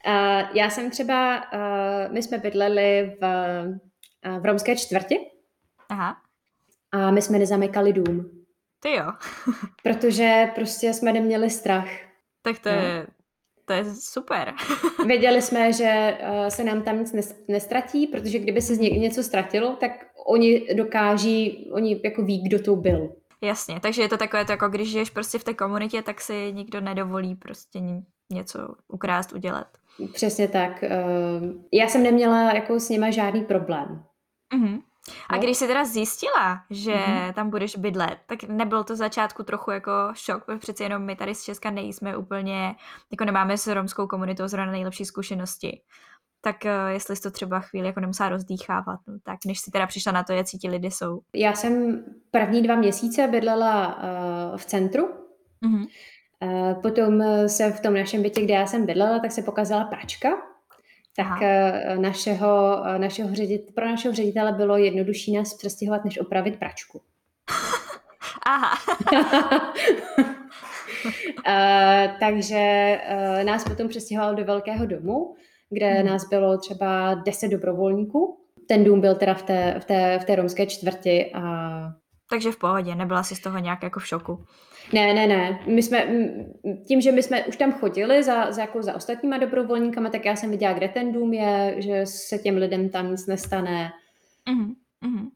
uh, 0.08 0.42
já 0.54 0.70
jsem 0.70 0.92
třeba, 0.92 1.38
uh, 1.54 2.14
my 2.14 2.24
jsme 2.24 2.38
bydleli 2.38 3.18
v 3.22 3.26
v 4.40 4.46
romské 4.46 4.76
čtvrti. 4.76 5.20
Aha. 5.90 6.18
A 6.92 7.12
my 7.12 7.22
jsme 7.22 7.40
nezamykali 7.40 7.94
dům. 7.94 8.30
Ty 8.80 8.92
jo. 8.96 9.06
protože 9.84 10.52
prostě 10.56 10.94
jsme 10.94 11.14
neměli 11.14 11.50
strach. 11.50 11.88
Tak 12.42 12.60
to, 12.60 12.70
No. 12.70 12.76
je, 12.76 13.08
to 13.66 13.74
je 13.74 13.86
super. 13.96 14.54
Věděli 15.06 15.42
jsme, 15.42 15.74
že 15.74 16.18
eh, 16.20 16.52
se 16.52 16.64
nám 16.64 16.82
tam 16.82 17.00
nic 17.00 17.14
nes- 17.14 17.36
nestratí, 17.48 18.08
protože 18.08 18.40
kdyby 18.40 18.62
se 18.62 18.76
z 18.76 18.80
ně- 18.80 18.90
něco 19.00 19.24
ztratilo, 19.24 19.76
tak 19.76 19.92
oni 20.26 20.68
dokáží, 20.76 21.70
oni 21.72 22.02
jako 22.04 22.22
ví, 22.24 22.42
kdo 22.44 22.60
to 22.64 22.76
byl. 22.76 23.16
Jasně, 23.42 23.80
takže 23.80 24.02
je 24.02 24.10
to 24.10 24.18
takové, 24.18 24.46
to 24.46 24.52
jako 24.52 24.68
když 24.70 24.92
žiješ 24.92 25.10
prostě 25.10 25.40
v 25.40 25.44
té 25.44 25.54
komunitě, 25.54 26.02
tak 26.02 26.22
si 26.22 26.52
nikdo 26.54 26.82
nedovolí 26.82 27.36
prostě 27.36 27.80
něco 28.30 28.60
ukrást, 28.88 29.34
udělat. 29.34 29.68
Přesně 30.14 30.48
tak. 30.48 30.84
eh, 30.84 30.92
Já 31.72 31.88
jsem 31.88 32.04
neměla 32.04 32.54
jako 32.54 32.80
s 32.80 32.90
nima 32.90 33.10
žádný 33.12 33.42
problém. 33.44 34.04
Mhm. 34.54 34.80
A 35.30 35.36
No. 35.36 35.42
když 35.42 35.58
jsi 35.58 35.68
teda 35.68 35.86
zjistila, 35.86 36.62
že 36.70 36.96
Mhm. 36.96 37.34
tam 37.34 37.50
budeš 37.50 37.76
bydlet, 37.76 38.18
tak 38.26 38.44
nebylo 38.44 38.84
to 38.84 38.96
začátku 38.96 39.44
trochu 39.44 39.72
jako 39.72 39.92
šok, 40.14 40.46
protože 40.46 40.60
přeci 40.60 40.84
jenom 40.84 41.04
my 41.04 41.16
tady 41.16 41.36
z 41.36 41.44
Česka 41.44 41.70
nejsme 41.70 42.18
úplně, 42.18 42.76
jako 43.12 43.26
nemáme 43.26 43.58
s 43.58 43.68
romskou 43.68 44.08
komunitou 44.08 44.48
zrovna 44.48 44.72
nejlepší 44.72 45.06
zkušenosti. 45.06 45.82
Tak 46.42 46.66
eh, 46.66 46.72
jestli 46.92 47.16
jsi 47.16 47.22
to 47.22 47.32
třeba 47.32 47.60
chvíli 47.60 47.88
jako 47.88 48.00
nemusela 48.00 48.30
rozdýchávat, 48.30 49.00
no, 49.08 49.18
tak 49.24 49.40
než 49.46 49.60
si 49.60 49.72
teda 49.72 49.88
přišla 49.88 50.12
na 50.12 50.24
to, 50.24 50.34
jak 50.34 50.46
ti 50.62 50.70
lidi 50.70 50.92
jsou. 50.92 51.22
Já 51.36 51.54
jsem 51.54 52.04
první 52.32 52.62
dva 52.62 52.76
měsíce 52.76 53.28
bydlela 53.28 54.00
eh, 54.02 54.58
v 54.58 54.66
centru. 54.66 55.10
Mhm. 55.62 55.86
Eh, 56.44 56.76
Potom 56.82 57.24
se 57.50 57.72
v 57.72 57.80
tom 57.80 57.94
našem 57.94 58.22
bytě, 58.24 58.42
kde 58.42 58.54
já 58.54 58.66
jsem 58.68 58.86
bydlela, 58.86 59.20
tak 59.20 59.32
se 59.32 59.42
pokazala 59.42 59.84
pračka. 59.86 60.30
Tak 61.18 61.26
Aha. 61.26 61.40
eh, 61.44 61.98
našeho, 61.98 62.84
eh, 62.88 63.00
našeho 63.00 63.36
ředit, 63.36 63.76
pro 63.76 63.86
našeho 63.86 64.14
ředitele 64.16 64.52
bylo 64.52 64.78
jednodušší 64.78 65.34
nás 65.38 65.54
přestěhovat, 65.54 66.06
než 66.06 66.20
opravit 66.20 66.60
pračku. 66.60 67.02
Aha, 68.46 68.76
Eh, 71.48 72.16
takže 72.20 72.58
eh, 73.04 73.44
nás 73.44 73.64
potom 73.64 73.88
přestěhoval 73.88 74.36
do 74.36 74.46
velkého 74.46 74.86
domu, 74.86 75.36
kde 75.70 75.94
Mhm. 75.94 76.06
nás 76.06 76.30
bylo 76.30 76.58
třeba 76.58 77.14
10 77.14 77.48
dobrovolníků. 77.48 78.38
Ten 78.68 78.84
dům 78.84 79.02
byl 79.02 79.16
teda 79.16 79.34
v 79.34 79.44
té, 79.44 79.76
v 79.80 79.86
té, 79.86 80.20
v 80.20 80.26
té 80.26 80.36
romské 80.36 80.66
čtvrti 80.66 81.32
a 81.34 81.42
takže 82.30 82.52
v 82.52 82.58
pohodě, 82.58 82.96
nebyla 82.96 83.24
si 83.24 83.36
z 83.36 83.40
toho 83.40 83.58
nějak 83.60 83.84
jako 83.84 84.00
v 84.00 84.08
šoku. 84.08 84.46
Ne, 84.94 85.14
ne, 85.14 85.28
ne. 85.28 85.60
My 85.68 85.84
jsme, 85.84 86.08
tím, 86.88 87.02
že 87.02 87.12
my 87.12 87.24
jsme 87.24 87.46
už 87.46 87.58
tam 87.58 87.72
chodili 87.74 88.24
za, 88.24 88.52
za, 88.52 88.62
jako 88.62 88.84
za 88.84 88.96
ostatníma 88.96 89.38
dobrovolníkama, 89.38 90.10
tak 90.10 90.26
já 90.26 90.36
jsem 90.36 90.50
viděla, 90.52 90.74
kde 90.74 90.88
ten 90.88 91.14
dům 91.14 91.34
je, 91.34 91.76
že 91.78 92.06
se 92.06 92.38
těm 92.38 92.58
lidem 92.58 92.90
tam 92.90 93.12
nic 93.12 93.28
nestane. 93.28 93.92
Mhm, 94.50 94.74
mhm. 95.02 95.30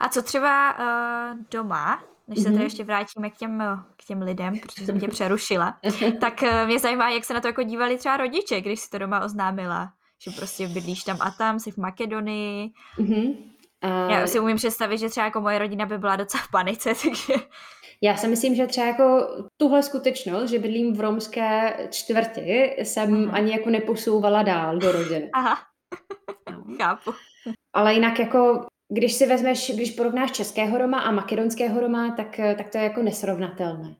A 0.00 0.08
co 0.08 0.22
třeba 0.22 0.78
uh, 0.78 1.38
doma, 1.50 2.02
než 2.28 2.38
se 2.38 2.44
Mhm. 2.48 2.52
tedy 2.52 2.64
ještě 2.66 2.84
vrátíme 2.84 3.30
k 3.30 3.36
těm, 3.36 3.60
eh, 3.60 3.76
k 3.96 4.04
těm 4.04 4.22
lidem, 4.22 4.58
protože 4.58 4.86
jsem 4.86 5.00
tě 5.00 5.08
přerušila, 5.08 5.78
tak 6.20 6.42
uh, 6.42 6.66
mě 6.66 6.78
zajímá, 6.78 7.10
jak 7.10 7.24
se 7.24 7.34
na 7.34 7.40
to 7.40 7.46
jako 7.48 7.62
dívali 7.62 7.98
třeba 7.98 8.16
rodiče, 8.16 8.60
když 8.60 8.80
si 8.80 8.90
to 8.90 8.98
doma 8.98 9.24
oznámila, 9.24 9.92
že 10.24 10.30
prostě 10.30 10.68
bydlíš 10.68 11.02
tam 11.04 11.16
a 11.20 11.30
tam, 11.30 11.60
jsi 11.60 11.70
v 11.70 11.76
Makedonii. 11.76 12.70
Mhm. 12.98 13.34
A 13.82 14.10
Já 14.10 14.26
si 14.26 14.40
umím 14.40 14.56
představit, 14.56 14.98
že 14.98 15.08
třeba 15.08 15.26
jako 15.26 15.40
moje 15.40 15.58
rodina 15.58 15.86
by 15.86 15.98
byla 15.98 16.16
docela 16.16 16.42
v 16.42 16.50
panice, 16.50 16.90
takže... 17.04 17.34
já 18.02 18.16
si 18.16 18.28
myslím, 18.28 18.54
že 18.54 18.66
třeba 18.66 18.86
jako 18.86 19.28
tuhle 19.56 19.82
skutečnost, 19.82 20.50
že 20.50 20.58
bydlím 20.58 20.94
v 20.96 21.00
romské 21.00 21.76
čtvrti, 21.90 22.74
jsem 22.78 23.10
Mhm. 23.22 23.34
ani 23.34 23.52
jako 23.52 23.70
neposouvala 23.70 24.42
dál 24.42 24.78
do 24.78 24.92
rodiny. 24.92 25.30
Aha, 25.34 25.58
No. 26.50 26.76
chápu. 26.76 27.10
Ale 27.72 27.94
jinak 27.94 28.18
jako, 28.18 28.66
když 28.92 29.12
si 29.12 29.26
vezmeš, 29.26 29.70
když 29.74 29.90
porovnáš 29.90 30.30
českého 30.32 30.78
Roma 30.78 31.00
a 31.00 31.10
makedonského 31.10 31.80
Roma, 31.80 32.10
tak, 32.16 32.40
tak 32.58 32.70
to 32.70 32.78
je 32.78 32.84
jako 32.84 33.02
nesrovnatelné. 33.02 33.96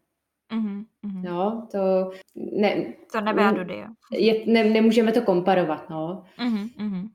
Mhm, 0.53 0.85
mhm. 1.03 1.23
No, 1.23 1.69
to 1.73 2.11
ne, 2.35 2.95
To 3.13 3.21
nebe 3.21 3.45
a 3.45 3.51
dudy, 3.51 3.77
jo. 3.79 3.87
je, 4.13 4.35
ne, 4.47 4.65
nemůžeme 4.65 5.13
to 5.13 5.23
komparovat, 5.23 5.91
no. 5.91 6.25
Mhm, 6.39 6.69
mhm. 6.79 7.09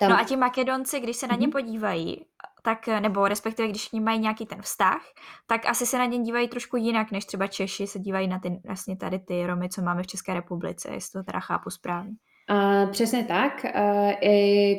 Tam, 0.00 0.10
No 0.10 0.18
a 0.18 0.24
ti 0.24 0.36
Makedonci, 0.36 1.00
když 1.00 1.16
se 1.16 1.26
na 1.26 1.34
ně 1.36 1.46
Mhm. 1.46 1.52
podívají, 1.52 2.24
tak, 2.62 2.86
nebo 2.86 3.28
respektive 3.28 3.68
když 3.68 3.88
k 3.88 3.92
ním 3.92 4.04
mají 4.04 4.18
nějaký 4.18 4.46
ten 4.46 4.62
vztah, 4.62 5.02
tak 5.46 5.66
asi 5.66 5.86
se 5.86 5.98
na 5.98 6.06
ně 6.06 6.18
dívají 6.18 6.48
trošku 6.48 6.76
jinak, 6.76 7.12
než 7.12 7.24
třeba 7.24 7.46
Češi 7.46 7.86
se 7.86 7.98
dívají 7.98 8.28
na 8.28 8.38
ty, 8.38 8.60
vlastně 8.66 8.96
tady 8.96 9.18
ty 9.18 9.46
Romy, 9.46 9.68
co 9.68 9.82
máme 9.82 10.02
v 10.02 10.06
České 10.06 10.34
republice, 10.34 10.90
jestli 10.92 11.20
to 11.20 11.24
teda 11.24 11.40
chápu 11.40 11.70
správně. 11.70 12.12
A 12.48 12.86
přesně 12.86 13.24
tak. 13.24 13.64
A 13.64 14.10
I 14.20 14.76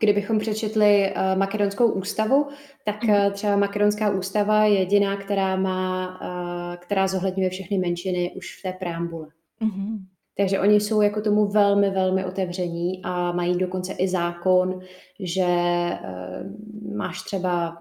kdybychom 0.00 0.38
přečetli 0.38 1.12
eh, 1.14 1.36
makedonskou 1.36 1.92
ústavu, 1.92 2.48
tak 2.84 3.04
eh, 3.08 3.30
třeba 3.30 3.56
makedonská 3.56 4.10
ústava 4.10 4.64
je 4.64 4.78
jediná, 4.78 5.16
která 5.16 5.56
má, 5.56 6.18
eh, 6.22 6.76
která 6.76 7.06
zohledňuje 7.08 7.50
všechny 7.50 7.78
menšiny 7.78 8.32
už 8.36 8.58
v 8.58 8.62
té 8.62 8.72
preambule. 8.72 9.26
Mhm. 9.60 10.06
Takže 10.36 10.60
oni 10.60 10.80
jsou 10.80 11.02
jako 11.02 11.20
tomu 11.20 11.46
velmi, 11.46 11.90
velmi 11.90 12.24
otevření 12.24 13.00
a 13.04 13.32
mají 13.32 13.58
dokonce 13.58 13.92
i 13.92 14.08
zákon, 14.08 14.80
že 15.20 15.46
eh, 15.46 16.44
máš 16.96 17.22
třeba 17.22 17.76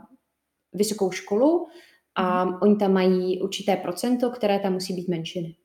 vysokou 0.74 1.12
školu 1.12 1.68
a 2.16 2.44
oni 2.62 2.76
tam 2.76 2.94
mají 2.94 3.42
určité 3.42 3.76
procento, 3.76 4.30
které 4.30 4.60
tam 4.60 4.74
musí 4.74 4.94
být 4.94 5.08
menšiny. 5.08 5.56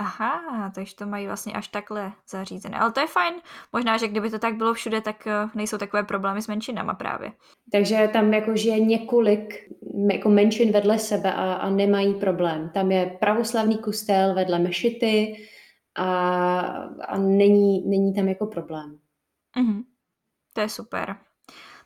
Aha, 0.00 0.72
takže 0.74 0.94
to 0.94 1.06
mají 1.06 1.26
vlastně 1.26 1.52
až 1.52 1.68
takhle 1.68 2.12
zařízené. 2.30 2.78
Ale 2.78 2.92
to 2.92 3.00
je 3.00 3.06
fajn. 3.06 3.34
Možná, 3.72 3.96
že 3.96 4.08
kdyby 4.08 4.30
to 4.30 4.38
tak 4.38 4.54
bylo 4.54 4.74
všude, 4.74 5.00
tak 5.00 5.26
eh, 5.26 5.32
nejsou 5.54 5.78
takové 5.78 6.02
problémy 6.02 6.42
s 6.42 6.48
menšinama 6.48 6.94
právě. 6.94 7.32
Takže 7.72 8.10
tam 8.12 8.34
jako 8.34 8.56
žije 8.56 8.80
několik 8.80 9.68
jako 10.12 10.28
menšin 10.28 10.72
vedle 10.72 10.98
sebe 10.98 11.32
a, 11.32 11.52
a 11.52 11.70
nemají 11.70 12.14
problém. 12.14 12.70
Tam 12.74 12.90
je 12.90 13.16
pravoslavný 13.20 13.78
kostel 13.78 14.34
vedle 14.34 14.58
mešity 14.58 15.36
a, 15.98 16.60
a 17.08 17.18
není, 17.18 17.88
není 17.88 18.14
tam 18.14 18.28
jako 18.28 18.46
problém. 18.46 18.98
Mhm. 19.58 19.82
To 20.52 20.60
je 20.60 20.68
super. 20.68 21.16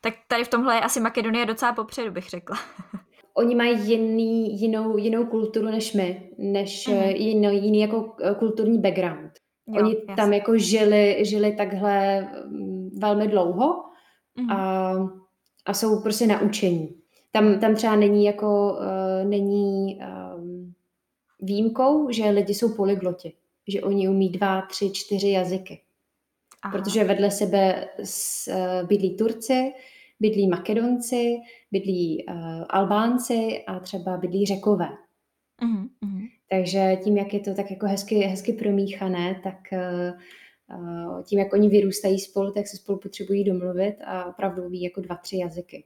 Tak 0.00 0.14
tady 0.28 0.44
v 0.44 0.48
tomhle 0.48 0.74
je 0.74 0.80
asi 0.80 1.00
Makedonie 1.00 1.46
docela 1.46 1.72
popředu, 1.72 2.10
bych 2.10 2.28
řekla. 2.28 2.56
Oni 3.34 3.54
mají 3.54 3.88
jiný, 3.90 4.60
jinou, 4.60 4.96
jinou 4.96 5.26
kulturu 5.26 5.66
než 5.66 5.92
my, 5.92 6.30
než 6.38 6.86
Mhm. 6.88 6.96
mm. 6.98 7.04
jiný, 7.04 7.64
jiný 7.64 7.80
jako 7.80 8.16
eh, 8.22 8.34
kulturní 8.34 8.78
background. 8.78 9.32
Jo, 9.66 9.82
Oni 9.82 9.94
jasně. 9.94 10.16
tam 10.16 10.32
jako 10.32 10.58
žili, 10.58 11.18
žili 11.24 11.56
takhle 11.56 12.20
mm, 12.46 12.90
velmi 13.00 13.28
dlouho 13.28 13.84
Mhm. 14.36 14.50
a, 14.50 14.92
a 15.66 15.74
jsou 15.74 16.02
prostě 16.02 16.26
naučení. 16.26 16.94
Tam, 17.32 17.60
tam 17.60 17.74
třeba 17.74 17.96
není 17.96 18.24
jako, 18.24 18.72
uh, 18.80 19.28
není 19.28 20.00
um, 20.36 20.72
výjimkou, 21.40 22.10
že 22.10 22.30
lidi 22.30 22.54
jsou 22.54 22.76
polygloti, 22.76 23.32
že 23.68 23.82
oni 23.82 24.08
umí 24.08 24.28
dva, 24.28 24.62
tři, 24.62 24.90
čtyři 24.90 25.28
jazyky. 25.30 25.80
Aha. 26.62 26.78
Protože 26.78 27.04
vedle 27.04 27.30
sebe 27.30 27.88
uh, 27.98 28.88
bydlí 28.88 29.16
Turci, 29.16 29.72
bydlí 30.20 30.48
Makedonci, 30.48 31.36
bydlí 31.72 32.26
uh, 32.28 32.64
Albánci 32.68 33.64
a 33.66 33.80
třeba 33.80 34.16
bydlí 34.16 34.46
Řekové. 34.46 34.88
Mhm, 35.62 35.88
mhm. 36.00 36.26
Takže 36.50 36.96
tím, 37.04 37.16
jak 37.16 37.34
je 37.34 37.40
to 37.40 37.54
tak 37.54 37.70
jako 37.70 37.86
hezky, 37.86 38.14
hezky 38.14 38.52
promíchané, 38.52 39.40
tak 39.42 39.58
uh, 39.72 41.22
tím, 41.22 41.38
jak 41.38 41.52
oni 41.52 41.68
vyrůstají 41.68 42.18
spolu, 42.18 42.52
tak 42.52 42.66
se 42.66 42.76
spolu 42.76 42.98
potřebují 42.98 43.44
domluvit 43.44 43.96
a 44.04 44.24
opravdu 44.24 44.68
ví 44.68 44.82
jako 44.82 45.00
dva, 45.00 45.16
tři 45.16 45.36
jazyky. 45.36 45.84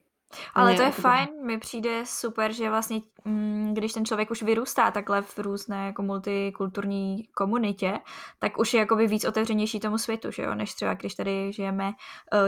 Ale 0.54 0.74
to 0.74 0.82
je 0.82 0.86
jako- 0.86 1.02
fajn, 1.02 1.28
mi 1.46 1.58
přijde 1.58 2.02
super, 2.06 2.52
že 2.52 2.70
vlastně, 2.70 3.00
mm, 3.24 3.74
když 3.74 3.92
ten 3.92 4.04
člověk 4.04 4.30
už 4.30 4.42
vyrůstá 4.42 4.90
takhle 4.90 5.22
v 5.22 5.38
různé 5.38 5.86
jako 5.86 6.02
multikulturní 6.02 7.24
komunitě, 7.34 8.00
tak 8.38 8.58
už 8.58 8.74
je 8.74 8.80
jakoby 8.80 9.06
víc 9.06 9.24
otevřenější 9.24 9.80
tomu 9.80 9.98
světu, 9.98 10.30
že 10.30 10.42
jo, 10.42 10.54
než 10.54 10.74
třeba 10.74 10.94
když 10.94 11.14
tady 11.14 11.52
žijeme 11.52 11.92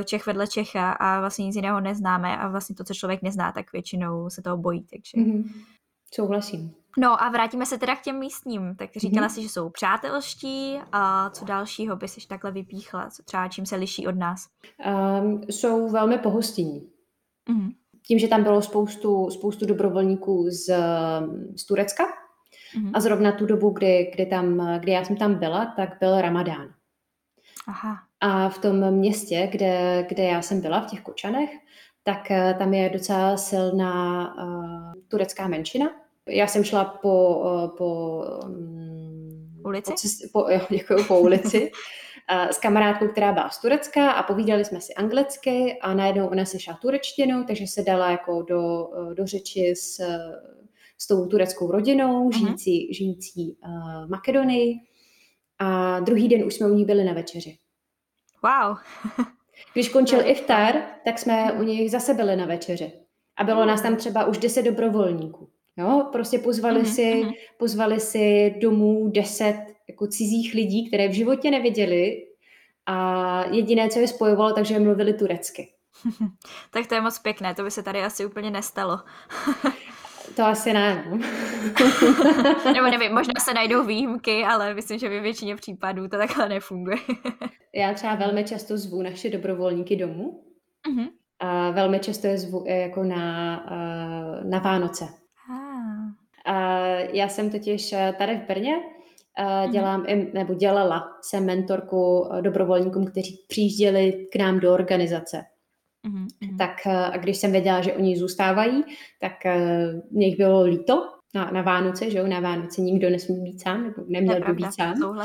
eh, 0.00 0.04
Čech 0.04 0.26
vedle 0.26 0.46
Čecha 0.46 0.92
a 0.92 1.20
vlastně 1.20 1.46
nic 1.46 1.56
jiného 1.56 1.80
neznáme 1.80 2.38
a 2.38 2.48
vlastně 2.48 2.74
to, 2.76 2.84
co 2.84 2.94
člověk 2.94 3.22
nezná, 3.22 3.52
tak 3.52 3.72
většinou 3.72 4.30
se 4.30 4.42
toho 4.42 4.56
bojí, 4.56 4.86
takže. 4.90 5.20
Mhm. 5.30 5.44
Souhlasím. 6.14 6.74
No 6.98 7.22
a 7.22 7.28
vrátíme 7.28 7.66
se 7.66 7.78
teda 7.78 7.96
k 7.96 8.02
těm 8.02 8.18
místním. 8.18 8.76
Tak 8.76 8.90
říkala 8.96 9.26
Mhm. 9.26 9.34
si, 9.34 9.42
že 9.42 9.48
jsou 9.48 9.70
přátelští 9.70 10.78
a 10.92 11.30
co 11.30 11.44
dalšího 11.44 11.96
by 11.96 12.08
si 12.08 12.26
takhle 12.28 12.50
vypíchla, 12.50 13.10
co 13.10 13.22
třeba 13.22 13.48
čím 13.48 13.66
se 13.66 13.76
liší 13.76 14.06
od 14.06 14.16
nás? 14.16 14.48
Um, 15.22 15.42
jsou 15.48 15.88
velmi 15.90 16.18
pohostinní. 16.18 16.88
Mhm. 17.48 17.72
Tím, 18.06 18.18
že 18.18 18.28
tam 18.28 18.42
bylo 18.42 18.62
spoustu, 18.62 19.30
spoustu 19.30 19.66
dobrovolníků 19.66 20.50
z, 20.50 20.70
z 21.56 21.64
Turecka 21.64 22.04
Mhm. 22.76 22.90
a 22.94 23.00
zrovna 23.00 23.32
tu 23.32 23.46
dobu, 23.46 23.70
kdy, 23.70 24.10
kdy, 24.14 24.26
tam, 24.26 24.78
kdy 24.80 24.92
já 24.92 25.04
jsem 25.04 25.16
tam 25.16 25.34
byla, 25.34 25.66
tak 25.76 25.96
byl 26.00 26.20
Ramadán. 26.20 26.68
Aha. 27.66 27.98
A 28.20 28.48
v 28.48 28.58
tom 28.58 28.90
městě, 28.90 29.48
kde, 29.52 30.06
kde 30.08 30.22
já 30.22 30.42
jsem 30.42 30.60
byla, 30.60 30.80
v 30.80 30.86
těch 30.86 31.00
Kočanech, 31.00 31.50
tak 32.04 32.30
eh, 32.30 32.54
tam 32.58 32.74
je 32.74 32.90
docela 32.90 33.36
silná 33.36 34.34
uh, 34.34 34.92
turecká 35.08 35.48
menšina. 35.48 35.90
Já 36.28 36.46
jsem 36.46 36.64
šla 36.64 36.84
po, 36.84 37.38
uh, 37.38 37.76
po, 37.76 38.22
um, 38.44 39.60
Ulici? 39.64 39.90
Po, 39.90 39.96
cest, 39.96 40.32
po, 40.32 40.40
jo, 40.50 40.60
děkuju, 40.70 41.04
po 41.04 41.20
ulici 41.20 41.72
s 42.30 42.58
kamarádkou, 42.58 43.08
která 43.08 43.32
byla 43.32 43.48
z 43.48 43.60
Turecka 43.60 44.10
a 44.10 44.22
povídali 44.22 44.64
jsme 44.64 44.80
si 44.80 44.94
anglicky 44.94 45.78
a 45.82 45.94
najednou 45.94 46.26
ona 46.26 46.44
se 46.44 46.60
šla 46.60 46.78
turečtinou, 46.82 47.44
takže 47.44 47.66
se 47.66 47.82
dala 47.82 48.10
jako 48.10 48.42
do, 48.42 48.88
do 49.14 49.26
řeči 49.26 49.74
s, 49.76 50.00
s 50.98 51.06
tou 51.06 51.26
tureckou 51.26 51.70
rodinou, 51.70 52.32
žijící, 52.32 52.94
žijící 52.94 53.56
uh, 53.64 54.06
v 54.06 54.10
Makedonii. 54.10 54.74
A 55.58 56.00
druhý 56.00 56.28
den 56.28 56.44
už 56.44 56.54
jsme 56.54 56.66
u 56.66 56.74
ní 56.74 56.84
byli 56.84 57.04
na 57.04 57.12
večeři. 57.12 57.58
Wow. 58.42 58.76
Když 59.72 59.88
končil 59.88 60.20
iftar, 60.28 60.74
tak 61.04 61.18
jsme 61.18 61.52
u 61.52 61.62
nich 61.62 61.90
zase 61.90 62.14
byli 62.14 62.36
na 62.36 62.46
večeři. 62.46 62.92
A 63.36 63.44
bylo 63.44 63.66
nás 63.66 63.82
tam 63.82 63.96
třeba 63.96 64.24
už 64.24 64.38
deset 64.38 64.62
dobrovolníků. 64.62 65.48
Jo, 65.76 66.08
prostě 66.12 66.38
pozvali, 66.38 66.82
mm-hmm. 66.82 66.94
si, 66.94 67.22
pozvali 67.58 68.00
si 68.00 68.54
domů 68.60 69.08
deset 69.08 69.77
jako 69.88 70.06
cizích 70.06 70.54
lidí, 70.54 70.88
které 70.88 71.08
v 71.08 71.12
životě 71.12 71.50
neviděli 71.50 72.26
a 72.86 73.44
jediné, 73.50 73.88
co 73.88 73.98
je 73.98 74.08
spojovalo, 74.08 74.52
takže 74.52 74.78
mluvili 74.78 75.12
turecky. 75.12 75.68
tak 76.70 76.86
to 76.86 76.94
je 76.94 77.00
moc 77.00 77.18
pěkné, 77.18 77.54
to 77.54 77.62
by 77.62 77.70
se 77.70 77.82
tady 77.82 78.02
asi 78.02 78.26
úplně 78.26 78.50
nestalo. 78.50 78.98
to 80.36 80.44
asi 80.44 80.72
ne. 80.72 81.04
No. 81.10 81.18
Nebo 82.72 82.86
nevím, 82.90 83.14
možná 83.14 83.34
se 83.40 83.54
najdou 83.54 83.84
výjimky, 83.84 84.44
ale 84.44 84.74
myslím, 84.74 84.98
že 84.98 85.08
ve 85.08 85.20
většině 85.20 85.56
případů 85.56 86.08
to 86.08 86.16
takhle 86.16 86.48
nefunguje. 86.48 86.96
Já 87.74 87.94
třeba 87.94 88.14
velmi 88.14 88.44
často 88.44 88.78
zvu 88.78 89.02
naše 89.02 89.30
dobrovolníky 89.30 89.96
domů. 89.96 90.44
Mm-hmm. 90.90 91.08
A 91.40 91.70
velmi 91.70 91.98
často 91.98 92.26
je 92.26 92.38
zvu 92.38 92.64
jako 92.66 93.04
na, 93.04 93.56
na 94.44 94.58
Vánoce. 94.58 95.04
A 96.48 96.80
já 97.12 97.28
jsem 97.28 97.50
totiž 97.50 97.92
eh, 97.92 98.14
tady 98.18 98.36
v 98.36 98.46
Brně. 98.48 98.76
Dělám, 99.72 100.02
mm-hmm. 100.02 100.32
nebo 100.34 100.54
dělala 100.54 101.08
jsem 101.22 101.46
mentorku 101.46 102.30
eh, 102.32 102.42
dobrovolníkům, 102.42 103.06
kteří 103.06 103.44
přijížděli 103.48 104.28
k 104.32 104.36
nám 104.36 104.60
do 104.60 104.74
organizace. 104.74 105.42
Mm-hmm. 106.06 106.56
Tak 106.58 106.86
eh, 106.86 107.04
a 107.04 107.16
když 107.16 107.36
jsem 107.36 107.52
věděla, 107.52 107.80
že 107.80 107.92
oni 107.92 108.18
zůstávají, 108.18 108.84
tak 109.20 109.32
mě 110.10 110.26
jich 110.26 110.38
bylo 110.38 110.62
líto 110.62 111.08
na, 111.34 111.50
na 111.50 111.62
Vánoce, 111.62 112.10
že 112.10 112.18
jo, 112.18 112.26
na 112.26 112.40
Vánoce 112.40 112.80
nikdo 112.80 113.10
nesmí 113.10 113.42
být 113.42 113.62
sám, 113.62 113.84
nebo 113.84 114.02
neměl 114.06 114.40
by 114.46 114.52
být 114.52 114.74
sám. 114.74 115.18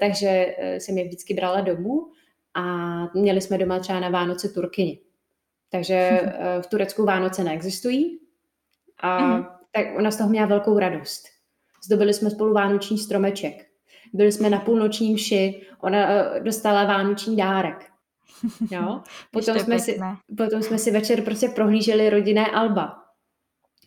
Takže 0.00 0.56
jsem 0.78 0.98
je 0.98 1.04
vždycky 1.04 1.34
brala 1.34 1.60
domů 1.60 2.06
a 2.54 2.64
měli 3.14 3.40
jsme 3.40 3.58
doma 3.58 3.78
třeba 3.78 4.00
na 4.00 4.08
Vánoce 4.08 4.48
Turkyni. 4.48 5.00
Takže 5.70 6.20
v 6.60 6.66
Turecku 6.66 7.04
Vánoce 7.04 7.44
neexistují 7.44 8.18
a 8.98 9.20
mm-hmm 9.20 9.56
tak 9.76 9.86
ona 9.98 10.10
z 10.10 10.16
toho 10.16 10.30
měla 10.30 10.46
velkou 10.46 10.78
radost. 10.78 11.35
Zdobili 11.86 12.14
jsme 12.14 12.30
spolu 12.30 12.54
vánoční 12.54 12.98
stromeček. 12.98 13.66
Byli 14.12 14.32
jsme 14.32 14.50
na 14.50 14.60
půlnoční 14.60 15.14
mši, 15.14 15.66
ona 15.80 16.06
uh, 16.06 16.44
dostala 16.44 16.84
vánoční 16.84 17.36
dárek. 17.36 17.90
Jo? 18.70 19.02
Potom, 19.30 19.58
jsme 19.58 19.78
si, 19.78 20.00
potom 20.36 20.62
jsme 20.62 20.78
si 20.78 20.90
večer 20.90 21.22
prostě 21.22 21.48
prohlíželi 21.48 22.10
rodinné 22.10 22.46
alba. 22.46 23.02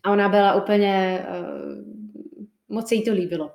A 0.04 0.12
ona 0.12 0.30
byla 0.30 0.54
úplně, 0.54 1.26
uh, 1.30 2.76
moc 2.76 2.90
se 2.90 2.96
jí 2.96 3.06
to 3.06 3.14
líbilo. 3.14 3.52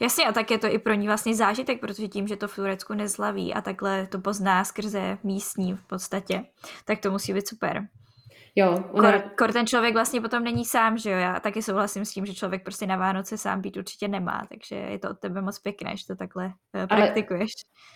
Jasně, 0.00 0.24
a 0.24 0.32
tak 0.32 0.50
je 0.50 0.58
to 0.58 0.66
i 0.66 0.78
pro 0.78 0.94
ní 0.94 1.06
vlastně 1.06 1.34
zážitek, 1.34 1.80
protože 1.80 2.08
tím, 2.08 2.28
že 2.28 2.36
to 2.36 2.48
v 2.48 2.54
Turecku 2.54 2.94
nezlaví 2.94 3.54
a 3.54 3.60
takhle 3.60 4.06
to 4.06 4.20
pozná 4.20 4.64
skrze 4.64 5.18
místní 5.22 5.74
v 5.74 5.86
podstatě, 5.86 6.44
tak 6.84 7.00
to 7.00 7.10
musí 7.10 7.34
být 7.34 7.48
super. 7.48 7.88
Jo, 8.56 8.84
ona... 8.92 9.12
kor, 9.12 9.30
kor 9.38 9.52
ten 9.52 9.66
člověk 9.66 9.94
vlastně 9.94 10.20
potom 10.20 10.44
není 10.44 10.64
sám, 10.64 10.98
že 10.98 11.10
jo? 11.10 11.18
Já 11.18 11.40
taky 11.40 11.62
souhlasím 11.62 12.04
s 12.04 12.12
tím, 12.12 12.26
že 12.26 12.34
člověk 12.34 12.62
prostě 12.62 12.86
na 12.86 12.96
Vánoce 12.96 13.38
sám 13.38 13.60
být 13.60 13.76
určitě 13.76 14.08
nemá, 14.08 14.46
takže 14.48 14.74
je 14.74 14.98
to 14.98 15.10
od 15.10 15.18
tebe 15.18 15.42
moc 15.42 15.58
pěkné, 15.58 15.96
že 15.96 16.06
to 16.06 16.16
takhle 16.16 16.52
praktikuješ. 16.88 17.50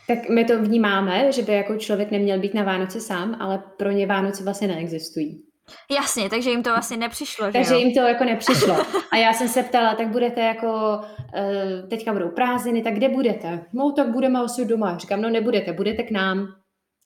Ale, 0.08 0.18
tak 0.18 0.28
my 0.28 0.44
to 0.44 0.62
vnímáme, 0.62 1.32
že 1.32 1.42
by 1.42 1.52
jako 1.52 1.76
člověk 1.76 2.10
neměl 2.10 2.38
být 2.38 2.54
na 2.54 2.62
Vánoce 2.62 3.00
sám, 3.00 3.36
ale 3.40 3.62
pro 3.78 3.90
ně 3.90 4.06
Vánoce 4.06 4.44
vlastně 4.44 4.68
neexistují. 4.68 5.42
Jasně, 5.90 6.30
takže 6.30 6.50
jim 6.50 6.62
to 6.62 6.70
vlastně 6.70 6.96
nepřišlo, 6.96 7.46
že 7.46 7.52
Takže 7.52 7.74
jo? 7.74 7.80
jim 7.80 7.94
to 7.94 8.00
jako 8.00 8.24
nepřišlo. 8.24 8.76
A 9.12 9.16
já 9.16 9.32
jsem 9.32 9.48
se 9.48 9.62
ptala, 9.62 9.94
tak 9.94 10.08
budete 10.08 10.40
jako, 10.40 11.00
uh, 11.00 11.88
teďka 11.88 12.12
budou 12.12 12.28
prázdniny, 12.28 12.82
tak 12.82 12.94
kde 12.94 13.08
budete? 13.08 13.64
No, 13.72 13.92
tak 13.92 14.08
budeme 14.08 14.38
asi 14.38 14.64
doma. 14.64 14.98
Říkám, 14.98 15.22
no 15.22 15.30
nebudete, 15.30 15.72
budete 15.72 16.02
k 16.02 16.10
nám. 16.10 16.46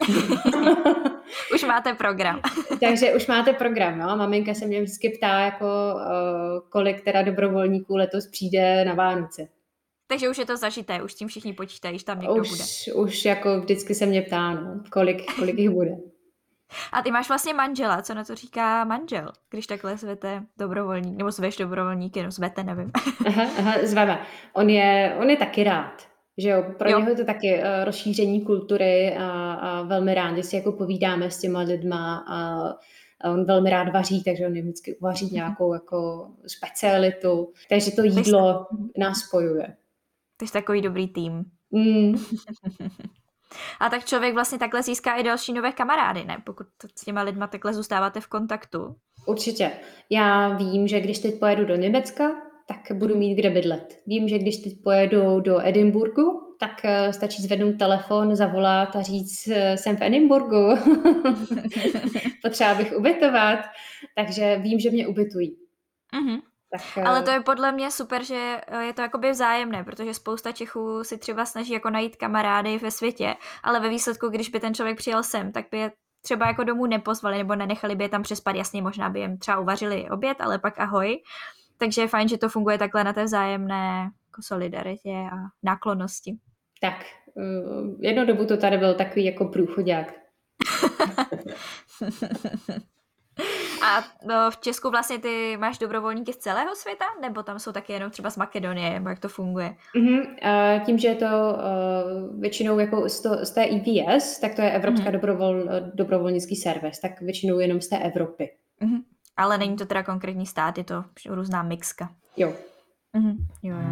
už 1.55 1.63
máte 1.63 1.95
program. 1.95 2.41
Takže 2.81 3.15
už 3.15 3.27
máte 3.27 3.53
program, 3.53 3.99
no. 3.99 4.17
Maminka 4.17 4.55
se 4.55 4.67
mě 4.67 4.83
vždycky 4.83 5.09
ptá, 5.09 5.41
jako, 5.41 5.65
uh, 5.95 6.69
kolik 6.69 7.05
teda 7.05 7.23
dobrovolníků 7.23 7.97
letos 7.97 8.27
přijde 8.27 8.85
na 8.85 8.95
Vánoce. 8.95 9.49
Takže 10.07 10.29
už 10.29 10.39
je 10.39 10.47
to 10.47 10.57
zažité, 10.57 11.03
už 11.03 11.13
s 11.13 11.17
tím 11.17 11.29
všichni 11.29 11.53
počítají, 11.53 11.99
že 11.99 12.05
tam 12.05 12.21
někdo 12.21 12.35
už, 12.35 12.51
bude. 12.51 12.65
Už 12.95 13.25
jako 13.25 13.61
vždycky 13.61 13.95
se 13.95 14.07
mě 14.07 14.23
ptá, 14.23 14.55
no, 14.55 14.83
kolik, 14.91 15.35
kolik 15.35 15.59
jich 15.59 15.71
bude. 15.71 15.97
A 16.93 17.03
ty 17.03 17.11
máš 17.11 17.29
vlastně 17.29 17.55
manžela, 17.55 18.03
co 18.03 18.15
na 18.15 18.25
to 18.25 18.35
říká 18.35 18.85
manžel, 18.85 19.33
když 19.51 19.67
takhle 19.67 19.97
zvete 19.97 20.43
dobrovolník, 20.59 21.19
nebo 21.19 21.31
zveš 21.31 21.57
dobrovolníky, 21.57 22.23
no 22.23 22.31
zvete, 22.31 22.65
nevím. 22.65 22.91
Aha, 23.27 23.43
aha, 23.59 23.75
zveme. 23.83 24.27
On 24.53 24.71
je, 24.71 25.17
on 25.21 25.31
je 25.31 25.37
taky 25.37 25.65
rád. 25.65 26.12
Že 26.39 26.49
jo, 26.49 26.65
pro 26.79 26.91
jo. 26.91 26.99
něho 26.99 27.11
je 27.11 27.17
to 27.17 27.25
taky 27.25 27.59
uh, 27.59 27.65
rozšíření 27.85 28.45
kultury 28.45 29.17
a, 29.17 29.53
a 29.53 29.83
velmi 29.83 30.15
rádi 30.15 30.43
si 30.43 30.57
jako 30.57 30.73
povídáme 30.73 31.31
s 31.31 31.39
těma 31.39 31.61
lidma 31.61 32.25
a, 32.29 32.69
a 33.21 33.31
on 33.31 33.45
velmi 33.45 33.71
rád 33.71 33.93
vaří, 33.93 34.25
takže 34.25 34.47
on 34.47 34.53
vždycky 34.53 34.97
uvaří 34.97 35.25
mhm. 35.25 35.35
nějakou 35.35 35.75
jako 35.75 36.31
specialitu. 36.47 37.53
Takže 37.69 37.91
to 37.91 38.03
jídlo 38.03 38.67
nás 38.99 39.19
spojuje. 39.19 39.77
jsi 40.43 40.53
takový 40.53 40.83
dobrý 40.83 41.09
tým. 41.09 41.45
Mm. 41.71 42.15
A 43.81 43.89
tak 43.89 44.05
člověk 44.05 44.35
vlastně 44.35 44.59
takhle 44.59 44.83
získá 44.83 45.17
i 45.17 45.23
další 45.23 45.53
nové 45.53 45.73
kamarády, 45.73 46.25
ne? 46.25 46.43
Pokud 46.45 46.67
s 46.97 47.05
těma 47.05 47.23
lidma 47.23 47.47
takhle 47.47 47.75
zůstáváte 47.75 48.21
v 48.21 48.27
kontaktu. 48.27 48.97
Určitě. 49.27 49.73
Já 50.11 50.49
vím, 50.49 50.89
že 50.89 51.01
když 51.01 51.19
teď 51.19 51.39
pojedu 51.39 51.65
do 51.65 51.77
Německa, 51.77 52.31
tak 52.67 52.97
budu 52.99 53.19
mít 53.19 53.35
kde 53.35 53.51
bydlet. 53.51 54.01
Vím, 54.07 54.29
že 54.29 54.39
když 54.39 54.57
teď 54.57 54.73
pojedu 54.85 55.41
do 55.41 55.67
Edinburgu, 55.67 56.57
tak 56.61 56.71
uh, 56.85 57.13
stačí 57.13 57.43
zvednout 57.43 57.79
telefon, 57.79 58.37
zavolat 58.37 58.97
a 58.97 59.03
říct, 59.03 59.47
uh, 59.47 59.55
jsem 59.75 59.97
v 59.97 60.03
Edinburgu, 60.03 60.69
potřeba 62.43 62.75
bych 62.75 62.93
ubytovat, 62.97 63.59
takže 64.17 64.59
vím, 64.63 64.81
že 64.81 64.91
mě 64.91 65.07
ubytují. 65.07 65.57
Mm-hmm. 66.15 66.41
Tak, 66.71 66.81
uh... 66.97 67.09
Ale 67.09 67.23
to 67.23 67.31
je 67.31 67.41
podle 67.41 67.73
mě 67.73 67.91
super, 67.91 68.25
že 68.25 68.61
je 68.81 68.93
to 68.93 69.03
jakoby 69.03 69.31
vzájemné, 69.31 69.85
protože 69.85 70.15
spousta 70.15 70.53
Čechů 70.53 71.05
si 71.05 71.19
třeba 71.19 71.45
snaží 71.45 71.73
jako 71.73 71.91
najít 71.91 72.17
kamarády 72.17 72.79
ve 72.79 72.91
světě, 72.91 73.35
ale 73.63 73.81
ve 73.81 73.89
výsledku, 73.89 74.29
když 74.29 74.49
by 74.49 74.61
ten 74.61 74.75
člověk 74.75 74.97
přijel 74.97 75.23
sem, 75.23 75.53
tak 75.53 75.67
by 75.71 75.79
je 75.79 75.93
třeba 76.23 76.47
jako 76.47 76.65
domů 76.65 76.87
nepozvali 76.87 77.39
nebo 77.39 77.55
nenechali 77.55 77.95
by 77.95 78.05
je 78.05 78.09
tam 78.09 78.23
přespat. 78.23 78.57
Jasně, 78.57 78.83
možná 78.83 79.09
by 79.09 79.21
jim 79.21 79.39
třeba 79.39 79.59
uvařili 79.59 80.11
oběd, 80.11 80.41
ale 80.41 80.59
pak 80.59 80.81
ahoj. 80.81 81.23
Takže 81.83 82.01
je 82.01 82.09
fajn, 82.09 82.29
že 82.29 82.39
to 82.39 82.49
funguje 82.49 82.79
takhle 82.79 83.05
na 83.05 83.13
té 83.13 83.25
vzájemné 83.25 84.11
jako 84.29 84.43
solidaritě 84.43 85.11
a 85.11 85.37
náklonnosti. 85.63 86.37
Tak, 86.81 86.95
uh, 87.35 87.97
jednu 88.01 88.27
dobu 88.27 88.47
to 88.47 88.57
tady 88.57 88.79
byl 88.79 88.95
takový 88.95 89.25
jako 89.25 89.45
průchodák. 89.45 90.13
A 93.85 94.05
no, 94.27 94.51
v 94.51 94.57
Česku 94.57 94.91
vlastně 94.91 95.19
ty 95.19 95.57
máš 95.57 95.79
dobrovolníky 95.79 96.33
z 96.33 96.37
celého 96.37 96.77
světa, 96.77 97.05
nebo 97.21 97.43
tam 97.43 97.59
jsou 97.59 97.73
taky 97.73 97.93
jenom 97.93 98.11
třeba 98.11 98.31
z 98.31 98.37
Makedonie, 98.37 98.91
nebo 98.91 99.09
jak 99.09 99.19
to 99.19 99.29
funguje? 99.29 99.75
Mm-hmm. 99.97 100.21
Uh, 100.21 100.85
tím, 100.85 100.99
že 100.99 101.09
je 101.09 101.15
to 101.15 101.27
uh, 101.27 102.41
většinou 102.41 102.79
jako 102.79 103.09
z, 103.09 103.21
to, 103.21 103.45
z 103.45 103.51
té 103.51 103.67
EVS, 103.67 104.41
tak 104.41 104.55
to 104.55 104.63
je 104.63 104.73
Evropská 104.73 105.07
mm-hmm. 105.07 105.13
dobrovol, 105.13 105.65
dobrovolnický 105.95 106.57
servis, 106.57 107.01
tak 107.01 107.21
většinou 107.21 107.59
jenom 107.59 107.81
z 107.81 107.89
té 107.89 107.99
Evropy. 107.99 108.51
Mm-hmm. 108.83 109.03
Ale 109.43 109.59
není 109.59 109.77
to 109.77 109.87
teda 109.87 110.03
konkrétní 110.03 110.47
stát, 110.47 110.79
je 110.79 110.85
to 110.85 111.05
různá 111.29 111.63
mixka. 111.63 112.09
Jo. 112.37 112.53
Mhm. 113.17 113.37
Jo, 113.63 113.77
jo, 113.77 113.89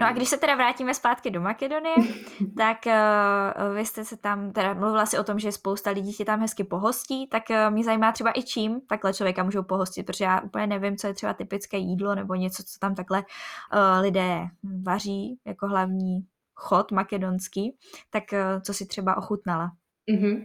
No 0.00 0.06
a 0.06 0.12
když 0.12 0.28
se 0.28 0.38
teda 0.38 0.54
vrátíme 0.54 0.94
zpátky 0.94 1.30
do 1.30 1.40
Makedonie, 1.40 1.94
tak 2.56 2.78
uh, 2.86 3.74
vy 3.74 3.86
jste 3.86 4.04
se 4.04 4.16
tam, 4.16 4.52
teda 4.52 4.74
mluvila 4.74 5.06
si 5.06 5.18
o 5.18 5.24
tom, 5.24 5.38
že 5.38 5.52
spousta 5.52 5.90
lidí 5.90 6.12
tě 6.12 6.24
tam 6.24 6.40
hezky 6.40 6.64
pohostí, 6.64 7.26
tak 7.26 7.42
uh, 7.50 7.74
mě 7.74 7.84
zajímá 7.84 8.12
třeba 8.12 8.38
i 8.38 8.42
čím 8.42 8.80
takhle 8.88 9.14
člověka 9.14 9.42
můžou 9.42 9.62
pohostit, 9.62 10.06
protože 10.06 10.24
já 10.24 10.40
úplně 10.40 10.66
nevím, 10.66 10.96
co 10.96 11.06
je 11.06 11.14
třeba 11.14 11.34
typické 11.34 11.76
jídlo 11.76 12.14
nebo 12.14 12.34
něco, 12.34 12.62
co 12.62 12.78
tam 12.78 12.94
takhle 12.94 13.18
uh, 13.18 14.02
lidé 14.02 14.46
vaří 14.82 15.38
jako 15.46 15.68
hlavní 15.68 16.26
chod 16.54 16.92
makedonský, 16.92 17.76
tak 18.10 18.32
eh, 18.32 18.60
co 18.60 18.74
si 18.74 18.86
třeba 18.86 19.16
ochutnala? 19.16 19.72
Mm-hmm. 20.10 20.44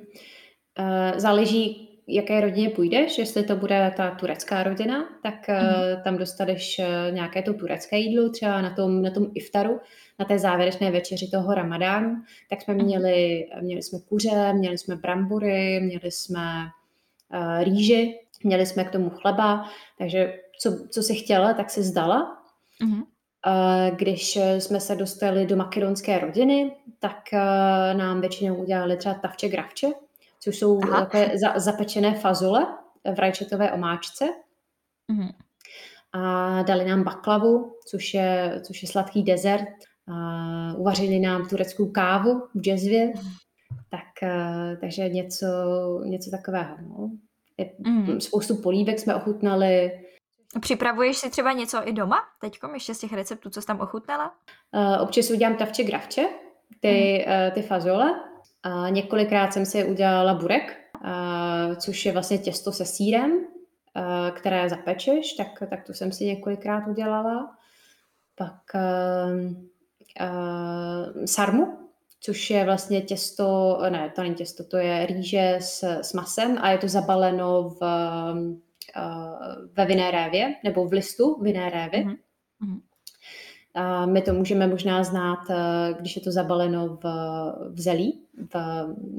záleží, 1.15 1.89
jaké 2.07 2.41
rodině 2.41 2.69
půjdeš, 2.69 3.17
jestli 3.17 3.43
to 3.43 3.55
bude 3.55 3.93
ta 3.97 4.11
turecká 4.11 4.63
rodina, 4.63 5.09
tak 5.23 5.47
mm-hmm. 5.47 6.03
tam 6.03 6.17
dostaneš 6.17 6.81
nějaké 7.11 7.41
to 7.41 7.53
turecké 7.53 7.97
jídlo, 7.97 8.29
třeba 8.29 8.61
na 8.61 8.69
tom, 8.69 9.01
na 9.01 9.11
tom 9.11 9.31
iftaru, 9.33 9.79
na 10.19 10.25
té 10.25 10.39
závěrečné 10.39 10.91
večeři 10.91 11.27
toho 11.31 11.53
ramadánu, 11.53 12.23
tak 12.49 12.61
jsme 12.61 12.73
mhm. 12.73 12.85
měli, 12.85 13.47
měli 13.61 13.83
jsme 13.83 13.99
kuře, 13.99 14.53
měli 14.53 14.77
jsme 14.77 14.95
brambory, 14.95 15.79
měli 15.79 16.11
jsme 16.11 16.65
uh, 17.33 17.63
rýži, 17.63 18.19
měli 18.43 18.65
jsme 18.65 18.83
k 18.83 18.91
tomu 18.91 19.09
chleba, 19.09 19.69
takže 19.97 20.33
co, 20.59 20.87
co 20.89 21.03
si 21.03 21.15
chtěla, 21.15 21.53
tak 21.53 21.69
si 21.69 21.83
zdala. 21.83 22.37
Mm-hmm. 22.83 23.03
Když 23.95 24.35
jsme 24.59 24.79
se 24.79 24.95
dostali 24.95 25.45
do 25.45 25.55
makedonské 25.55 26.19
rodiny, 26.19 26.71
tak 26.99 27.19
nám 27.93 28.21
většinou 28.21 28.55
udělali 28.55 28.97
třeba 28.97 29.15
tavče 29.15 29.49
gravče. 29.49 29.87
což 30.39 30.57
jsou 30.57 30.79
takové 30.79 31.31
za, 31.37 31.59
zapečené 31.59 32.15
fazole 32.15 32.67
v 33.15 33.19
rajčetové 33.19 33.71
omáčce. 33.71 34.25
Mm-hmm. 35.13 35.29
A 36.13 36.63
dali 36.63 36.85
nám 36.85 37.03
baklavu, 37.03 37.73
což 37.87 38.13
je, 38.13 38.61
což 38.63 38.81
je 38.81 38.87
sladký 38.87 39.23
dezert. 39.23 39.69
A 40.07 40.73
uvařili 40.77 41.19
nám 41.19 41.47
tureckou 41.47 41.91
kávu 41.91 42.43
v 42.55 42.61
jazzvě. 42.61 43.13
Tak, 43.89 44.23
eh, 44.23 44.77
takže 44.81 45.09
něco, 45.09 45.47
něco 46.05 46.31
takového. 46.31 46.77
No. 46.81 47.11
Mm. 47.79 48.21
Spoustu 48.21 48.55
polívek 48.55 48.99
jsme 48.99 49.15
ochutnali. 49.15 49.91
Připravuješ 50.61 51.17
si 51.17 51.29
třeba 51.29 51.51
něco 51.51 51.87
i 51.87 51.93
doma 51.93 52.23
teďkom, 52.41 52.73
ještě 52.73 52.95
z 52.95 52.99
těch 52.99 53.13
receptů, 53.13 53.49
co 53.49 53.61
jsi 53.61 53.67
tam 53.67 53.79
ochutnala? 53.79 54.33
Uh, 54.73 55.01
občas 55.01 55.29
udělám 55.29 55.55
tavče 55.55 55.83
gravče, 55.83 56.27
ty, 56.79 57.25
mm. 57.27 57.33
uh, 57.33 57.53
ty 57.53 57.61
fazole. 57.61 58.23
A 58.63 58.89
několikrát 58.89 59.53
jsem 59.53 59.65
si 59.65 59.85
udělala 59.85 60.33
burek, 60.33 60.77
uh, 61.03 61.75
což 61.75 62.05
je 62.05 62.11
vlastně 62.11 62.37
těsto 62.37 62.71
se 62.71 62.85
sírem, 62.85 63.31
uh, 63.31 64.29
které 64.31 64.69
zapečeš, 64.69 65.33
tak, 65.33 65.63
tak 65.69 65.83
to 65.83 65.93
jsem 65.93 66.11
si 66.11 66.25
několikrát 66.25 66.87
udělala. 66.87 67.55
Pak 68.35 68.61
uh, 68.75 69.51
uh, 70.21 71.25
sarmu, 71.25 71.77
což 72.19 72.49
je 72.49 72.65
vlastně 72.65 73.01
těsto, 73.01 73.79
ne, 73.89 74.11
to 74.15 74.21
není 74.21 74.35
těsto, 74.35 74.63
to 74.63 74.77
je 74.77 75.05
rýže 75.05 75.57
s, 75.61 75.83
s 75.83 76.13
masem 76.13 76.57
a 76.61 76.69
je 76.69 76.77
to 76.77 76.87
zabaleno 76.87 77.69
v, 77.69 77.83
ve 79.73 79.85
vinné 79.85 80.11
révě, 80.11 80.55
nebo 80.63 80.87
v 80.87 80.93
listu 80.93 81.41
vinné 81.41 81.69
révy. 81.69 82.05
Mm-hmm. 82.05 82.81
My 84.05 84.21
to 84.21 84.33
můžeme 84.33 84.67
možná 84.67 85.03
znát, 85.03 85.39
eh, 85.49 85.93
když 85.99 86.15
je 86.15 86.21
to 86.21 86.31
zabaleno 86.31 86.87
v, 86.87 87.03
v 87.69 87.81
zelí, 87.81 88.21
v, 88.53 88.55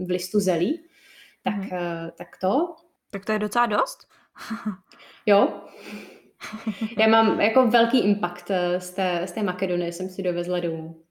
v 0.07 0.11
listu 0.11 0.41
zelí, 0.41 0.85
tak, 1.43 1.55
mm-hmm. 1.55 2.11
tak 2.19 2.29
to. 2.41 2.77
Tak 3.11 3.25
to 3.25 3.33
je 3.33 3.39
docela 3.39 3.67
dost. 3.67 4.09
jo. 5.27 5.49
Já 6.99 7.09
mám 7.09 7.41
jako 7.41 7.67
velký 7.67 8.01
impact 8.01 8.51
z 8.79 8.91
té, 8.91 9.27
z 9.27 9.33
té 9.33 9.43
Makedonie, 9.43 9.93
jsem 9.93 10.09
si 10.09 10.23
dovezla 10.23 10.61
domů. 10.61 11.03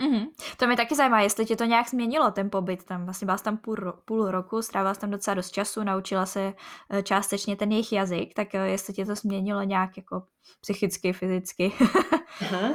Mm-hmm. 0.00 0.26
To 0.56 0.66
mě 0.66 0.76
taky 0.76 0.94
zajímá, 0.94 1.20
jestli 1.20 1.46
tě 1.46 1.56
to 1.56 1.64
nějak 1.64 1.88
změnilo, 1.88 2.30
ten 2.30 2.50
pobyt 2.50 2.84
tam. 2.84 3.04
Vlastně 3.04 3.26
byla 3.26 3.38
jsi 3.38 3.44
tam 3.44 3.56
půl, 3.56 3.74
ro- 3.74 3.94
půl 4.04 4.30
roku, 4.30 4.62
strávila 4.62 4.94
jsi 4.94 5.00
tam 5.00 5.10
docela 5.10 5.34
dost 5.34 5.50
času, 5.50 5.84
naučila 5.84 6.26
se 6.26 6.52
eh, 6.90 7.02
částečně 7.02 7.56
ten 7.56 7.72
jejich 7.72 7.92
jazyk, 7.92 8.34
tak 8.34 8.54
eh, 8.54 8.68
jestli 8.68 8.94
tě 8.94 9.06
to 9.06 9.14
změnilo 9.14 9.62
nějak 9.62 9.96
jako 9.96 10.22
psychicky, 10.60 11.12
fyzicky. 11.12 11.72
Aha. 12.40 12.70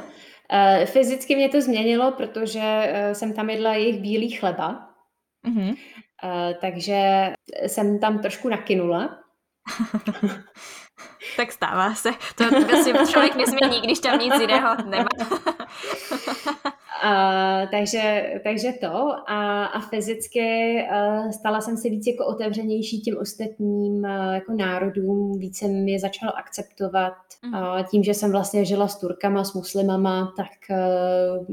Uh, 0.52 0.84
fyzicky 0.84 1.36
mě 1.36 1.48
to 1.48 1.60
změnilo, 1.60 2.12
protože 2.12 2.92
jsem 3.12 3.32
tam 3.32 3.50
jedla 3.50 3.74
jejich 3.74 4.00
bílý 4.00 4.30
chleba, 4.30 4.88
mm-hmm. 5.48 5.70
uh, 5.70 6.54
takže 6.60 7.32
jsem 7.66 7.98
tam 7.98 8.18
trošku 8.18 8.48
nakynula. 8.48 9.18
tak 11.36 11.52
stává 11.52 11.94
se. 11.94 12.10
To, 12.34 12.50
to 12.50 12.64
prostě 12.64 12.92
člověk 13.10 13.36
nezmění, 13.36 13.80
když 13.80 13.98
tam 13.98 14.18
nic 14.18 14.34
jiného 14.40 14.76
nemá. 14.84 15.08
Uh, 17.06 17.70
takže, 17.70 18.34
takže 18.44 18.72
to 18.72 19.12
a, 19.26 19.64
a 19.64 19.80
fyzicky 19.80 20.76
uh, 20.90 21.30
stala 21.30 21.60
jsem 21.60 21.76
si 21.76 21.90
víc 21.90 22.06
jako 22.06 22.26
otevřenější 22.26 23.00
těm 23.00 23.16
ostatním 23.20 24.04
uh, 24.04 24.34
jako 24.34 24.52
národům, 24.52 25.38
více 25.38 25.68
mě 25.68 26.00
začalo 26.00 26.38
akceptovat. 26.38 27.12
Uh, 27.44 27.82
tím, 27.90 28.02
že 28.04 28.14
jsem 28.14 28.32
vlastně 28.32 28.64
žila 28.64 28.88
s 28.88 29.00
Turkama, 29.00 29.44
s 29.44 29.54
muslimama, 29.54 30.34
tak 30.36 30.48
uh, 30.70 31.46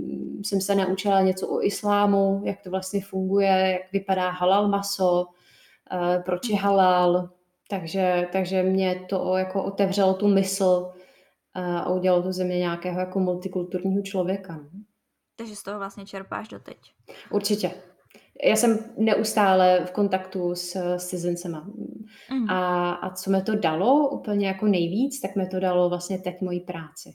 jsem 0.43 0.61
se 0.61 0.75
naučila 0.75 1.21
něco 1.21 1.47
o 1.47 1.63
islámu, 1.63 2.41
jak 2.45 2.61
to 2.61 2.69
vlastně 2.69 3.01
funguje, 3.01 3.79
jak 3.81 3.91
vypadá 3.91 4.29
halal 4.29 4.67
maso, 4.67 5.25
uh, 5.93 6.23
proč 6.23 6.49
je 6.49 6.57
halal. 6.57 7.29
Takže, 7.69 8.27
takže 8.31 8.63
mě 8.63 9.05
to 9.09 9.37
jako 9.37 9.63
otevřelo 9.63 10.13
tu 10.13 10.27
mysl 10.27 10.91
uh, 11.57 11.77
a 11.77 11.89
udělalo 11.89 12.23
to 12.23 12.33
ze 12.33 12.43
mě 12.43 12.57
nějakého 12.57 12.99
jako 12.99 13.19
multikulturního 13.19 14.01
člověka. 14.01 14.53
No. 14.53 14.69
Takže 15.35 15.55
z 15.55 15.63
toho 15.63 15.79
vlastně 15.79 16.05
čerpáš 16.05 16.47
doteď. 16.47 16.77
Určitě. 17.31 17.71
Já 18.45 18.55
jsem 18.55 18.93
neustále 18.97 19.85
v 19.85 19.91
kontaktu 19.91 20.55
s, 20.55 20.75
s 20.75 21.07
cizincema. 21.07 21.67
Mm. 22.31 22.49
A, 22.49 22.91
a 22.93 23.15
co 23.15 23.31
mi 23.31 23.41
to 23.41 23.55
dalo 23.55 24.09
úplně 24.09 24.47
jako 24.47 24.67
nejvíc, 24.67 25.19
tak 25.19 25.35
mi 25.35 25.47
to 25.47 25.59
dalo 25.59 25.89
vlastně 25.89 26.17
teď 26.19 26.41
moji 26.41 26.59
práci. 26.59 27.09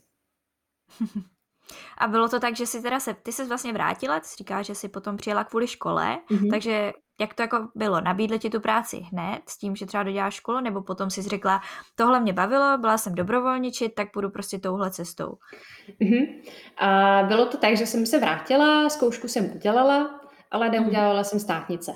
A 1.99 2.07
bylo 2.07 2.29
to 2.29 2.41
tak, 2.41 2.57
že 2.57 2.67
si 2.67 2.83
teda 2.83 3.01
se, 3.01 3.15
ty 3.15 3.33
se 3.33 3.45
vlastně 3.45 3.73
vrátila, 3.73 4.21
ty 4.21 4.27
jsi 4.27 4.37
říká, 4.37 4.63
že 4.63 4.75
jsi 4.75 4.89
potom 4.89 5.17
přijela 5.17 5.45
kvůli 5.45 5.67
škole, 5.67 6.19
mm-hmm. 6.31 6.51
takže 6.51 6.93
jak 7.21 7.35
to 7.35 7.43
jako 7.43 7.69
bylo? 7.75 8.01
Nabídli 8.01 8.39
ti 8.39 8.51
tu 8.51 8.61
práci 8.61 8.97
hned 8.97 9.41
s 9.49 9.59
tím, 9.59 9.77
že 9.77 9.87
třeba 9.87 10.03
doděláš 10.03 10.35
školu, 10.35 10.61
nebo 10.61 10.83
potom 10.83 11.11
si 11.11 11.23
řekla, 11.23 11.61
tohle 11.95 12.21
mě 12.21 12.33
bavilo, 12.33 12.79
byla 12.79 12.99
jsem 12.99 13.15
dobrovolničit, 13.15 13.95
tak 13.95 14.13
půjdu 14.13 14.31
prostě 14.31 14.59
touhle 14.59 14.91
cestou. 14.91 15.37
Mm-hmm. 16.01 16.43
A 16.79 17.23
bylo 17.23 17.47
to 17.47 17.57
tak, 17.57 17.77
že 17.77 17.87
jsem 17.87 18.07
se 18.07 18.19
vrátila, 18.19 18.89
zkoušku 18.89 19.29
jsem 19.29 19.53
udělala, 19.55 20.21
ale 20.51 20.69
neudělala 20.69 21.23
mm-hmm. 21.23 21.25
jsem 21.25 21.41
státnice. 21.41 21.93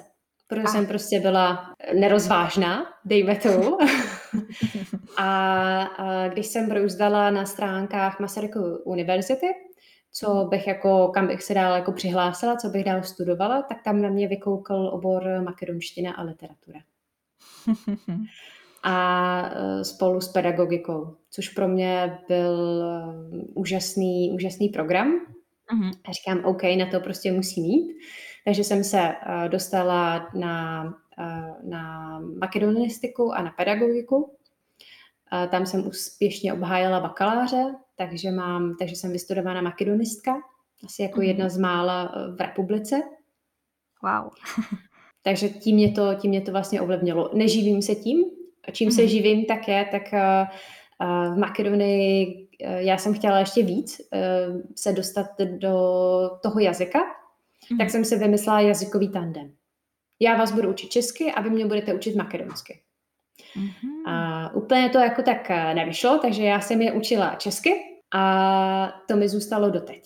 Protože 0.49 0.63
a. 0.63 0.67
jsem 0.67 0.87
prostě 0.87 1.21
byla 1.21 1.75
nerozvážná, 2.01 2.87
dejme 3.05 3.37
to. 3.37 3.79
a, 5.17 5.83
a 5.83 6.29
když 6.29 6.47
jsem 6.47 6.69
brouzdala 6.69 7.31
na 7.31 7.47
stránkách 7.47 8.21
Masarykovy 8.21 8.79
univerzity, 8.85 9.47
co 10.13 10.47
bych 10.51 10.67
jako, 10.67 11.09
kam 11.09 11.27
bych 11.27 11.43
se 11.43 11.55
dál 11.55 11.75
jako 11.75 11.93
přihlásila, 11.93 12.57
co 12.57 12.69
bych 12.69 12.85
dál 12.85 13.03
studovala, 13.03 13.63
tak 13.63 13.83
tam 13.83 14.03
na 14.03 14.09
mě 14.09 14.29
vykoukal 14.29 14.89
obor 14.89 15.43
makedonština 15.45 16.13
a 16.13 16.23
literatura. 16.23 16.81
a 18.83 19.51
e, 19.55 19.85
spolu 19.85 20.21
s 20.21 20.29
pedagogikou, 20.29 21.17
což 21.31 21.49
pro 21.49 21.69
mě 21.69 22.19
byl 22.29 22.83
e, 22.83 23.03
úžasný, 23.55 24.33
úžasný 24.35 24.69
program. 24.69 25.13
Uh-huh. 25.75 25.93
A 26.05 26.13
říkám, 26.13 26.45
OK, 26.45 26.63
na 26.63 26.87
to 26.91 27.01
prostě 27.01 27.33
musí 27.33 27.63
mít. 27.63 27.97
Takže 28.45 28.65
jsem 28.65 28.85
se 28.85 29.01
e, 29.01 29.49
dostala 29.49 30.31
na, 30.35 30.85
na 31.63 32.19
makedonistiku 32.21 33.33
a 33.33 33.43
na 33.43 33.51
pedagogiku. 33.51 34.37
Tam 35.51 35.67
jsem 35.67 35.87
úspěšně 35.87 36.53
obhájila 36.53 37.01
bakaláře, 37.01 37.75
takže, 37.97 38.31
mám, 38.31 38.77
takže 38.79 38.97
jsem 38.97 39.13
vystudovaná 39.13 39.63
makedonistka, 39.63 40.33
asi 40.85 41.03
jako 41.03 41.21
mm. 41.21 41.27
jedna 41.27 41.49
z 41.49 41.59
mála 41.59 42.15
eh, 42.17 42.37
v 42.37 42.41
republice. 42.41 43.03
Wow. 44.03 44.33
takže 45.23 45.49
tím 45.49 45.77
mě, 45.77 45.93
to, 45.93 46.15
tím 46.15 46.29
mě 46.29 46.41
to 46.41 46.53
vlastně 46.53 46.81
ovlivnilo. 46.81 47.31
Neživím 47.35 47.83
se 47.83 47.95
tím. 47.95 48.25
Čím 48.73 48.89
mm. 48.89 48.93
se 48.93 49.03
mhm. 49.03 49.11
živím, 49.11 49.45
tak 49.45 49.69
je, 49.69 49.89
tak 49.91 50.13
v 51.35 51.39
Makedonii 51.39 52.49
já 52.61 52.99
jsem 52.99 53.15
chtěla 53.15 53.39
ještě 53.39 53.63
víc 53.63 54.01
se 54.77 54.93
dostat 54.93 55.27
do 55.39 55.75
toho 56.43 56.61
jazyka, 56.61 56.99
mm. 57.71 57.79
tak 57.79 57.91
jsem 57.91 58.05
si 58.05 58.19
vymyslela 58.19 58.61
jazykový 58.61 59.09
tandem. 59.09 59.53
Já 60.23 60.37
vás 60.37 60.53
budu 60.53 60.71
učit 60.71 60.91
česky 60.91 61.33
a 61.33 61.41
vy 61.41 61.51
mě 61.51 61.67
budete 61.67 61.95
učit 61.95 62.17
makedonsky. 62.17 62.81
Mm-hmm. 63.57 64.13
A 64.13 64.55
úplně 64.55 64.89
to 64.89 64.99
jako 64.99 65.23
tak 65.23 65.49
nevyšlo, 65.49 66.19
takže 66.19 66.43
já 66.43 66.61
jsem 66.61 66.83
je 66.83 66.93
učila 66.93 67.35
česky 67.35 67.75
a 68.15 68.93
to 69.09 69.17
mi 69.17 69.29
zůstalo 69.29 69.71
doteď. 69.71 70.03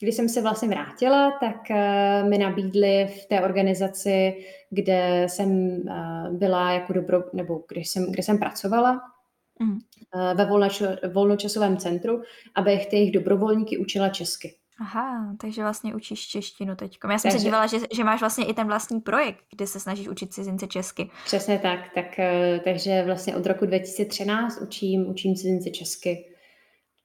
Když 0.00 0.14
jsem 0.14 0.28
se 0.28 0.42
vlastně 0.42 0.68
vrátila, 0.68 1.38
tak 1.40 1.56
uh, 1.70 2.28
mi 2.28 2.38
nabídli 2.38 3.06
v 3.06 3.26
té 3.26 3.40
organizaci, 3.40 4.44
kde 4.70 5.26
jsem 5.28 5.50
uh, 5.50 6.36
byla 6.36 6.72
jako 6.72 6.92
dobro, 6.92 7.24
nebo 7.32 7.64
kde 7.68 7.80
jsem, 7.80 8.12
kde 8.12 8.22
jsem 8.22 8.38
pracovala, 8.38 9.00
mm. 9.58 9.78
ve 10.34 10.44
volnoč- 10.44 11.12
volnočasovém 11.12 11.76
centru, 11.76 12.22
abych 12.54 12.86
ty 12.86 12.96
jejich 12.96 13.12
dobrovolníky 13.12 13.78
učila 13.78 14.08
česky. 14.08 14.54
Aha, 14.80 15.34
takže 15.40 15.62
vlastně 15.62 15.94
učíš 15.94 16.28
češtinu 16.28 16.76
teď. 16.76 16.98
Já 17.10 17.18
jsem 17.18 17.30
takže, 17.30 17.38
se 17.38 17.44
dívala, 17.44 17.66
že, 17.66 17.78
že 17.92 18.04
máš 18.04 18.20
vlastně 18.20 18.44
i 18.46 18.54
ten 18.54 18.66
vlastní 18.66 19.00
projekt, 19.00 19.44
kde 19.50 19.66
se 19.66 19.80
snažíš 19.80 20.08
učit 20.08 20.32
cizince 20.32 20.66
česky. 20.66 21.10
Přesně 21.24 21.58
tak, 21.58 21.80
tak 21.94 22.06
takže 22.64 23.02
vlastně 23.06 23.36
od 23.36 23.46
roku 23.46 23.66
2013 23.66 24.60
učím, 24.60 25.10
učím 25.10 25.34
cizince 25.34 25.70
česky 25.70 26.26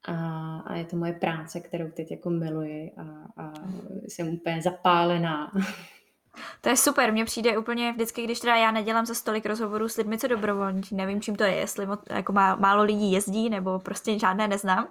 a, 0.07 0.15
a 0.59 0.76
je 0.76 0.86
to 0.86 0.95
moje 0.95 1.13
práce, 1.13 1.59
kterou 1.59 1.91
teď 1.91 2.11
jako 2.11 2.30
miluji 2.30 2.91
a, 2.97 3.01
a 3.43 3.53
jsem 4.07 4.30
úplně 4.30 4.61
zapálená. 4.61 5.51
To 6.61 6.69
je 6.69 6.78
super, 6.78 7.11
mně 7.11 7.26
přijde 7.26 7.57
úplně 7.57 7.91
vždycky, 7.91 8.23
když 8.23 8.39
teda 8.39 8.55
já 8.55 8.71
nedělám 8.71 9.05
za 9.05 9.13
stolik 9.13 9.45
rozhovorů 9.45 9.89
s 9.89 9.97
lidmi, 9.97 10.17
co 10.17 10.28
dobrovolní, 10.28 10.82
nevím, 10.91 11.21
čím 11.21 11.36
to 11.36 11.43
je, 11.43 11.55
jestli 11.55 11.88
jako 12.09 12.34
má, 12.34 12.55
málo 12.55 12.84
lidí 12.84 13.11
jezdí, 13.11 13.49
nebo 13.49 13.80
prostě 13.80 14.19
žádné 14.19 14.47
neznám, 14.47 14.88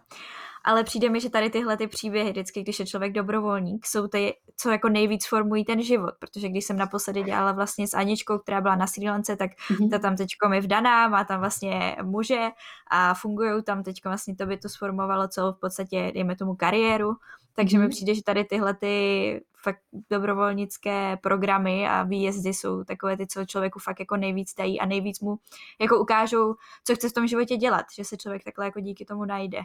ale 0.65 0.85
přijde 0.85 1.11
mi, 1.11 1.21
že 1.21 1.31
tady 1.31 1.51
tyhle 1.51 1.77
ty 1.77 1.87
příběhy, 1.87 2.31
vždycky, 2.31 2.63
když 2.63 2.79
je 2.79 2.87
člověk 2.87 3.13
dobrovolník, 3.13 3.87
jsou 3.87 4.09
ty, 4.09 4.35
co 4.57 4.71
jako 4.71 4.89
nejvíc 4.89 5.27
formují 5.27 5.65
ten 5.65 5.83
život, 5.83 6.15
protože 6.19 6.49
když 6.49 6.65
jsem 6.65 6.77
naposledy 6.77 7.23
dělala 7.23 7.53
vlastně 7.53 7.89
s 7.89 7.95
Aničkou, 7.95 8.39
která 8.39 8.61
byla 8.61 8.77
na 8.77 8.87
Sri 8.87 9.11
Lance, 9.11 9.37
tak 9.37 9.51
mm-hmm. 9.51 9.91
ta 9.91 9.99
tam 9.99 10.17
teďko 10.17 10.53
je 10.53 10.61
vdaná, 10.61 11.09
má 11.09 11.25
tam 11.25 11.41
vlastně 11.41 11.97
muže 12.03 12.49
a 12.91 13.15
fungují 13.15 13.63
tam 13.63 13.83
teďko 13.83 14.09
vlastně 14.09 14.37
to 14.37 14.47
by 14.47 14.57
to 14.57 14.69
sformovalo 14.69 15.29
celou 15.29 15.53
v 15.53 15.61
podstatě, 15.61 16.13
dejme 16.15 16.37
tomu 16.37 16.55
kariéru, 16.55 17.17
takže 17.55 17.79
mm-hmm. 17.79 17.81
mi 17.81 17.89
přijde, 17.89 18.15
že 18.15 18.23
tady 18.23 18.45
tyhle 18.45 18.75
ty 18.75 19.41
fakt 19.63 19.81
dobrovolnické 20.11 21.17
programy 21.17 21.89
a 21.89 22.03
výjezdy 22.03 22.55
jsou 22.55 22.85
takové 22.85 23.17
ty, 23.17 23.27
co 23.27 23.45
člověku 23.45 23.79
fakt 23.79 24.01
jako 24.01 24.17
nejvíc 24.17 24.55
dají 24.55 24.81
a 24.81 24.87
nejvíc 24.87 25.21
mu 25.21 25.37
jako 25.81 26.01
ukážou, 26.01 26.55
co 26.85 26.95
chce 26.95 27.09
v 27.09 27.13
tom 27.13 27.27
životě 27.27 27.57
dělat, 27.57 27.87
že 27.97 28.05
se 28.05 28.17
člověk 28.17 28.45
takhle 28.45 28.65
jako 28.65 28.81
díky 28.81 29.05
tomu 29.05 29.25
najde. 29.25 29.61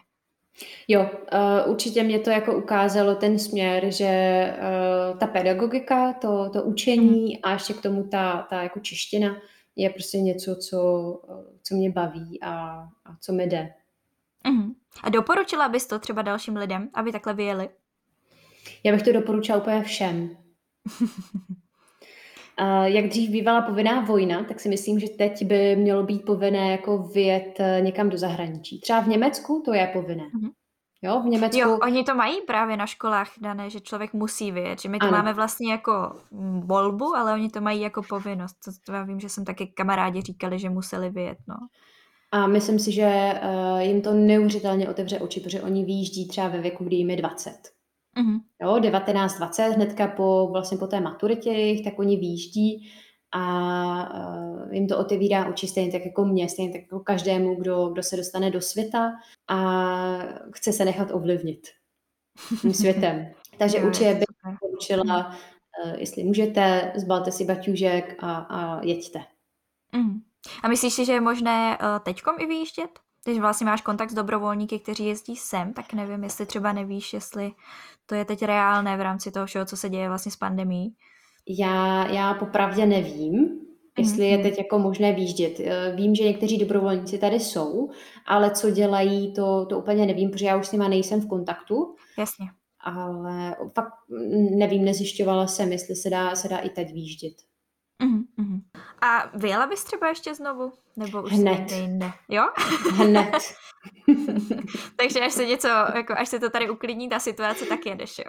Jo, 0.87 1.09
uh, 1.33 1.71
určitě 1.71 2.03
mě 2.03 2.19
to 2.19 2.29
jako 2.29 2.57
ukázalo 2.57 3.15
ten 3.15 3.39
směr, 3.39 3.91
že 3.91 4.53
uh, 4.57 5.19
ta 5.19 5.27
pedagogika, 5.27 6.13
to, 6.13 6.49
to 6.49 6.63
učení 6.63 7.25
mm. 7.25 7.39
a 7.43 7.53
ještě 7.53 7.73
k 7.73 7.81
tomu 7.81 8.03
ta, 8.03 8.47
ta 8.49 8.63
jako 8.63 8.79
čeština 8.79 9.35
je 9.75 9.89
prostě 9.89 10.17
něco, 10.17 10.55
co, 10.55 11.21
co 11.63 11.75
mě 11.75 11.91
baví 11.91 12.39
a, 12.41 12.51
a 13.05 13.17
co 13.19 13.33
mi 13.33 13.47
jde. 13.47 13.73
Mm. 14.47 14.73
A 15.03 15.09
doporučila 15.09 15.69
bys 15.69 15.87
to 15.87 15.99
třeba 15.99 16.21
dalším 16.21 16.57
lidem, 16.57 16.89
aby 16.93 17.11
takhle 17.11 17.33
vyjeli? 17.33 17.69
Já 18.83 18.91
bych 18.91 19.03
to 19.03 19.11
doporučila 19.11 19.57
úplně 19.57 19.83
všem. 19.83 20.37
Jak 22.83 23.07
dřív 23.07 23.29
bývala 23.29 23.61
povinná 23.61 24.01
vojna, 24.01 24.43
tak 24.43 24.59
si 24.59 24.69
myslím, 24.69 24.99
že 24.99 25.09
teď 25.09 25.45
by 25.45 25.75
mělo 25.75 26.03
být 26.03 26.25
povinné 26.25 26.71
jako 26.71 26.97
vyjet 26.97 27.59
eh, 27.59 27.81
někam 27.81 28.09
do 28.09 28.17
zahraničí. 28.17 28.81
Třeba 28.81 28.99
v 28.99 29.07
Německu 29.07 29.61
to 29.65 29.73
je 29.73 29.89
povinné. 29.93 30.23
Mm-hmm. 30.23 30.49
Jo, 31.01 31.21
v 31.21 31.25
Německu... 31.25 31.59
Jo, 31.59 31.77
oni 31.83 32.03
to 32.03 32.15
mají 32.15 32.41
právě 32.47 32.77
na 32.77 32.85
školách 32.85 33.31
dané, 33.41 33.69
že 33.69 33.79
člověk 33.79 34.13
musí 34.13 34.51
vyjet, 34.51 34.81
že 34.81 34.89
my 34.89 34.99
to 34.99 35.05
ano. 35.05 35.17
máme 35.17 35.33
vlastně 35.33 35.71
jako 35.71 36.15
volbu, 36.59 37.15
ale 37.15 37.33
oni 37.33 37.49
to 37.49 37.61
mají 37.61 37.81
jako 37.81 38.01
povinnost. 38.03 38.55
To, 38.65 38.71
to 38.85 38.91
já 38.93 39.03
vím, 39.03 39.19
že 39.19 39.29
jsem 39.29 39.45
taky 39.45 39.67
kamarádi 39.67 40.21
říkali, 40.21 40.59
že 40.59 40.69
museli 40.69 41.09
vyjet, 41.09 41.37
no. 41.47 41.55
A 42.31 42.47
myslím 42.47 42.79
si, 42.79 42.91
že 42.91 43.41
uh, 43.43 43.79
jim 43.79 44.01
to 44.01 44.13
neuvěřitelně 44.13 44.89
otevře 44.89 45.19
oči, 45.19 45.39
protože 45.39 45.61
oni 45.61 45.85
výjíždí 45.85 46.27
třeba 46.27 46.47
ve 46.47 46.61
věku, 46.61 46.83
kdy 46.83 46.95
jim 46.95 47.09
je 47.09 47.15
20. 47.15 47.51
Mm-hmm. 48.19 48.39
Jo, 48.61 48.75
19-20, 48.75 49.73
hnedka 49.73 50.07
po, 50.07 50.49
vlastně 50.51 50.77
po 50.77 50.87
té 50.87 50.99
maturitě, 50.99 51.81
tak 51.83 51.99
oni 51.99 52.17
výjíždí 52.17 52.91
a 53.31 53.43
uh, 54.33 54.73
jim 54.73 54.87
to 54.87 54.97
otevírá 54.97 55.45
oči 55.45 55.67
stejně 55.67 55.91
tak 55.91 56.05
jako 56.05 56.25
mě, 56.25 56.49
stejně 56.49 56.71
tak 56.71 56.81
jako 56.81 56.99
každému, 56.99 57.55
kdo, 57.55 57.89
kdo 57.89 58.03
se 58.03 58.17
dostane 58.17 58.51
do 58.51 58.61
světa 58.61 59.11
a 59.47 59.57
chce 60.55 60.73
se 60.73 60.85
nechat 60.85 61.11
ovlivnit 61.11 61.67
tím 62.61 62.73
světem. 62.83 63.27
Takže 63.57 63.83
určitě 63.83 64.13
bych 64.13 64.57
poučila, 64.59 65.27
uh, 65.27 65.93
jestli 65.97 66.23
můžete, 66.23 66.93
zbalte 66.95 67.31
si 67.31 67.45
baťužek 67.45 68.23
a, 68.23 68.35
a 68.35 68.85
jeďte. 68.85 69.19
Mm. 69.95 70.21
A 70.63 70.67
myslíš 70.67 70.93
si, 70.93 71.05
že 71.05 71.13
je 71.13 71.21
možné 71.21 71.77
uh, 71.77 71.99
teďkom 72.03 72.35
i 72.39 72.45
vyjíždět? 72.45 72.99
Když 73.25 73.39
vlastně 73.39 73.65
máš 73.65 73.81
kontakt 73.81 74.09
s 74.09 74.13
dobrovolníky, 74.13 74.79
kteří 74.79 75.05
jezdí 75.05 75.35
sem, 75.35 75.73
tak 75.73 75.93
nevím, 75.93 76.23
jestli 76.23 76.45
třeba 76.45 76.73
nevíš, 76.73 77.13
jestli 77.13 77.51
to 78.09 78.15
je 78.15 78.25
teď 78.25 78.43
reálné 78.43 78.97
v 78.97 79.01
rámci 79.01 79.31
toho 79.31 79.45
všeho, 79.45 79.65
co 79.65 79.77
se 79.77 79.89
děje 79.89 80.07
vlastně 80.07 80.31
s 80.31 80.35
pandemí. 80.35 80.93
Já, 81.47 82.07
já 82.11 82.33
popravdě 82.33 82.85
nevím, 82.85 83.59
jestli 83.97 84.27
je 84.27 84.37
mhm. 84.37 84.43
teď 84.43 84.57
jako 84.57 84.79
možné 84.79 85.13
výjíždět. 85.13 85.59
Eh, 85.59 85.93
vím, 85.95 86.15
že 86.15 86.23
někteří 86.23 86.57
dobrovolníci 86.57 87.17
tady 87.17 87.39
jsou, 87.39 87.89
ale 88.25 88.51
co 88.51 88.71
dělají, 88.71 89.33
to, 89.33 89.65
to 89.65 89.79
úplně 89.79 90.05
nevím, 90.05 90.31
protože 90.31 90.45
já 90.45 90.57
už 90.57 90.67
s 90.67 90.71
nima 90.71 90.87
nejsem 90.87 91.21
v 91.21 91.27
kontaktu. 91.27 91.95
Jasně. 92.17 92.45
Ale 92.79 93.55
fakt 93.75 93.93
nevím, 94.57 94.85
nezjišťovala 94.85 95.47
jsem, 95.47 95.71
jestli 95.71 95.95
se 95.95 96.09
dá, 96.09 96.35
se 96.35 96.47
dá 96.47 96.57
i 96.57 96.69
teď 96.69 96.93
výjíždět. 96.93 97.33
Uh-huh, 98.03 98.23
A 99.01 99.29
vyjela 99.33 99.67
bys 99.67 99.83
třeba 99.83 100.07
ještě 100.07 100.35
znovu? 100.35 100.71
Nebo 100.97 101.23
už 101.23 101.31
Hned. 101.31 101.71
jinde? 101.71 102.11
Jo? 102.29 102.43
Hned. 102.91 103.35
Takže 104.95 105.19
až 105.19 105.33
se 105.33 105.45
něco, 105.45 105.67
jako 105.67 106.13
až 106.17 106.29
se 106.29 106.39
to 106.39 106.49
tady 106.49 106.69
uklidní 106.69 107.09
ta 107.09 107.19
situace, 107.19 107.65
tak 107.65 107.85
jedeš, 107.85 108.17
jo? 108.17 108.25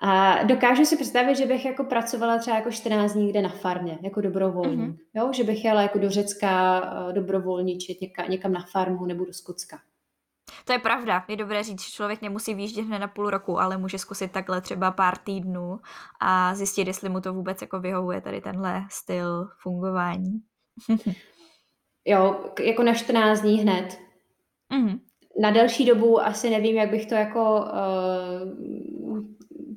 A 0.00 0.42
dokážu 0.42 0.84
si 0.84 0.96
představit, 0.96 1.36
že 1.36 1.46
bych 1.46 1.64
jako 1.64 1.84
pracovala 1.84 2.38
třeba 2.38 2.56
jako 2.56 2.70
14 2.70 3.12
dní 3.12 3.30
kde 3.30 3.42
na 3.42 3.48
farmě, 3.48 3.98
jako 4.02 4.20
dobrovolník. 4.20 4.80
Mm-hmm. 4.80 4.96
Jo? 5.14 5.32
Že 5.32 5.44
bych 5.44 5.64
jela 5.64 5.82
jako 5.82 5.98
do 5.98 6.10
Řecka 6.10 6.80
eh, 6.80 7.12
dobrovolničit 7.12 8.00
někam, 8.00 8.30
někam 8.30 8.52
na 8.52 8.64
farmu 8.72 9.06
nebo 9.06 9.24
do 9.24 9.32
Skotska. 9.32 9.78
To 10.64 10.72
je 10.72 10.78
pravda. 10.78 11.24
Je 11.28 11.36
dobré 11.36 11.62
říct, 11.62 11.82
že 11.82 11.90
člověk 11.90 12.22
nemusí 12.22 12.54
výjíždět 12.54 12.86
hned 12.86 12.98
na 12.98 13.08
půl 13.08 13.30
roku, 13.30 13.60
ale 13.60 13.78
může 13.78 13.98
zkusit 13.98 14.32
takhle 14.32 14.60
třeba 14.60 14.90
pár 14.90 15.16
týdnů 15.16 15.78
a 16.20 16.54
zjistit, 16.54 16.86
jestli 16.86 17.08
mu 17.08 17.20
to 17.20 17.32
vůbec 17.32 17.60
jako 17.60 17.80
vyhovuje 17.80 18.20
tady 18.20 18.40
tenhle 18.40 18.86
styl 18.90 19.48
fungování. 19.62 20.40
jo, 22.04 22.44
jako 22.60 22.82
na 22.82 22.94
14 22.94 23.40
dní 23.40 23.56
hned. 23.56 23.98
Mm-hmm. 24.72 25.00
Na 25.40 25.50
delší 25.50 25.84
dobu 25.84 26.20
asi 26.20 26.50
nevím, 26.50 26.76
jak 26.76 26.90
bych 26.90 27.06
to 27.06 27.14
jako 27.14 27.60
uh, 27.60 28.66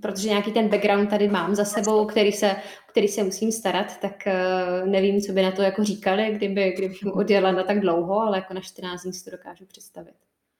protože 0.02 0.30
nějaký 0.30 0.52
ten 0.52 0.70
background 0.70 1.10
tady 1.10 1.28
mám 1.28 1.56
za 1.56 1.66
sebou, 1.66 2.06
který 2.06 2.32
se, 2.32 2.56
který 2.88 3.08
se 3.08 3.24
musím 3.24 3.52
starat, 3.52 4.00
tak 4.00 4.24
uh, 4.28 4.90
nevím, 4.90 5.22
co 5.22 5.34
by 5.34 5.42
na 5.42 5.52
to 5.52 5.62
jako 5.62 5.84
říkali, 5.84 6.32
kdyby, 6.36 6.74
kdybych 6.78 7.00
odjela 7.14 7.52
na 7.52 7.64
tak 7.64 7.80
dlouho, 7.80 8.22
ale 8.22 8.38
jako 8.38 8.54
na 8.54 8.62
14 8.62 9.04
dní 9.04 9.14
si 9.14 9.26
to 9.26 9.32
dokážu 9.32 9.66
představit. 9.66 10.16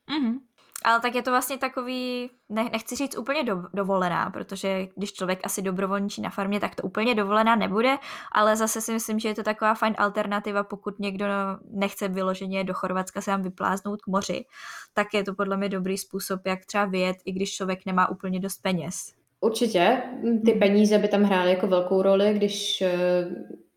Mm-hmm. 0.10 0.40
Ale 0.84 1.00
tak 1.00 1.16
je 1.16 1.22
to 1.22 1.32
vlastně 1.32 1.58
takový, 1.58 2.30
ne, 2.50 2.70
nechci 2.72 2.96
říct 2.96 3.18
úplně 3.18 3.44
do, 3.44 3.64
dovolená, 3.74 4.30
protože 4.30 4.88
když 4.96 5.14
člověk 5.14 5.40
asi 5.44 5.62
dobrovolničí 5.62 6.22
na 6.22 6.30
farmě, 6.30 6.60
tak 6.60 6.76
to 6.76 6.84
úplně 6.84 7.16
dovolená 7.16 7.56
nebude, 7.56 7.96
ale 8.32 8.56
zase 8.56 8.82
si 8.82 8.94
myslím, 8.94 9.20
že 9.20 9.28
je 9.28 9.36
to 9.36 9.44
taková 9.44 9.74
fajn 9.74 9.96
alternativa, 9.98 10.64
pokud 10.64 11.00
někdo 11.00 11.26
nechce 11.72 12.08
vyloženě 12.08 12.64
do 12.64 12.74
Chorvatska 12.74 13.22
se 13.22 13.32
vám 13.32 13.42
vypláznout 13.42 14.02
k 14.02 14.08
moři, 14.08 14.46
tak 14.94 15.08
je 15.14 15.24
to 15.24 15.36
podle 15.36 15.58
mě 15.58 15.70
dobrý 15.70 15.98
způsob, 15.98 16.42
jak 16.46 16.66
třeba 16.66 16.86
vyjet, 16.86 17.18
i 17.26 17.32
když 17.32 17.56
člověk 17.56 17.86
nemá 17.86 18.10
úplně 18.10 18.40
dost 18.40 18.62
peněz. 18.62 18.96
Určitě, 19.42 20.02
ty 20.46 20.52
hmm. 20.52 20.60
peníze 20.60 20.98
by 20.98 21.08
tam 21.08 21.24
hrály 21.24 21.50
jako 21.50 21.68
velkou 21.68 22.02
roli, 22.02 22.34
když 22.34 22.82
eh, 22.82 23.30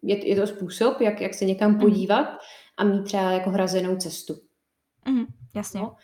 je, 0.02 0.28
je 0.28 0.36
to 0.36 0.46
způsob, 0.46 1.00
jak, 1.00 1.20
jak 1.20 1.34
se 1.34 1.44
někam 1.44 1.70
hmm. 1.70 1.80
podívat 1.80 2.26
a 2.76 2.84
mít 2.84 3.04
třeba 3.04 3.30
jako 3.30 3.50
hrazenou 3.50 3.96
cestu. 3.96 4.34
Mm, 5.08 5.24
jasně. 5.54 5.80
No, 5.80 5.96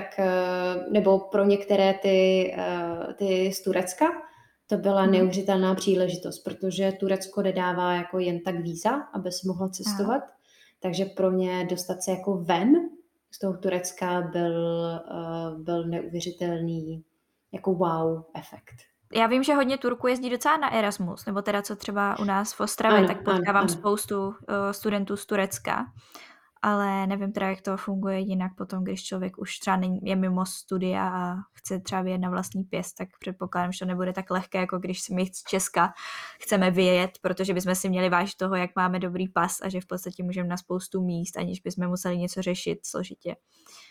tak 0.00 0.18
eh, 0.18 0.90
nebo 0.90 1.18
pro 1.18 1.44
některé 1.44 1.94
ty, 1.94 2.54
eh, 2.58 3.14
ty 3.14 3.52
z 3.52 3.62
Turecka 3.62 4.06
to 4.66 4.76
byla 4.76 5.06
mm. 5.06 5.12
neuvěřitelná 5.12 5.74
příležitost, 5.74 6.38
protože 6.38 6.92
Turecko 6.92 7.42
nedává 7.42 7.94
jako 7.94 8.18
jen 8.18 8.40
tak 8.40 8.54
víza, 8.60 8.90
aby 9.12 9.32
si 9.32 9.48
mohla 9.48 9.68
cestovat, 9.68 10.22
Aha. 10.22 10.32
takže 10.80 11.04
pro 11.04 11.32
ně 11.32 11.66
dostat 11.70 12.02
se 12.02 12.10
jako 12.10 12.36
ven 12.36 12.74
z 13.30 13.38
toho 13.38 13.56
Turecka 13.56 14.20
byl, 14.20 14.54
byl 15.58 15.84
neuvěřitelný 15.84 17.04
jako 17.52 17.74
wow 17.74 18.22
efekt. 18.34 18.74
Já 19.14 19.26
vím, 19.26 19.42
že 19.42 19.54
hodně 19.54 19.78
Turků 19.78 20.06
jezdí 20.06 20.30
docela 20.30 20.56
na 20.56 20.72
Erasmus, 20.72 21.26
nebo 21.26 21.42
teda 21.42 21.62
co 21.62 21.76
třeba 21.76 22.18
u 22.18 22.24
nás 22.24 22.52
v 22.52 22.60
Ostravě, 22.60 22.98
ano, 22.98 23.08
tak 23.08 23.16
potkávám 23.16 23.46
ano, 23.48 23.58
ano. 23.58 23.68
spoustu 23.68 24.34
studentů 24.72 25.16
z 25.16 25.26
Turecka, 25.26 25.86
ale 26.62 27.06
nevím 27.06 27.32
teda, 27.32 27.48
jak 27.48 27.60
to 27.60 27.76
funguje 27.76 28.18
jinak 28.18 28.52
potom, 28.56 28.84
když 28.84 29.04
člověk 29.04 29.38
už 29.38 29.58
třeba 29.58 29.80
je 30.02 30.16
mimo 30.16 30.46
studia 30.46 31.08
a 31.08 31.36
chce 31.52 31.80
třeba 31.80 32.02
vyjet 32.02 32.20
na 32.20 32.30
vlastní 32.30 32.64
pěst, 32.64 32.94
tak 32.96 33.08
předpokládám, 33.18 33.72
že 33.72 33.78
to 33.78 33.84
nebude 33.84 34.12
tak 34.12 34.30
lehké, 34.30 34.58
jako 34.58 34.78
když 34.78 35.00
si 35.00 35.14
my 35.14 35.26
z 35.26 35.42
Česka 35.42 35.92
chceme 36.40 36.70
vyjet, 36.70 37.10
protože 37.20 37.54
bychom 37.54 37.74
si 37.74 37.88
měli 37.88 38.08
vážit 38.08 38.36
toho, 38.36 38.56
jak 38.56 38.70
máme 38.76 38.98
dobrý 38.98 39.28
pas 39.28 39.60
a 39.62 39.68
že 39.68 39.80
v 39.80 39.86
podstatě 39.86 40.22
můžeme 40.22 40.48
na 40.48 40.56
spoustu 40.56 41.02
míst, 41.02 41.36
aniž 41.36 41.60
bychom 41.60 41.88
museli 41.88 42.18
něco 42.18 42.42
řešit 42.42 42.86
složitě. 42.86 43.36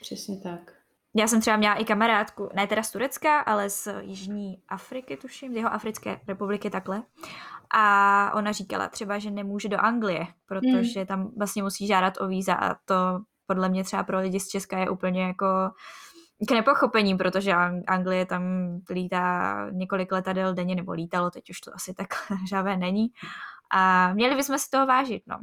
Přesně 0.02 0.38
tak. 0.38 0.72
Já 1.18 1.28
jsem 1.28 1.42
třeba 1.42 1.58
měla 1.58 1.76
i 1.76 1.86
kamarádku, 1.86 2.50
ne 2.56 2.68
teda 2.68 2.84
z 2.84 2.92
Turecka, 2.92 3.40
ale 3.40 3.70
z 3.70 3.88
Jižní 4.02 4.62
Afriky, 4.68 5.18
tuším, 5.18 5.54
z 5.54 5.56
jeho 5.56 5.74
Africké 5.74 6.20
republiky 6.28 6.70
takhle. 6.70 7.04
A 7.74 8.32
ona 8.36 8.52
říkala 8.52 8.88
třeba, 8.88 9.20
že 9.20 9.32
nemůže 9.32 9.70
do 9.70 9.78
Anglie, 9.78 10.28
protože 10.46 11.00
hmm. 11.00 11.08
tam 11.08 11.32
vlastně 11.38 11.64
musí 11.64 11.88
žádat 11.88 12.14
o 12.22 12.28
víza 12.28 12.54
a 12.54 12.76
to 12.86 12.96
podle 13.48 13.70
mě 13.70 13.84
třeba 13.84 14.04
pro 14.04 14.20
lidi 14.20 14.40
z 14.40 14.48
Česka 14.48 14.78
je 14.78 14.90
úplně 14.90 15.24
jako 15.24 15.46
k 16.48 16.52
nepochopení, 16.52 17.18
protože 17.18 17.54
Anglie 17.88 18.26
tam 18.26 18.44
lítá 18.90 19.56
několik 19.72 20.12
letadel 20.12 20.54
denně, 20.54 20.76
nebo 20.76 20.92
lítalo, 20.92 21.32
teď 21.32 21.50
už 21.50 21.62
to 21.62 21.76
asi 21.76 21.94
tak 21.94 22.08
žavé 22.50 22.78
není. 22.78 23.08
A 23.72 24.14
měli 24.14 24.36
bychom 24.36 24.58
si 24.60 24.70
toho 24.70 24.86
vážit, 24.86 25.24
no. 25.28 25.38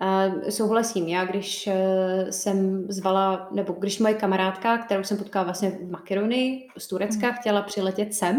Uh, 0.00 0.48
souhlasím. 0.48 1.08
Já, 1.08 1.24
když 1.24 1.66
uh, 1.66 2.30
jsem 2.30 2.86
zvala, 2.88 3.48
nebo 3.52 3.72
když 3.72 3.98
moje 3.98 4.14
kamarádka, 4.14 4.78
kterou 4.78 5.04
jsem 5.04 5.18
potkala 5.18 5.44
vlastně 5.44 5.70
v 5.70 5.90
Makedonii 5.90 6.68
z 6.78 6.88
Turecka, 6.88 7.26
mm. 7.26 7.34
chtěla 7.34 7.62
přiletět 7.62 8.14
sem, 8.14 8.36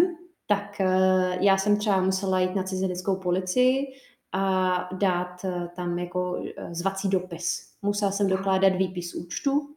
tak 0.47 0.77
uh, 0.79 1.43
já 1.43 1.57
jsem 1.57 1.77
třeba 1.77 2.01
musela 2.01 2.39
jít 2.39 2.55
na 2.55 2.63
cizineckou 2.63 3.15
policii 3.15 3.87
a 4.31 4.73
dát 4.93 5.43
uh, 5.43 5.67
tam 5.67 5.99
jako 5.99 6.31
uh, 6.31 6.47
zvací 6.71 7.09
dopis. 7.09 7.75
Musela 7.81 8.11
jsem 8.11 8.27
dokládat 8.27 8.75
výpis 8.75 9.15
účtu, 9.15 9.75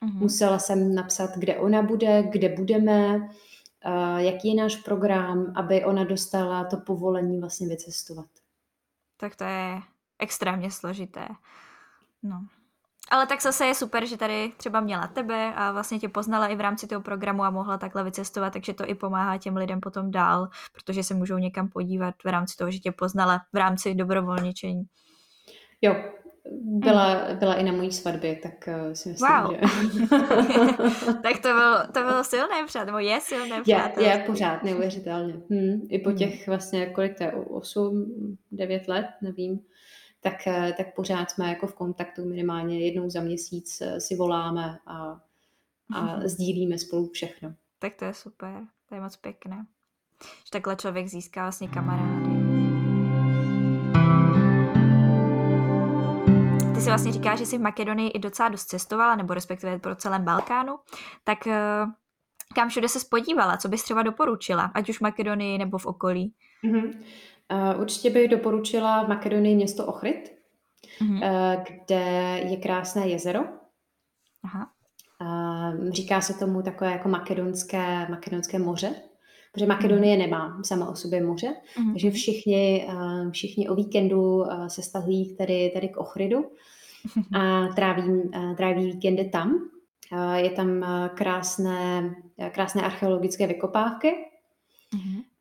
mm. 0.00 0.18
musela 0.18 0.58
jsem 0.58 0.94
napsat, 0.94 1.30
kde 1.36 1.56
ona 1.56 1.82
bude, 1.82 2.22
kde 2.22 2.48
budeme, 2.48 3.28
jaký 4.16 4.48
je 4.48 4.54
náš 4.54 4.76
program, 4.76 5.52
aby 5.56 5.84
ona 5.84 6.04
dostala 6.04 6.64
to 6.64 6.76
povolení 6.76 7.40
vlastně 7.40 7.68
vycestovat. 7.68 8.26
Tak 9.16 9.36
to 9.36 9.44
je 9.44 9.80
extrémně 10.18 10.70
složité. 10.70 11.28
No. 12.22 12.46
Ale 13.10 13.26
tak 13.26 13.42
zase 13.42 13.66
je 13.66 13.74
super, 13.74 14.06
že 14.06 14.16
tady 14.16 14.52
třeba 14.56 14.80
měla 14.80 15.06
tebe 15.06 15.52
a 15.54 15.72
vlastně 15.72 15.98
tě 15.98 16.08
poznala 16.08 16.46
i 16.46 16.56
v 16.56 16.60
rámci 16.60 16.86
toho 16.86 17.00
programu 17.00 17.44
a 17.44 17.50
mohla 17.50 17.78
takhle 17.78 18.04
vycestovat, 18.04 18.52
takže 18.52 18.74
to 18.74 18.90
i 18.90 18.94
pomáhá 18.94 19.38
těm 19.38 19.56
lidem 19.56 19.80
potom 19.80 20.10
dál, 20.10 20.48
protože 20.72 21.02
se 21.02 21.14
můžou 21.14 21.38
někam 21.38 21.68
podívat 21.68 22.14
v 22.24 22.28
rámci 22.28 22.56
toho, 22.56 22.70
že 22.70 22.78
tě 22.78 22.92
poznala 22.92 23.40
v 23.52 23.56
rámci 23.56 23.94
dobrovolničení. 23.94 24.84
Jo, 25.82 25.96
byla, 26.52 27.14
mm. 27.14 27.38
byla 27.38 27.54
i 27.54 27.62
na 27.62 27.72
mojí 27.72 27.92
svatbě, 27.92 28.36
tak 28.36 28.68
uh, 28.68 28.92
si 28.92 29.08
myslím, 29.08 29.30
wow. 29.42 29.54
že... 29.54 29.60
tak 31.22 31.38
to 31.42 31.48
bylo, 31.48 31.78
to 31.92 32.00
bylo 32.00 32.24
silné 32.24 32.66
přát, 32.66 32.84
nebo 32.84 32.98
je 32.98 33.20
silné 33.20 33.62
přát. 33.62 33.98
Je, 33.98 34.06
je 34.06 34.24
pořád, 34.26 34.62
neuvěřitelně. 34.62 35.34
Hmm. 35.50 35.80
I 35.88 35.98
po 35.98 36.08
hmm. 36.08 36.18
těch 36.18 36.48
vlastně, 36.48 36.86
kolik 36.86 37.18
to 37.18 37.24
je, 37.24 37.32
8, 37.32 38.36
9 38.52 38.88
let, 38.88 39.06
nevím, 39.22 39.60
tak, 40.30 40.46
eh, 40.46 40.74
tak 40.76 40.94
pořád 40.94 41.30
jsme 41.30 41.48
jako 41.48 41.66
v 41.66 41.74
kontaktu 41.74 42.24
minimálně 42.28 42.80
jednou 42.80 43.10
za 43.10 43.20
měsíc 43.20 43.80
eh, 43.80 44.00
si 44.00 44.16
voláme 44.16 44.78
a, 44.86 45.20
a 45.94 46.00
hmm. 46.00 46.28
sdílíme 46.28 46.78
spolu 46.78 47.08
všechno. 47.08 47.54
Tak 47.78 47.94
to 47.94 48.04
je 48.04 48.14
super, 48.14 48.62
to 48.88 48.94
je 48.94 49.00
moc 49.00 49.16
pěkné. 49.16 49.66
Že 50.44 50.50
takhle 50.50 50.76
člověk 50.76 51.08
získá 51.08 51.42
vlastně 51.42 51.68
kamarády. 51.68 52.36
Ty 56.74 56.80
si 56.80 56.88
vlastně 56.88 57.12
říká, 57.12 57.36
že 57.36 57.46
jsi 57.46 57.58
v 57.58 57.60
Makedonii 57.60 58.10
i 58.10 58.18
docela 58.18 58.48
dost 58.48 58.64
cestovala, 58.64 59.16
nebo 59.16 59.34
respektive 59.34 59.78
pro 59.78 59.96
celém 59.96 60.24
Balkánu, 60.24 60.78
tak 61.24 61.46
eh, 61.46 61.86
kam 62.54 62.68
všude 62.68 62.88
se 62.88 63.00
spodívala, 63.00 63.56
co 63.56 63.68
bys 63.68 63.82
třeba 63.82 64.02
doporučila, 64.02 64.70
ať 64.74 64.88
už 64.88 64.98
v 64.98 65.00
Makedonii 65.00 65.58
nebo 65.58 65.78
v 65.78 65.86
okolí? 65.86 66.34
Mm-hmm. 66.64 67.02
Uh, 67.52 67.80
určitě 67.80 68.10
bych 68.10 68.28
doporučila 68.28 69.04
v 69.04 69.08
Makedonii 69.08 69.54
město 69.54 69.86
Ochryt, 69.86 70.32
mm-hmm. 71.00 71.62
kde 71.62 72.00
je 72.50 72.56
krásné 72.56 73.08
jezero. 73.08 73.40
Aha. 74.44 74.70
Uh, 75.20 75.90
říká 75.90 76.20
se 76.20 76.34
tomu 76.34 76.62
takové 76.62 76.92
jako 76.92 77.08
makedonské, 77.08 78.06
makedonské 78.10 78.58
moře, 78.58 78.94
protože 79.52 79.66
Makedonie 79.66 80.16
mm-hmm. 80.16 80.30
nemá 80.30 80.62
sama 80.64 80.88
o 80.88 80.96
sobě 80.96 81.24
moře, 81.24 81.46
mm-hmm. 81.46 81.92
takže 81.92 82.10
všichni, 82.10 82.88
všichni 83.30 83.68
o 83.68 83.74
víkendu 83.74 84.44
se 84.66 84.82
stahují 84.82 85.36
tady, 85.36 85.70
tady 85.74 85.88
k 85.88 85.96
Ochrydu 85.96 86.50
a 87.34 87.66
tráví, 87.66 88.30
tráví 88.56 88.86
víkendy 88.86 89.24
tam. 89.24 89.54
Je 90.36 90.50
tam 90.50 90.84
krásné, 91.14 92.14
krásné 92.52 92.82
archeologické 92.82 93.46
vykopávky. 93.46 94.14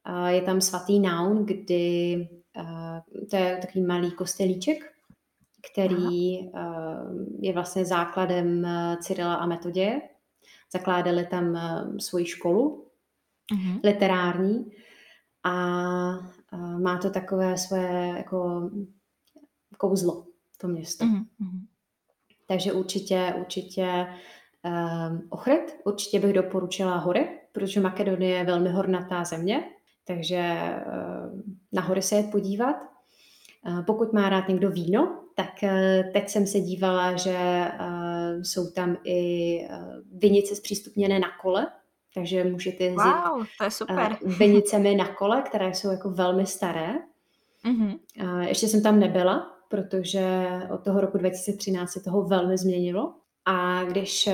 Mm-hmm. 0.06 0.28
Je 0.28 0.42
tam 0.42 0.62
svatý 0.62 1.00
Naun, 1.00 1.46
kdy 1.46 2.28
to 3.30 3.36
je 3.36 3.58
takový 3.62 3.86
malý 3.86 4.12
kostelíček, 4.12 4.94
který 5.72 6.50
Aha. 6.54 7.06
je 7.40 7.54
vlastně 7.54 7.86
základem 7.86 8.68
Cyrila 9.02 9.36
a 9.36 9.46
Metoděje. 9.46 10.02
Zakládali 10.74 11.26
tam 11.26 11.58
svoji 12.00 12.26
školu 12.26 12.86
uh-huh. 13.54 13.80
literární 13.84 14.72
a 15.44 15.54
má 16.82 16.98
to 17.02 17.10
takové 17.10 17.58
svoje 17.58 18.14
jako 18.18 18.70
kouzlo, 19.78 20.26
to 20.58 20.68
město. 20.68 21.06
Uh-huh. 21.06 21.26
Takže 22.48 22.74
určitě, 22.74 23.34
určitě 23.40 24.08
um, 24.64 25.28
Ochryt, 25.30 25.78
určitě 25.86 26.20
bych 26.20 26.34
doporučila 26.34 26.98
hory, 26.98 27.40
protože 27.52 27.80
Makedonie 27.80 28.38
je 28.38 28.44
velmi 28.44 28.70
hornatá 28.70 29.24
země, 29.24 29.64
takže 30.08 30.54
uh, 30.88 31.42
na 31.72 31.82
hory 31.82 32.02
se 32.02 32.16
jet 32.16 32.32
podívat. 32.32 32.76
Uh, 33.68 33.86
pokud 33.86 34.14
má 34.14 34.30
rád 34.30 34.48
někdo 34.48 34.72
víno, 34.72 35.20
tak 35.36 35.54
uh, 35.64 36.12
teď 36.14 36.30
jsem 36.30 36.48
se 36.48 36.60
dívala, 36.60 37.16
že 37.16 37.68
jsou 38.44 38.72
tam 38.72 38.98
i 39.04 39.60
vinice 40.12 40.56
zpřístupněné 40.56 41.20
na 41.20 41.28
kole, 41.42 41.68
takže 42.14 42.44
můžete 42.44 42.84
jezdit 42.84 43.14
wow, 43.26 43.46
to 43.58 43.64
je 43.64 43.72
super. 43.72 44.18
Vinicemi 44.40 44.96
na 44.96 45.16
kole, 45.16 45.42
které 45.42 45.74
jsou 45.74 45.92
jako 45.92 46.10
velmi 46.10 46.46
staré. 46.46 46.94
Uh, 47.66 48.42
ještě 48.42 48.68
jsem 48.68 48.84
tam 48.84 49.00
nebyla, 49.00 49.52
protože 49.70 50.48
od 50.74 50.84
toho 50.84 51.02
roku 51.02 51.18
2013 51.18 51.92
se 51.92 52.00
toho 52.00 52.24
velmi 52.24 52.58
změnilo. 52.58 53.14
A 53.46 53.84
když 53.84 54.30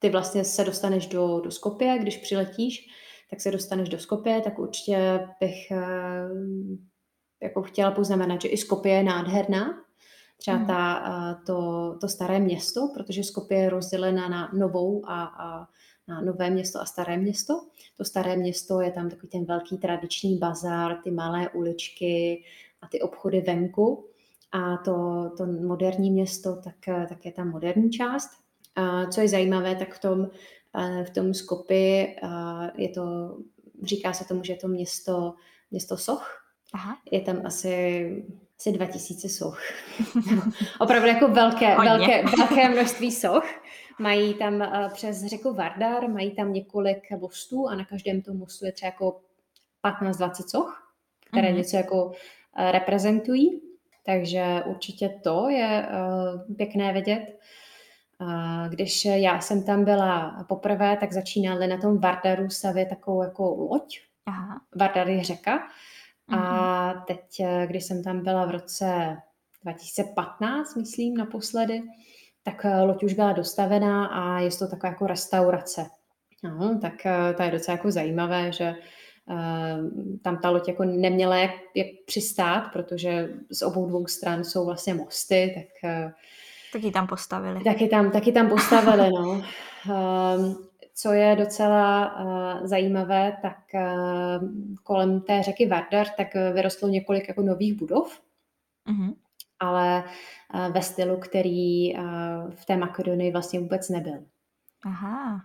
ty 0.00 0.10
vlastně 0.10 0.44
se 0.44 0.64
dostaneš 0.64 1.06
do, 1.06 1.40
do 1.40 1.50
Skopje, 1.50 1.98
když 1.98 2.16
přiletíš, 2.16 2.88
tak 3.30 3.40
se 3.40 3.50
dostaneš 3.50 3.88
do 3.88 3.98
Skopje, 3.98 4.40
tak 4.40 4.58
určitě 4.58 5.28
bych 5.40 5.70
eh, 5.70 6.28
jako 7.42 7.62
chtěla 7.62 7.90
poznamenat, 7.90 8.42
že 8.42 8.48
i 8.48 8.56
Skopje 8.56 8.92
je 8.92 9.02
nádherná. 9.02 9.84
Třeba 10.36 10.56
hmm. 10.56 10.66
ta, 10.66 11.04
eh, 11.06 11.44
to, 11.46 11.94
to 12.00 12.08
staré 12.08 12.38
město, 12.38 12.90
protože 12.94 13.24
Skopje 13.24 13.58
je 13.58 13.70
rozdělena 13.70 14.28
na 14.28 14.50
novou 14.52 15.02
a, 15.06 15.24
a 15.24 15.68
na 16.08 16.20
nové 16.20 16.50
město 16.50 16.80
a 16.80 16.86
staré 16.86 17.16
město. 17.16 17.66
To 17.96 18.04
staré 18.04 18.36
město 18.36 18.80
je 18.80 18.92
tam 18.92 19.10
takový 19.10 19.28
ten 19.28 19.44
velký 19.44 19.78
tradiční 19.78 20.38
bazar, 20.38 20.96
ty 21.04 21.10
malé 21.10 21.48
uličky 21.48 22.44
a 22.82 22.88
ty 22.88 23.00
obchody 23.00 23.40
venku. 23.40 24.06
A 24.52 24.76
to, 24.76 25.30
to 25.36 25.46
moderní 25.46 26.10
město, 26.10 26.56
tak, 26.56 26.88
eh, 26.88 27.06
tak 27.08 27.24
je 27.24 27.32
tam 27.32 27.50
moderní 27.50 27.90
část. 27.90 28.30
A 28.76 29.06
co 29.06 29.20
je 29.20 29.28
zajímavé, 29.28 29.74
tak 29.76 29.94
v 29.94 30.00
tom 30.00 30.30
v 31.04 31.10
tom 31.10 31.34
Skopy 31.34 32.16
je 32.74 32.88
to, 32.88 33.36
říká 33.82 34.12
se 34.12 34.24
tomu, 34.24 34.44
že 34.44 34.52
je 34.52 34.56
to 34.56 34.68
město, 34.68 35.34
město 35.70 35.96
soch. 35.96 36.40
Aha. 36.72 36.98
Je 37.10 37.20
tam 37.20 37.46
asi, 37.46 38.24
asi 38.58 38.72
2000 38.72 39.28
soch. 39.28 39.60
Opravdu 40.80 41.08
jako 41.08 41.28
velké, 41.28 41.76
velké, 41.76 42.24
velké 42.36 42.68
množství 42.68 43.12
soch. 43.12 43.44
Mají 43.98 44.34
tam 44.34 44.72
přes 44.92 45.24
řeku 45.26 45.54
Vardar, 45.54 46.08
mají 46.08 46.30
tam 46.30 46.52
několik 46.52 47.10
mostů 47.10 47.68
a 47.68 47.74
na 47.74 47.84
každém 47.84 48.22
tom 48.22 48.36
mostu 48.36 48.66
je 48.66 48.72
třeba 48.72 48.86
jako 48.86 49.20
15-20 49.84 50.30
soch, 50.48 50.92
které 51.30 51.48
uh-huh. 51.48 51.56
něco 51.56 51.76
jako 51.76 52.12
reprezentují. 52.70 53.62
Takže 54.06 54.62
určitě 54.66 55.08
to 55.22 55.48
je 55.48 55.88
pěkné 56.56 56.92
vidět. 56.92 57.38
Když 58.68 59.04
já 59.04 59.40
jsem 59.40 59.62
tam 59.62 59.84
byla 59.84 60.44
poprvé, 60.48 60.96
tak 60.96 61.12
začínali 61.12 61.66
na 61.66 61.76
tom 61.76 61.98
Vardaru 61.98 62.50
stavět 62.50 62.88
takovou 62.88 63.22
jako 63.22 63.54
loď. 63.70 64.00
Aha. 64.26 64.60
Vardar 64.76 65.08
je 65.08 65.24
řeka. 65.24 65.58
A 66.28 66.92
mhm. 66.92 67.02
teď, 67.06 67.42
když 67.66 67.84
jsem 67.84 68.04
tam 68.04 68.24
byla 68.24 68.46
v 68.46 68.50
roce 68.50 69.16
2015, 69.62 70.76
myslím, 70.76 71.16
naposledy, 71.16 71.82
tak 72.42 72.66
loď 72.84 73.04
už 73.04 73.14
byla 73.14 73.32
dostavená 73.32 74.06
a 74.06 74.40
je 74.40 74.50
to 74.50 74.68
taková 74.68 74.88
jako 74.92 75.06
restaurace. 75.06 75.86
No, 76.42 76.78
tak 76.78 77.06
eh, 77.06 77.34
to 77.36 77.42
je 77.42 77.50
docela 77.50 77.76
jako 77.76 77.90
zajímavé, 77.90 78.52
že 78.52 78.74
tam 80.22 80.38
ta 80.38 80.50
loď 80.50 80.68
jako 80.68 80.84
neměla 80.84 81.36
jak, 81.36 81.50
jak 81.74 81.86
přistát, 82.06 82.72
protože 82.72 83.28
z 83.50 83.62
obou 83.62 83.86
dvou 83.86 84.06
stran 84.06 84.44
jsou 84.44 84.66
vlastně 84.66 84.94
mosty, 84.94 85.52
tak 85.54 85.90
Taky 86.72 86.90
tam 86.90 87.06
postavili. 87.06 87.64
Taky 87.64 87.88
tam, 87.88 88.10
taky 88.10 88.32
tam 88.32 88.48
postavili, 88.48 89.10
no. 89.10 89.30
Um, 89.30 89.42
co 90.94 91.12
je 91.12 91.36
docela 91.36 92.16
uh, 92.16 92.66
zajímavé, 92.66 93.38
tak 93.42 93.58
uh, 93.74 94.48
kolem 94.82 95.20
té 95.20 95.42
řeky 95.42 95.66
Vardar 95.66 96.06
tak 96.16 96.28
uh, 96.34 96.54
vyrostlo 96.54 96.88
několik 96.88 97.28
jako 97.28 97.42
nových 97.42 97.74
budov, 97.74 98.20
uh-huh. 98.88 99.14
ale 99.60 100.04
uh, 100.54 100.72
ve 100.72 100.82
stylu, 100.82 101.16
který 101.16 101.96
uh, 101.96 102.02
v 102.50 102.64
té 102.64 102.76
Makedonii 102.76 103.32
vlastně 103.32 103.60
vůbec 103.60 103.88
nebyl. 103.88 104.24
Aha. 104.84 105.40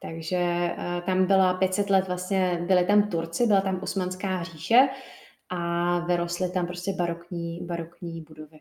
Takže 0.00 0.74
uh, 0.78 1.00
tam 1.06 1.26
byla 1.26 1.54
500 1.54 1.90
let 1.90 2.06
vlastně, 2.08 2.64
byly 2.66 2.86
tam 2.86 3.02
Turci, 3.02 3.46
byla 3.46 3.60
tam 3.60 3.80
osmanská 3.82 4.42
říše 4.42 4.88
a 5.50 5.98
vyrostly 5.98 6.50
tam 6.50 6.66
prostě 6.66 6.92
barokní, 6.92 7.60
barokní 7.66 8.20
budovy. 8.20 8.60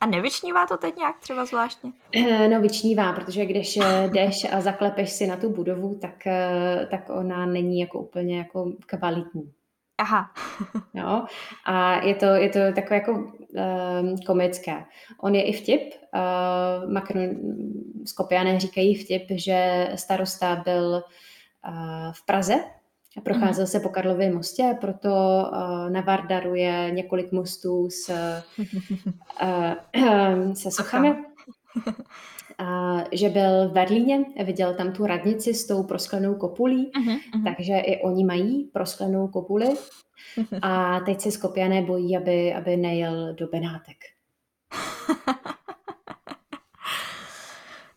A 0.00 0.06
nevyčnívá 0.06 0.66
to 0.66 0.76
teď 0.76 0.96
nějak 0.96 1.18
třeba 1.18 1.44
zvláštně? 1.44 1.92
Eh, 2.12 2.48
no 2.48 2.60
vyčnívá, 2.60 3.12
protože 3.12 3.46
když 3.46 3.76
eh, 3.76 4.08
jdeš 4.12 4.52
a 4.52 4.60
zaklepeš 4.60 5.10
si 5.10 5.26
na 5.26 5.36
tu 5.36 5.50
budovu, 5.50 5.94
tak, 5.94 6.26
eh, 6.26 6.88
tak 6.90 7.10
ona 7.10 7.46
není 7.46 7.80
jako 7.80 7.98
úplně 7.98 8.38
jako 8.38 8.72
kvalitní. 8.86 9.52
Aha. 9.98 10.30
no, 10.94 11.26
a 11.64 12.04
je 12.04 12.14
to, 12.14 12.26
je 12.26 12.48
to 12.48 12.58
takové 12.74 12.96
jako 12.96 13.12
um, 13.12 14.18
komické. 14.26 14.84
On 15.20 15.34
je 15.34 15.42
i 15.42 15.52
vtip. 15.52 15.82
Uh, 16.14 16.92
Macron, 16.92 17.28
Skopiané 18.04 18.60
říkají 18.60 18.94
vtip, 18.94 19.22
že 19.30 19.88
starosta 19.94 20.56
byl 20.56 21.02
uh, 21.68 22.12
v 22.12 22.26
Praze 22.26 22.64
Procházel 23.22 23.66
se 23.66 23.80
po 23.80 23.88
Karlově 23.88 24.32
mostě, 24.32 24.76
proto 24.80 25.08
uh, 25.08 25.90
na 25.90 26.00
Vardaru 26.00 26.54
je 26.54 26.90
několik 26.90 27.32
mostů 27.32 27.90
s, 27.90 28.08
uh, 29.42 30.54
se 30.54 30.70
sochami. 30.70 31.10
Uh, 31.10 33.02
že 33.12 33.28
byl 33.28 33.68
v 33.68 33.72
Berlíně, 33.72 34.24
viděl 34.44 34.74
tam 34.74 34.92
tu 34.92 35.06
radnici 35.06 35.54
s 35.54 35.66
tou 35.66 35.82
prosklenou 35.82 36.34
kopulí, 36.34 36.90
uh-huh, 36.90 37.18
uh-huh. 37.18 37.44
takže 37.44 37.78
i 37.78 38.02
oni 38.02 38.24
mají 38.24 38.64
prosklenou 38.64 39.28
kopuli 39.28 39.74
a 40.62 41.00
teď 41.00 41.20
se 41.20 41.30
Skopiané 41.30 41.82
bojí, 41.82 42.16
aby, 42.16 42.54
aby 42.54 42.76
nejel 42.76 43.34
do 43.34 43.46
Benátek. 43.46 43.96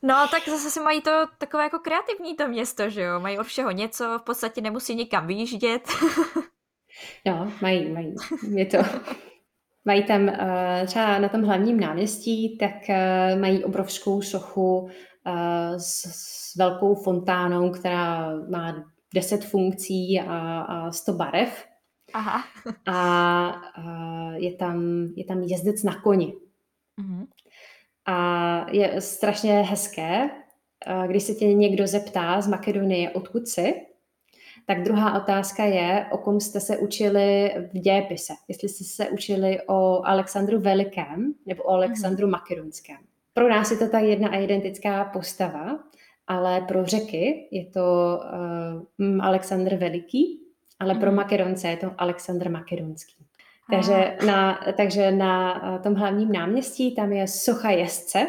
No, 0.02 0.28
tak 0.32 0.50
zase 0.50 0.70
si 0.70 0.80
mají 0.80 1.02
to 1.02 1.12
takové 1.38 1.64
jako 1.64 1.80
kreativní 1.80 2.36
to 2.36 2.48
město, 2.48 2.89
že 2.89 3.02
jo? 3.02 3.20
Mají 3.20 3.39
od 3.39 3.43
všeho 3.43 3.72
něco, 3.72 4.20
v 4.20 4.24
podstatě 4.24 4.62
nemusí 4.62 4.95
nikam 4.95 5.28
vyjíždět. 5.28 5.89
no, 7.26 7.52
mají, 7.62 7.91
mají. 7.91 8.16
Je 8.50 8.66
to... 8.66 8.78
Mají 9.86 10.04
tam 10.04 10.24
uh, 10.24 10.86
třeba 10.86 11.20
na 11.20 11.30
tom 11.30 11.43
hlavním 11.43 11.80
náměstí, 11.80 12.58
tak 12.58 12.74
uh, 12.89 13.39
mají 13.39 13.64
obrovskou 13.64 14.22
sochu 14.22 14.80
uh, 14.80 14.89
s, 15.78 16.02
s 16.02 16.56
velkou 16.56 16.95
fontánou, 16.95 17.72
která 17.72 18.36
má 18.50 18.84
10 19.14 19.45
funkcí 19.45 20.20
a, 20.20 20.60
a 20.62 20.91
100 20.91 21.14
barev. 21.14 21.66
Aha. 22.14 22.43
A, 22.86 23.50
a 23.76 24.32
je, 24.36 24.56
tam, 24.56 25.08
je 25.16 25.26
tam 25.26 25.41
jezdec 25.41 25.84
na 25.84 26.02
koni. 26.02 26.34
Mm-hmm. 27.02 27.28
A 28.08 28.66
je 28.72 29.01
strašně 29.01 29.53
hezké, 29.53 30.30
když 31.08 31.24
se 31.24 31.34
tě 31.34 31.53
někdo 31.53 31.88
zeptá 31.88 32.41
z 32.41 32.47
Makedonie, 32.47 33.10
odkud 33.10 33.47
jsi, 33.47 33.74
tak 34.66 34.84
druhá 34.84 35.24
otázka 35.24 35.66
je, 35.66 36.05
o 36.12 36.18
kom 36.18 36.39
jste 36.39 36.60
se 36.60 36.78
učili 36.78 37.51
v 37.74 37.80
dějepise. 37.80 38.34
Jestli 38.47 38.70
jste 38.70 38.84
se 38.84 39.10
učili 39.10 39.60
o 39.68 40.01
Alexandru 40.05 40.60
Velikém 40.60 41.34
nebo 41.45 41.64
o 41.64 41.70
Alexandru 41.70 42.28
mm-hmm. 42.28 42.32
Makedonském. 42.32 42.97
Pro 43.34 43.49
nás 43.49 43.72
je 43.72 43.78
to 43.78 43.89
ta 43.89 43.99
jedna 43.99 44.30
a 44.30 44.36
identická 44.36 45.05
postava, 45.05 45.80
ale 46.28 46.62
pro 46.62 46.86
řeky 46.86 47.47
je 47.51 47.66
to 47.66 48.20
uh, 48.99 49.26
Alexandr 49.26 49.76
Veliký, 49.76 50.39
ale 50.80 50.95
pro 50.95 51.08
mhm. 51.08 51.16
Makedonce 51.16 51.68
je 51.68 51.78
to 51.78 51.91
Alexandr 51.97 52.49
Makedonský. 52.49 53.26
Takže 53.72 54.18
na, 54.26 54.59
takže 54.78 55.11
na 55.11 55.61
eh, 55.76 55.80
tom 55.80 55.95
hlavním 55.95 56.32
náměstí 56.32 56.95
tam 56.95 57.11
je 57.11 57.28
socha 57.28 57.70
jezdce. 57.70 58.28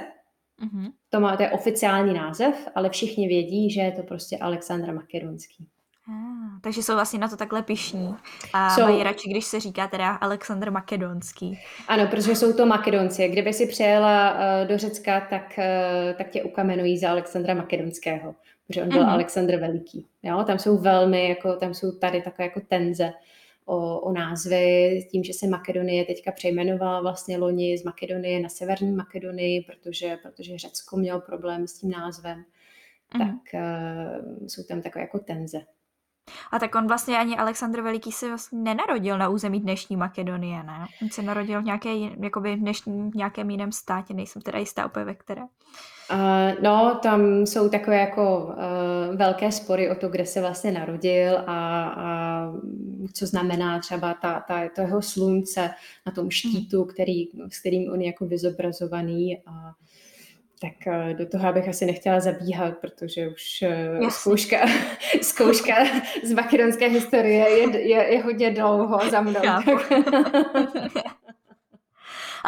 Mm-hmm. 0.64 0.92
To, 1.10 1.20
má, 1.20 1.36
to 1.36 1.42
je 1.42 1.50
oficiální 1.50 2.14
název, 2.14 2.68
ale 2.74 2.90
všichni 2.90 3.28
vědí, 3.28 3.70
že 3.70 3.80
je 3.80 3.92
to 3.92 4.02
prostě 4.02 4.38
Alexandr 4.38 4.92
Makedonský. 4.92 5.66
Ah, 6.10 6.60
takže 6.60 6.82
jsou 6.82 6.94
vlastně 6.94 7.18
na 7.18 7.28
to 7.28 7.36
takhle 7.36 7.62
pišní 7.62 8.14
a 8.52 8.70
jsou... 8.70 8.82
mají 8.82 9.02
radši, 9.02 9.30
když 9.30 9.44
se 9.44 9.60
říká 9.60 9.88
teda 9.88 10.10
Alexandr 10.10 10.70
Makedonský. 10.70 11.58
Ano, 11.88 12.06
protože 12.06 12.36
jsou 12.36 12.52
to 12.52 12.66
Makedonci. 12.66 13.28
Kdyby 13.28 13.52
si 13.52 13.66
přijela 13.66 14.32
uh, 14.32 14.68
do 14.68 14.78
Řecka, 14.78 15.20
tak, 15.20 15.58
uh, 15.58 16.16
tak 16.18 16.28
tě 16.30 16.42
ukamenují 16.42 16.98
za 16.98 17.10
Alexandra 17.10 17.54
Makedonského, 17.54 18.34
protože 18.66 18.82
on 18.82 18.88
byl 18.88 19.02
mm-hmm. 19.02 19.12
Alexandr 19.12 19.56
Veliký. 19.56 20.06
Jo? 20.22 20.44
Tam 20.44 20.58
jsou 20.58 20.78
velmi, 20.78 21.28
jako, 21.28 21.56
tam 21.56 21.74
jsou 21.74 21.92
tady 21.92 22.22
takové 22.22 22.44
jako 22.44 22.60
tenze 22.68 23.12
o, 23.68 24.00
o 24.00 24.12
názvy, 24.12 25.08
tím, 25.10 25.24
že 25.24 25.32
se 25.32 25.46
Makedonie 25.46 26.04
teďka 26.04 26.32
přejmenovala 26.32 27.00
vlastně 27.00 27.38
loni 27.38 27.78
z 27.78 27.84
Makedonie 27.84 28.40
na 28.40 28.48
Severní 28.48 28.92
Makedonii, 28.92 29.64
protože, 29.64 30.16
protože 30.22 30.58
Řecko 30.58 30.96
mělo 30.96 31.20
problém 31.20 31.66
s 31.66 31.72
tím 31.72 31.90
názvem, 31.90 32.44
mm. 33.14 33.20
tak 33.20 33.36
uh, 33.54 34.46
jsou 34.46 34.62
tam 34.62 34.82
takové 34.82 35.00
jako 35.02 35.18
tenze. 35.18 35.58
A 36.52 36.58
tak 36.58 36.74
on 36.74 36.86
vlastně 36.86 37.18
ani 37.18 37.36
Alexandr 37.36 37.80
Veliký 37.80 38.12
se 38.12 38.28
vlastně 38.28 38.58
nenarodil 38.58 39.18
na 39.18 39.28
území 39.28 39.60
dnešní 39.60 39.96
Makedonie, 39.96 40.62
ne? 40.62 40.86
On 41.02 41.10
se 41.10 41.22
narodil 41.22 41.62
v 41.62 41.64
nějaké, 41.64 41.96
jakoby 42.22 42.56
v 42.56 42.58
dnešním 42.58 43.10
nějakém 43.14 43.50
jiném 43.50 43.72
státě, 43.72 44.14
nejsem 44.14 44.42
teda 44.42 44.58
jistá 44.58 44.86
úplně 44.86 45.04
ve 45.04 45.14
které. 45.14 45.42
Uh, 46.12 46.62
no, 46.62 46.98
tam 47.02 47.46
jsou 47.46 47.68
takové 47.68 47.96
jako 47.96 48.44
uh, 48.44 49.16
velké 49.16 49.52
spory 49.52 49.90
o 49.90 49.94
to, 49.94 50.08
kde 50.08 50.26
se 50.26 50.40
vlastně 50.40 50.72
narodil 50.72 51.38
a, 51.38 51.84
a 51.96 52.52
co 53.12 53.26
znamená 53.26 53.78
třeba 53.78 54.14
ta, 54.14 54.40
ta, 54.48 54.68
to 54.74 54.80
jeho 54.80 55.02
slunce 55.02 55.70
na 56.06 56.12
tom 56.12 56.30
štítu, 56.30 56.84
který, 56.84 57.28
s 57.52 57.60
kterým 57.60 57.92
on 57.92 58.00
je 58.00 58.06
jako 58.06 58.26
vyzobrazovaný 58.26 59.38
a 59.46 59.72
tak 60.60 60.86
eh, 60.86 61.14
do 61.14 61.26
toho 61.26 61.52
bych 61.52 61.68
asi 61.68 61.86
nechtěla 61.86 62.20
zabíhat, 62.20 62.76
protože 62.76 63.28
už 63.28 63.64
uh, 64.00 64.08
zkouška, 64.08 64.66
zkouška 65.22 65.74
z 66.24 66.32
makedonské 66.32 66.88
historie 66.88 67.48
je, 67.48 67.80
je, 67.80 68.14
je 68.14 68.22
hodně 68.22 68.50
dlouho 68.50 69.10
za 69.10 69.20
mnou. 69.20 69.40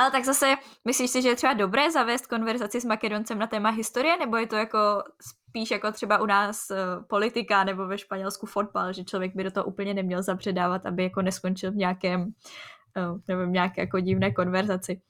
Ale 0.01 0.11
tak 0.11 0.25
zase, 0.25 0.55
myslíš 0.85 1.11
si, 1.11 1.23
že 1.23 1.29
je 1.29 1.37
třeba 1.37 1.53
dobré 1.53 1.91
zavést 1.91 2.27
konverzaci 2.27 2.81
s 2.81 2.85
Makedoncem 2.85 3.39
na 3.39 3.47
téma 3.47 3.71
historie, 3.71 4.17
nebo 4.17 4.37
je 4.37 4.47
to 4.47 4.57
jako 4.57 4.79
spíš 5.23 5.71
jako 5.71 5.93
třeba 5.93 6.19
u 6.19 6.27
nás 6.27 6.71
uh, 6.71 6.77
politika 7.07 7.65
nebo 7.65 7.87
ve 7.87 7.99
Španělsku 7.99 8.47
fotbal, 8.47 8.93
že 8.93 9.05
člověk 9.05 9.37
by 9.37 9.45
do 9.45 9.51
toho 9.51 9.67
úplně 9.67 9.95
neměl 9.95 10.23
zapředávat, 10.23 10.87
aby 10.87 11.03
jako 11.03 11.23
neskončil 11.23 11.73
v 11.73 11.77
nějakém, 11.77 12.21
uh, 12.23 13.19
nevím, 13.29 13.53
nějaké 13.53 13.81
jako 13.81 14.01
divné 14.01 14.33
konverzaci? 14.33 15.01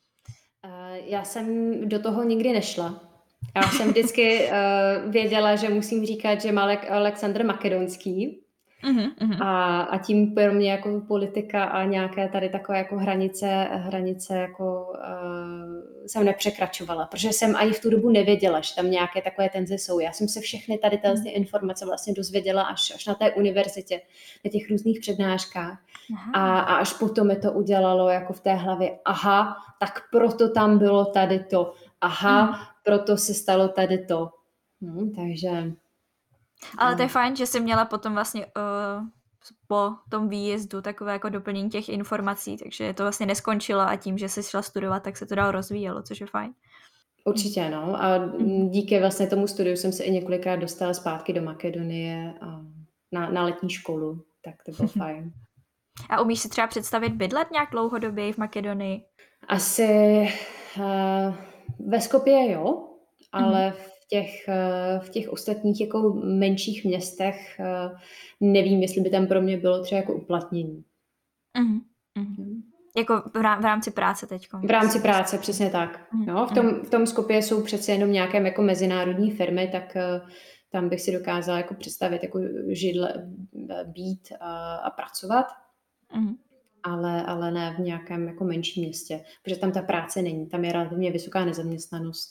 Já 1.05 1.25
jsem 1.25 1.79
do 1.89 1.99
toho 1.99 2.23
nikdy 2.23 2.53
nešla. 2.53 3.01
Já 3.57 3.63
jsem 3.63 3.89
vždycky 3.89 4.51
věděla, 5.07 5.57
že 5.57 5.69
musím 5.69 6.07
říkat, 6.07 6.41
že 6.41 6.53
Malek 6.53 6.91
Aleksandr 6.91 7.45
Makedonský. 7.45 8.45
Uh-huh, 8.85 9.43
A, 9.43 9.81
a 9.81 9.99
tím 9.99 10.35
pro 10.35 10.53
mě 10.53 10.71
jako 10.71 11.01
politika 11.09 11.65
a 11.65 11.85
nějaké 11.85 12.29
tady 12.29 12.49
takové 12.49 12.79
jako 12.79 12.97
hranice, 12.97 13.47
hranice 13.71 14.39
jako 14.39 14.87
uh, 14.89 16.07
jsem 16.07 16.25
nepřekračovala, 16.25 17.07
protože 17.07 17.29
jsem 17.29 17.57
ani 17.57 17.73
v 17.73 17.81
tu 17.81 17.91
dobu 17.91 18.11
nevěděla, 18.11 18.61
že 18.61 18.75
tam 18.75 18.91
nějaké 18.91 19.23
takové 19.23 19.49
tenze 19.49 19.75
jsou. 19.75 20.01
Já 20.01 20.13
jsem 20.13 20.29
se 20.29 20.41
všechny 20.41 20.79
tady 20.79 20.99
ty 20.99 21.09
uh-huh. 21.09 21.33
informace 21.35 21.87
vlastně 21.87 22.15
dozvěděla 22.15 22.63
až, 22.63 22.93
až 22.95 23.07
na 23.07 23.15
té 23.15 23.33
univerzitě, 23.33 24.01
na 24.45 24.51
těch 24.51 24.71
různých 24.71 25.01
přednáškách. 25.01 25.79
A, 26.35 26.61
a 26.61 26.75
až 26.75 26.93
potom 26.93 27.27
mi 27.27 27.37
to 27.37 27.53
udělalo 27.53 28.09
jako 28.09 28.33
v 28.33 28.41
té 28.41 28.55
hlavě, 28.55 28.99
aha, 29.05 29.57
tak 29.81 30.03
proto 30.11 30.49
tam 30.49 30.79
bylo 30.79 31.05
tady 31.05 31.39
to, 31.39 31.73
aha, 32.01 32.53
uh-huh. 32.53 32.67
proto 32.85 33.17
se 33.17 33.35
stalo 33.35 33.69
tady 33.69 33.99
to. 33.99 34.31
No, 34.81 35.11
takže 35.17 35.73
ale 36.79 36.97
to 36.97 37.03
je 37.03 37.09
fajn, 37.09 37.37
že 37.37 37.47
jsi 37.47 37.61
měla 37.61 37.85
potom 37.85 38.15
vlastně 38.15 38.47
uh, 38.47 39.07
po 39.67 39.91
tom 40.09 40.29
výjezdu 40.29 40.83
takové 40.83 41.13
jako 41.13 41.29
doplnění 41.29 41.71
těch 41.71 41.89
informací, 41.89 42.57
takže 42.57 42.95
to 42.95 43.03
vlastně 43.03 43.27
neskončilo 43.27 43.81
a 43.81 43.97
tím, 43.97 44.19
že 44.19 44.29
jsi 44.29 44.43
šla 44.43 44.63
studovat, 44.63 45.03
tak 45.03 45.17
se 45.17 45.27
to 45.27 45.35
dál 45.35 45.51
rozvíjelo, 45.51 46.03
což 46.03 46.21
je 46.21 46.27
fajn. 46.27 46.53
Určitě, 47.25 47.71
no. 47.71 48.03
A 48.03 48.19
mhm. 48.19 48.71
díky 48.71 49.01
vlastně 49.01 49.27
tomu 49.27 49.47
studiu 49.47 49.77
jsem 49.77 49.93
se 49.93 50.05
i 50.05 50.11
několikrát 50.11 50.57
dostala 50.57 50.95
zpátky 50.95 51.33
do 51.33 51.43
Makedonie 51.43 52.35
a 52.41 52.61
na, 53.13 53.31
na 53.31 53.43
letní 53.43 53.71
školu, 53.71 54.25
tak 54.45 54.55
to 54.67 54.73
bylo 54.73 54.89
fajn. 54.99 55.33
A 56.11 56.21
umíš 56.21 56.41
si 56.41 56.49
třeba 56.49 56.67
představit 56.67 57.13
bydlet 57.13 57.51
nějak 57.51 57.71
dlouhodobě 57.71 58.33
v 58.33 58.39
Makedonii? 58.39 59.05
Asi 59.49 60.29
uh, 60.79 61.35
ve 61.87 62.01
Skopě 62.01 62.51
jo, 62.51 62.89
ale 63.33 63.71
mm-hmm 63.71 64.00
těch, 64.11 64.49
eh, 64.49 65.01
v 65.03 65.11
těch 65.11 65.29
ostatních 65.29 65.81
jako 65.81 66.13
menších 66.25 66.85
městech 66.85 67.61
eh, 67.61 67.97
nevím, 68.41 68.83
jestli 68.83 69.01
by 69.01 69.11
tam 69.11 69.27
pro 69.27 69.43
mě 69.43 69.57
bylo 69.57 69.83
třeba 69.83 70.01
jako 70.01 70.15
uplatnění. 70.15 70.85
Mm-hmm. 71.59 71.81
Mm-hmm. 72.19 72.63
Jako 72.97 73.23
v 73.35 73.63
rámci 73.63 73.91
práce 73.91 74.27
teď. 74.27 74.49
V 74.67 74.71
rámci 74.71 75.01
práce, 75.01 75.39
přesně 75.39 75.71
tak. 75.71 76.13
Mm-hmm. 76.15 76.27
No, 76.27 76.47
v, 76.47 76.53
tom, 76.53 76.67
mhm. 76.67 76.81
v 76.81 76.91
tom 76.91 77.07
Skopě 77.07 77.43
jsou 77.43 77.63
přece 77.63 77.93
jenom 77.93 78.13
nějaké 78.13 78.43
jako 78.43 78.63
mezinárodní 78.63 79.31
firmy, 79.31 79.69
tak 79.73 79.97
uh, 79.97 80.29
tam 80.71 80.89
bych 80.89 81.01
si 81.01 81.13
dokázala 81.13 81.59
jako 81.59 81.75
představit 81.75 82.23
jako 82.23 82.41
židle, 82.69 83.31
být 83.85 84.33
a, 84.41 84.77
a 84.77 84.91
pracovat. 84.91 85.47
Mm-hmm. 86.17 86.37
Ale, 86.83 87.23
ale 87.23 87.51
ne 87.51 87.75
v 87.79 87.81
nějakém 87.81 88.27
jako 88.27 88.45
menším 88.45 88.85
městě, 88.85 89.25
protože 89.43 89.57
tam 89.57 89.73
ta 89.73 89.83
práce 89.83 90.23
není, 90.23 90.47
tam 90.47 90.65
je 90.65 90.73
relativně 90.73 91.11
vysoká 91.11 91.45
nezaměstnanost. 91.45 92.31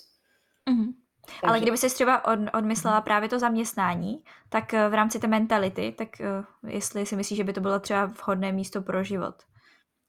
Mm-hmm. 0.72 0.94
Takže... 1.30 1.40
Ale 1.44 1.60
kdyby 1.60 1.78
se 1.78 1.90
třeba 1.90 2.26
od, 2.26 2.40
odmyslela 2.54 2.98
mhm. 2.98 3.04
právě 3.04 3.30
to 3.30 3.40
zaměstnání, 3.40 4.24
tak 4.50 4.74
eh, 4.74 4.90
v 4.90 4.94
rámci 4.94 5.20
té 5.20 5.28
mentality, 5.28 5.96
tak 5.98 6.10
uh, 6.20 6.72
jestli 6.72 7.06
si 7.06 7.16
myslíš, 7.16 7.38
že 7.38 7.44
by 7.44 7.54
to 7.54 7.62
bylo 7.62 7.80
třeba 7.80 8.06
vhodné 8.06 8.52
místo 8.52 8.82
pro 8.82 9.04
život? 9.04 9.36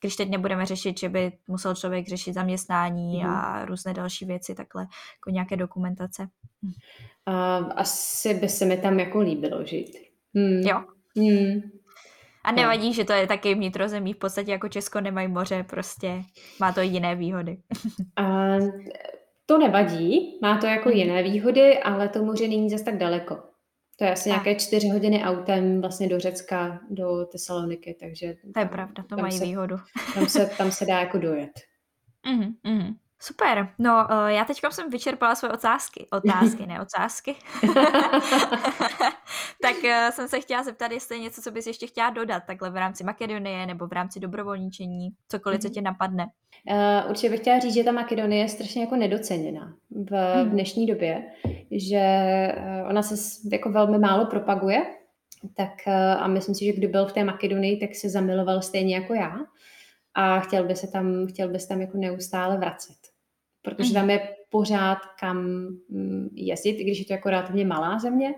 Když 0.00 0.16
teď 0.16 0.30
nebudeme 0.30 0.66
řešit, 0.66 0.98
že 0.98 1.08
by 1.08 1.32
musel 1.48 1.74
člověk 1.74 2.08
řešit 2.08 2.32
zaměstnání 2.32 3.24
mm. 3.24 3.30
a 3.30 3.64
různé 3.64 3.94
další 3.94 4.24
věci, 4.24 4.54
takhle 4.54 4.82
jako 4.82 5.30
nějaké 5.30 5.56
dokumentace. 5.56 6.28
Uh, 7.28 7.72
asi 7.76 8.34
by 8.34 8.48
se 8.48 8.64
mi 8.64 8.76
tam 8.76 9.00
jako 9.00 9.20
líbilo 9.20 9.64
žít. 9.64 9.96
Hmm. 10.34 10.60
Jo. 10.60 10.84
Hmm. 11.16 11.60
A 12.44 12.52
nevadí, 12.52 12.86
no. 12.86 12.92
že 12.92 13.04
to 13.04 13.12
je 13.12 13.26
taky 13.26 13.54
vnitrozemí, 13.54 14.12
v 14.12 14.16
podstatě 14.16 14.50
jako 14.50 14.68
Česko 14.68 15.00
nemají 15.00 15.28
moře, 15.28 15.64
prostě 15.68 16.22
má 16.60 16.72
to 16.72 16.80
jiné 16.80 17.14
výhody. 17.14 17.58
uh, 18.20 18.70
To 19.50 19.58
nevadí, 19.58 20.38
má 20.42 20.58
to 20.58 20.66
jako 20.66 20.88
mhm. 20.88 20.98
jiné 20.98 21.22
výhody, 21.22 21.78
ale 21.78 22.08
to 22.08 22.24
moře 22.24 22.48
není 22.48 22.70
zase 22.70 22.84
tak 22.84 22.98
daleko. 22.98 23.42
To 23.98 24.04
je 24.04 24.12
asi 24.12 24.30
a. 24.30 24.32
nějaké 24.32 24.54
čtyři 24.54 24.88
hodiny 24.88 25.24
autem 25.24 25.80
vlastně 25.80 26.08
do 26.08 26.20
Řecka, 26.20 26.80
do 26.90 27.24
Tesaloniky, 27.24 27.96
takže... 28.00 28.34
To 28.54 28.60
je 28.60 28.66
pravda, 28.66 29.04
to 29.08 29.16
mají 29.16 29.38
se, 29.38 29.44
výhodu. 29.44 29.76
Tam 30.14 30.26
se, 30.26 30.50
tam 30.58 30.72
se 30.72 30.86
dá 30.86 31.00
jako 31.00 31.18
dojet. 31.18 31.50
Mm, 32.26 32.72
mm. 32.72 32.94
Super, 33.22 33.74
no 33.78 34.06
uh, 34.10 34.26
já 34.26 34.44
teď 34.44 34.60
jsem 34.70 34.90
vyčerpala 34.90 35.34
svoje 35.34 35.52
otázky, 35.52 36.06
otázky, 36.10 36.66
ne 36.66 36.80
otázky. 36.80 37.36
tak 39.62 39.76
uh, 39.84 40.10
jsem 40.10 40.28
se 40.28 40.40
chtěla 40.40 40.62
zeptat, 40.62 40.92
jestli 40.92 41.16
je 41.16 41.22
něco, 41.22 41.42
co 41.42 41.50
bys 41.50 41.66
ještě 41.66 41.86
chtěla 41.86 42.10
dodat, 42.10 42.42
takhle 42.46 42.70
v 42.70 42.76
rámci 42.76 43.04
Makedonie 43.04 43.66
nebo 43.66 43.86
v 43.86 43.92
rámci 43.92 44.20
dobrovolničení, 44.20 45.08
cokoliv, 45.28 45.60
co 45.60 45.68
mhm. 45.68 45.74
tě 45.74 45.80
napadne. 45.80 46.26
Uh, 46.70 47.10
určitě 47.10 47.30
bych 47.30 47.40
chtěla 47.40 47.58
říct, 47.58 47.74
že 47.74 47.84
ta 47.84 47.92
Makedonie 47.92 48.42
je 48.42 48.48
strašně 48.48 48.82
jako 48.82 48.96
nedoceněná 48.96 49.74
v, 49.90 50.10
v 50.10 50.44
mhm. 50.44 50.50
dnešní 50.50 50.86
době, 50.86 51.24
že 51.70 52.02
uh, 52.56 52.88
ona 52.88 53.02
se 53.02 53.14
jako 53.52 53.70
velmi 53.70 53.98
málo 53.98 54.26
propaguje, 54.26 54.82
tak 55.54 55.72
uh, 55.86 55.92
a 55.94 56.26
myslím 56.28 56.54
si, 56.54 56.64
že 56.64 56.72
kdo 56.72 56.88
byl 56.88 57.06
v 57.06 57.12
té 57.12 57.24
Makedonii, 57.24 57.76
tak 57.76 57.94
se 57.94 58.08
zamiloval 58.08 58.62
stejně 58.62 58.94
jako 58.94 59.14
já 59.14 59.36
a 60.14 60.40
chtěl 60.40 60.64
by 60.64 60.76
se 60.76 60.86
tam, 60.86 61.26
chtěl 61.26 61.48
by 61.48 61.58
se 61.58 61.68
tam 61.68 61.80
jako 61.80 61.98
neustále 61.98 62.56
vracet. 62.56 62.96
Protože 63.62 63.94
tam 63.94 64.10
je 64.10 64.28
pořád 64.50 64.98
kam 65.20 65.38
mm, 65.88 66.28
jezdit, 66.32 66.70
i 66.70 66.84
když 66.84 66.98
je 66.98 67.04
to 67.04 67.12
jako 67.12 67.30
relativně 67.30 67.64
malá 67.66 67.98
země, 67.98 68.34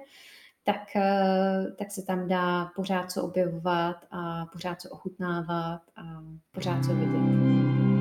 tak, 0.64 0.82
tak 1.78 1.90
se 1.90 2.02
tam 2.02 2.28
dá 2.28 2.70
pořád 2.76 3.12
co 3.12 3.22
objevovat 3.22 3.96
a 4.10 4.46
pořád 4.52 4.80
co 4.80 4.90
ochutnávat 4.90 5.82
a 5.96 6.02
pořád 6.52 6.84
co 6.84 6.94
vidět. 6.94 7.91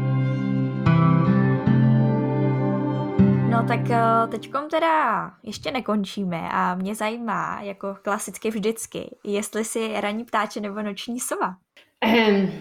No 3.51 3.67
tak 3.67 3.89
eh, 3.89 4.27
teďkom 4.27 4.69
teda 4.69 5.31
ještě 5.43 5.71
nekončíme 5.71 6.49
a 6.51 6.75
mě 6.75 6.95
zajímá, 6.95 7.61
jako 7.61 7.95
klasicky 8.01 8.49
vždycky, 8.49 9.15
jestli 9.23 9.65
si 9.65 10.01
raní 10.01 10.25
ptáče 10.25 10.59
nebo 10.59 10.81
noční 10.81 11.19
sova. 11.19 11.57
Um. 12.05 12.51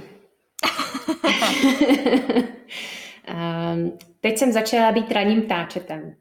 um, 3.29 3.99
teď 4.21 4.39
jsem 4.39 4.53
začala 4.53 4.93
být 4.93 5.13
ranním 5.13 5.43
ptáčetem. 5.43 6.15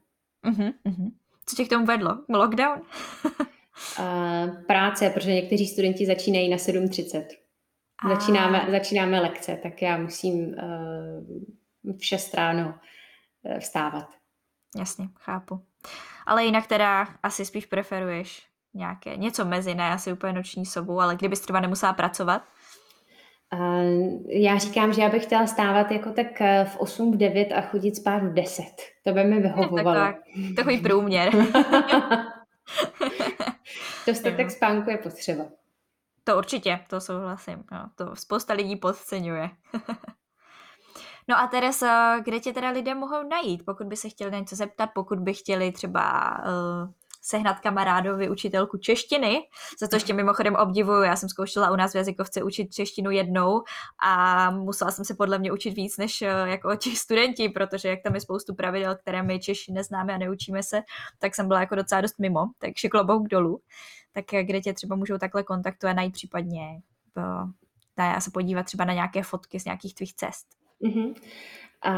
Uh-huh, 0.45 0.73
uh-huh. 0.85 1.11
Co 1.45 1.55
tě 1.55 1.65
k 1.65 1.69
tomu 1.69 1.85
vedlo? 1.85 2.17
Lockdown? 2.29 2.81
uh, 3.99 4.63
práce, 4.67 5.09
protože 5.09 5.33
někteří 5.33 5.67
studenti 5.67 6.05
začínají 6.05 6.49
na 6.49 6.57
7.30. 6.57 7.25
Začínáme, 8.09 8.67
začínáme 8.71 9.21
lekce, 9.21 9.59
tak 9.63 9.81
já 9.81 9.97
musím 9.97 10.47
uh, 10.47 11.97
v 11.97 12.05
6 12.05 12.33
ráno 12.33 12.73
vstávat. 13.59 14.18
Jasně, 14.75 15.09
chápu. 15.19 15.61
Ale 16.25 16.45
jinak 16.45 16.67
teda 16.67 17.07
asi 17.23 17.45
spíš 17.45 17.65
preferuješ 17.65 18.47
nějaké, 18.73 19.17
něco 19.17 19.45
mezi, 19.45 19.75
ne 19.75 19.91
asi 19.91 20.13
úplně 20.13 20.33
noční 20.33 20.65
sobu, 20.65 21.01
ale 21.01 21.15
kdybys 21.15 21.39
třeba 21.39 21.59
nemusela 21.59 21.93
pracovat? 21.93 22.43
Uh, 23.53 24.21
já 24.27 24.57
říkám, 24.57 24.93
že 24.93 25.01
já 25.01 25.09
bych 25.09 25.23
chtěla 25.23 25.47
stávat 25.47 25.91
jako 25.91 26.11
tak 26.11 26.41
eh, 26.41 26.65
v 26.65 26.77
8, 26.77 27.11
v 27.11 27.17
9 27.17 27.51
a 27.51 27.61
chodit 27.61 27.95
spát 27.95 28.23
v 28.23 28.33
10. 28.33 28.63
To 29.03 29.13
by 29.13 29.23
mi 29.23 29.41
vyhovovalo. 29.41 29.95
tak, 29.95 30.15
takový 30.55 30.77
průměr. 30.77 31.31
Dostatek 34.07 34.51
spánku 34.51 34.89
je 34.89 34.97
potřeba. 34.97 35.45
To 36.23 36.37
určitě, 36.37 36.79
to 36.87 37.01
souhlasím. 37.01 37.63
No, 37.71 37.89
to 37.95 38.15
spousta 38.15 38.53
lidí 38.53 38.75
podceňuje. 38.75 39.49
No 41.29 41.39
a 41.39 41.47
Teresa, 41.47 42.19
kde 42.19 42.39
tě 42.39 42.53
teda 42.53 42.69
lidé 42.69 42.95
mohou 42.95 43.27
najít, 43.27 43.65
pokud 43.65 43.87
by 43.87 43.95
se 43.95 44.09
chtěli 44.09 44.31
něco 44.31 44.55
zeptat, 44.55 44.89
pokud 44.95 45.19
by 45.19 45.33
chtěli 45.33 45.71
třeba 45.71 46.31
uh, 46.39 46.91
sehnat 47.21 47.59
kamarádovi 47.59 48.29
učitelku 48.29 48.77
češtiny, 48.77 49.41
za 49.79 49.87
to 49.87 49.95
ještě 49.95 50.13
mimochodem 50.13 50.55
obdivuju, 50.55 51.03
já 51.03 51.15
jsem 51.15 51.29
zkoušela 51.29 51.71
u 51.71 51.75
nás 51.75 51.93
v 51.93 51.95
jazykovce 51.95 52.43
učit 52.43 52.73
češtinu 52.73 53.11
jednou 53.11 53.63
a 54.03 54.51
musela 54.51 54.91
jsem 54.91 55.05
se 55.05 55.15
podle 55.15 55.39
mě 55.39 55.51
učit 55.51 55.71
víc 55.71 55.97
než 55.97 56.21
uh, 56.21 56.49
jako 56.49 56.75
ti 56.81 56.95
studenti, 56.95 57.49
protože 57.49 57.89
jak 57.89 57.99
tam 58.03 58.15
je 58.15 58.21
spoustu 58.21 58.55
pravidel, 58.55 58.95
které 58.95 59.23
my 59.23 59.39
Češi 59.39 59.71
neznáme 59.71 60.13
a 60.13 60.17
neučíme 60.17 60.63
se, 60.63 60.81
tak 61.19 61.35
jsem 61.35 61.47
byla 61.47 61.59
jako 61.59 61.75
docela 61.75 62.01
dost 62.01 62.19
mimo, 62.19 62.45
takže 62.59 62.89
klobouk 62.89 63.27
dolů. 63.27 63.61
Tak 64.11 64.33
eh, 64.33 64.43
kde 64.43 64.61
tě 64.61 64.73
třeba 64.73 64.95
můžou 64.95 65.17
takhle 65.17 65.43
kontaktovat, 65.43 65.95
najít 65.95 66.13
případně 66.13 66.81
dá 67.97 68.19
se 68.19 68.31
podívat 68.31 68.65
třeba 68.65 68.85
na 68.85 68.93
nějaké 68.93 69.23
fotky 69.23 69.59
z 69.59 69.65
nějakých 69.65 69.95
tvých 69.95 70.15
cest. 70.15 70.58
Uh-huh. 70.81 71.13
A 71.81 71.93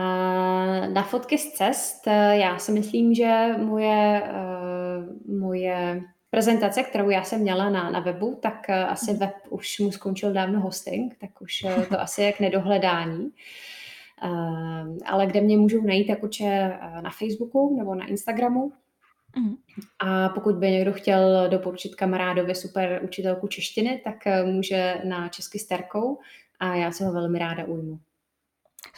na 0.87 1.03
fotky 1.03 1.37
z 1.37 1.51
cest, 1.51 2.07
eh, 2.07 2.37
já 2.37 2.57
si 2.57 2.71
myslím, 2.71 3.13
že 3.13 3.47
moje, 3.57 4.23
uh, 4.23 5.37
moje 5.39 6.01
prezentace, 6.29 6.83
kterou 6.83 7.09
já 7.09 7.23
jsem 7.23 7.41
měla 7.41 7.69
na, 7.69 7.89
na 7.89 7.99
webu, 7.99 8.39
tak 8.41 8.65
uh, 8.69 8.75
asi 8.75 9.11
mhm. 9.11 9.19
web 9.19 9.33
už 9.49 9.79
mu 9.79 9.91
skončil 9.91 10.33
dávno 10.33 10.61
hosting, 10.61 11.17
tak 11.17 11.41
už 11.41 11.65
to 11.89 11.99
asi 12.01 12.21
je 12.21 12.33
k 12.33 12.39
nedohledání. 12.39 13.31
Uh, 14.23 14.97
ale 15.05 15.25
kde 15.25 15.41
mě 15.41 15.57
můžou 15.57 15.81
najít, 15.81 16.07
tak 16.07 16.23
určitě 16.23 16.73
na 17.01 17.09
Facebooku 17.09 17.75
nebo 17.77 17.95
na 17.95 18.05
Instagramu. 18.05 18.71
Uh-huh. 19.37 19.57
A 19.99 20.29
pokud 20.29 20.55
by 20.55 20.71
někdo 20.71 20.93
chtěl 20.93 21.49
doporučit 21.49 21.95
kamarádovi 21.95 22.55
super 22.55 22.99
učitelku 23.03 23.47
češtiny, 23.47 24.01
tak 24.03 24.45
může 24.45 25.01
na 25.03 25.29
Česky 25.29 25.59
sterkou 25.59 26.19
a 26.59 26.75
já 26.75 26.91
se 26.91 27.05
ho 27.05 27.13
velmi 27.13 27.39
ráda 27.39 27.65
ujmu. 27.65 27.99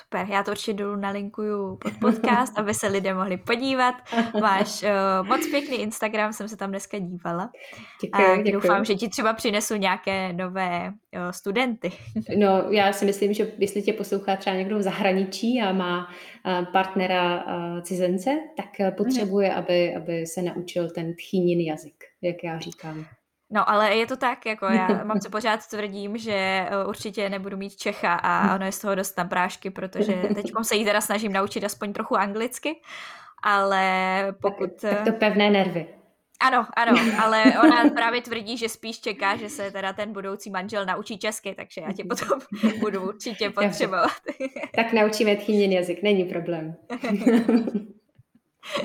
Super, 0.03 0.27
já 0.29 0.43
to 0.43 0.51
určitě 0.51 0.73
dolů 0.73 0.95
nalinkuju 0.95 1.75
pod 1.75 1.93
podcast, 1.99 2.57
aby 2.59 2.73
se 2.73 2.87
lidé 2.87 3.13
mohli 3.13 3.37
podívat. 3.37 3.95
Máš 4.41 4.83
uh, 4.83 5.27
moc 5.27 5.47
pěkný 5.47 5.77
Instagram, 5.77 6.33
jsem 6.33 6.47
se 6.47 6.57
tam 6.57 6.69
dneska 6.69 6.99
dívala. 6.99 7.51
Děkuji, 8.01 8.25
a 8.25 8.35
děkuji. 8.35 8.51
doufám, 8.51 8.85
že 8.85 8.95
ti 8.95 9.09
třeba 9.09 9.33
přinesu 9.33 9.75
nějaké 9.75 10.33
nové 10.33 10.87
uh, 10.87 11.31
studenty. 11.31 11.91
no, 12.37 12.47
já 12.69 12.93
si 12.93 13.05
myslím, 13.05 13.33
že 13.33 13.51
jestli 13.57 13.81
tě 13.81 13.93
poslouchá 13.93 14.35
třeba 14.35 14.55
někdo 14.55 14.77
v 14.77 14.81
zahraničí 14.81 15.61
a 15.61 15.73
má 15.73 16.07
uh, 16.07 16.65
partnera 16.71 17.45
uh, 17.45 17.81
cizence, 17.81 18.29
tak 18.57 18.95
potřebuje, 18.97 19.49
mm. 19.49 19.57
aby, 19.57 19.95
aby 19.95 20.25
se 20.27 20.41
naučil 20.41 20.89
ten 20.89 21.13
tchýnin 21.15 21.59
jazyk, 21.59 22.03
jak 22.21 22.43
já 22.43 22.59
říkám. 22.59 23.05
No, 23.53 23.69
ale 23.69 23.95
je 23.95 24.07
to 24.07 24.17
tak, 24.17 24.45
jako 24.45 24.65
já 24.65 24.87
mám 25.03 25.19
co 25.19 25.29
pořád 25.29 25.67
tvrdím, 25.67 26.17
že 26.17 26.33
eh, 26.33 26.85
určitě 26.87 27.29
nebudu 27.29 27.57
mít 27.57 27.75
Čecha 27.75 28.13
a 28.13 28.55
ono 28.55 28.65
je 28.65 28.71
z 28.71 28.79
toho 28.79 28.95
dost 28.95 29.17
na 29.17 29.25
prášky, 29.25 29.69
protože 29.69 30.13
teď 30.35 30.51
se 30.61 30.75
jí 30.75 30.85
teda 30.85 31.01
snažím 31.01 31.33
naučit 31.33 31.63
aspoň 31.63 31.93
trochu 31.93 32.15
anglicky, 32.15 32.81
ale 33.43 33.83
pokud... 34.41 34.81
Tak, 34.81 34.91
tak 34.91 35.03
to 35.03 35.09
eh, 35.09 35.13
pevné 35.13 35.49
nervy. 35.49 35.87
Ano, 36.39 36.67
ano, 36.73 36.97
ale 37.23 37.43
ona 37.63 37.89
právě 37.89 38.21
tvrdí, 38.21 38.57
že 38.57 38.69
spíš 38.69 38.99
čeká, 38.99 39.35
že 39.37 39.49
se 39.49 39.71
teda 39.71 39.93
ten 39.93 40.13
budoucí 40.13 40.49
manžel 40.49 40.85
naučí 40.85 41.17
česky, 41.17 41.55
takže 41.55 41.81
já 41.81 41.91
tě 41.93 42.03
potom 42.03 42.39
budu 42.79 43.07
určitě 43.07 43.49
potřebovat. 43.49 44.11
tak 44.75 44.93
naučíme 44.93 45.35
tchýnin 45.35 45.71
jazyk, 45.71 46.03
není 46.03 46.23
problém. 46.23 46.75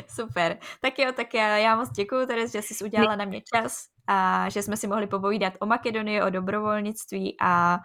Super. 0.09 0.59
Tak 0.81 0.99
jo, 0.99 1.13
tak 1.17 1.35
já, 1.35 1.57
já 1.57 1.77
moc 1.77 1.91
děkuji, 1.91 2.27
Teres, 2.27 2.53
že 2.53 2.63
jsi 2.63 2.85
udělala 2.85 3.17
na 3.17 3.25
mě 3.25 3.41
čas 3.55 3.89
a 4.09 4.49
že 4.49 4.63
jsme 4.63 4.77
si 4.77 4.87
mohli 4.87 5.07
popovídat 5.07 5.53
o 5.61 5.67
Makedonii, 5.67 6.23
o 6.23 6.31
dobrovolnictví 6.31 7.37
a 7.41 7.79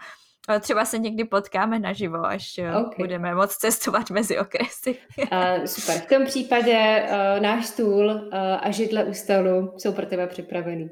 třeba 0.59 0.85
se 0.85 0.97
někdy 0.97 1.23
potkáme 1.23 1.79
naživo, 1.79 2.25
až 2.25 2.57
eh, 2.57 2.75
okay. 2.75 2.95
budeme 2.97 3.35
moc 3.35 3.55
cestovat 3.55 4.09
mezi 4.09 4.39
okresy. 4.39 4.97
uh, 5.17 5.65
super. 5.65 6.01
V 6.01 6.05
tom 6.05 6.25
případě 6.25 7.05
uh, 7.05 7.43
náš 7.43 7.65
stůl 7.65 8.05
uh, 8.05 8.19
a 8.61 8.71
židle 8.71 9.03
u 9.03 9.13
stolu 9.13 9.73
jsou 9.77 9.93
pro 9.93 10.05
tebe 10.05 10.27
připravený. 10.27 10.89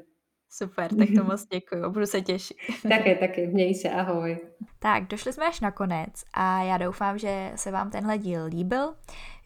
Super, 0.54 0.94
tak 0.96 1.08
to 1.16 1.24
moc 1.24 1.46
děkuji, 1.46 1.90
budu 1.90 2.06
se 2.06 2.20
těšit. 2.20 2.56
taky, 2.88 3.14
taky, 3.14 3.46
měj 3.46 3.74
se, 3.74 3.90
ahoj. 3.90 4.38
Tak, 4.78 5.06
došli 5.06 5.32
jsme 5.32 5.46
až 5.46 5.60
na 5.60 5.70
konec 5.70 6.24
a 6.32 6.62
já 6.62 6.78
doufám, 6.78 7.18
že 7.18 7.52
se 7.54 7.70
vám 7.70 7.90
tenhle 7.90 8.18
díl 8.18 8.44
líbil, 8.44 8.94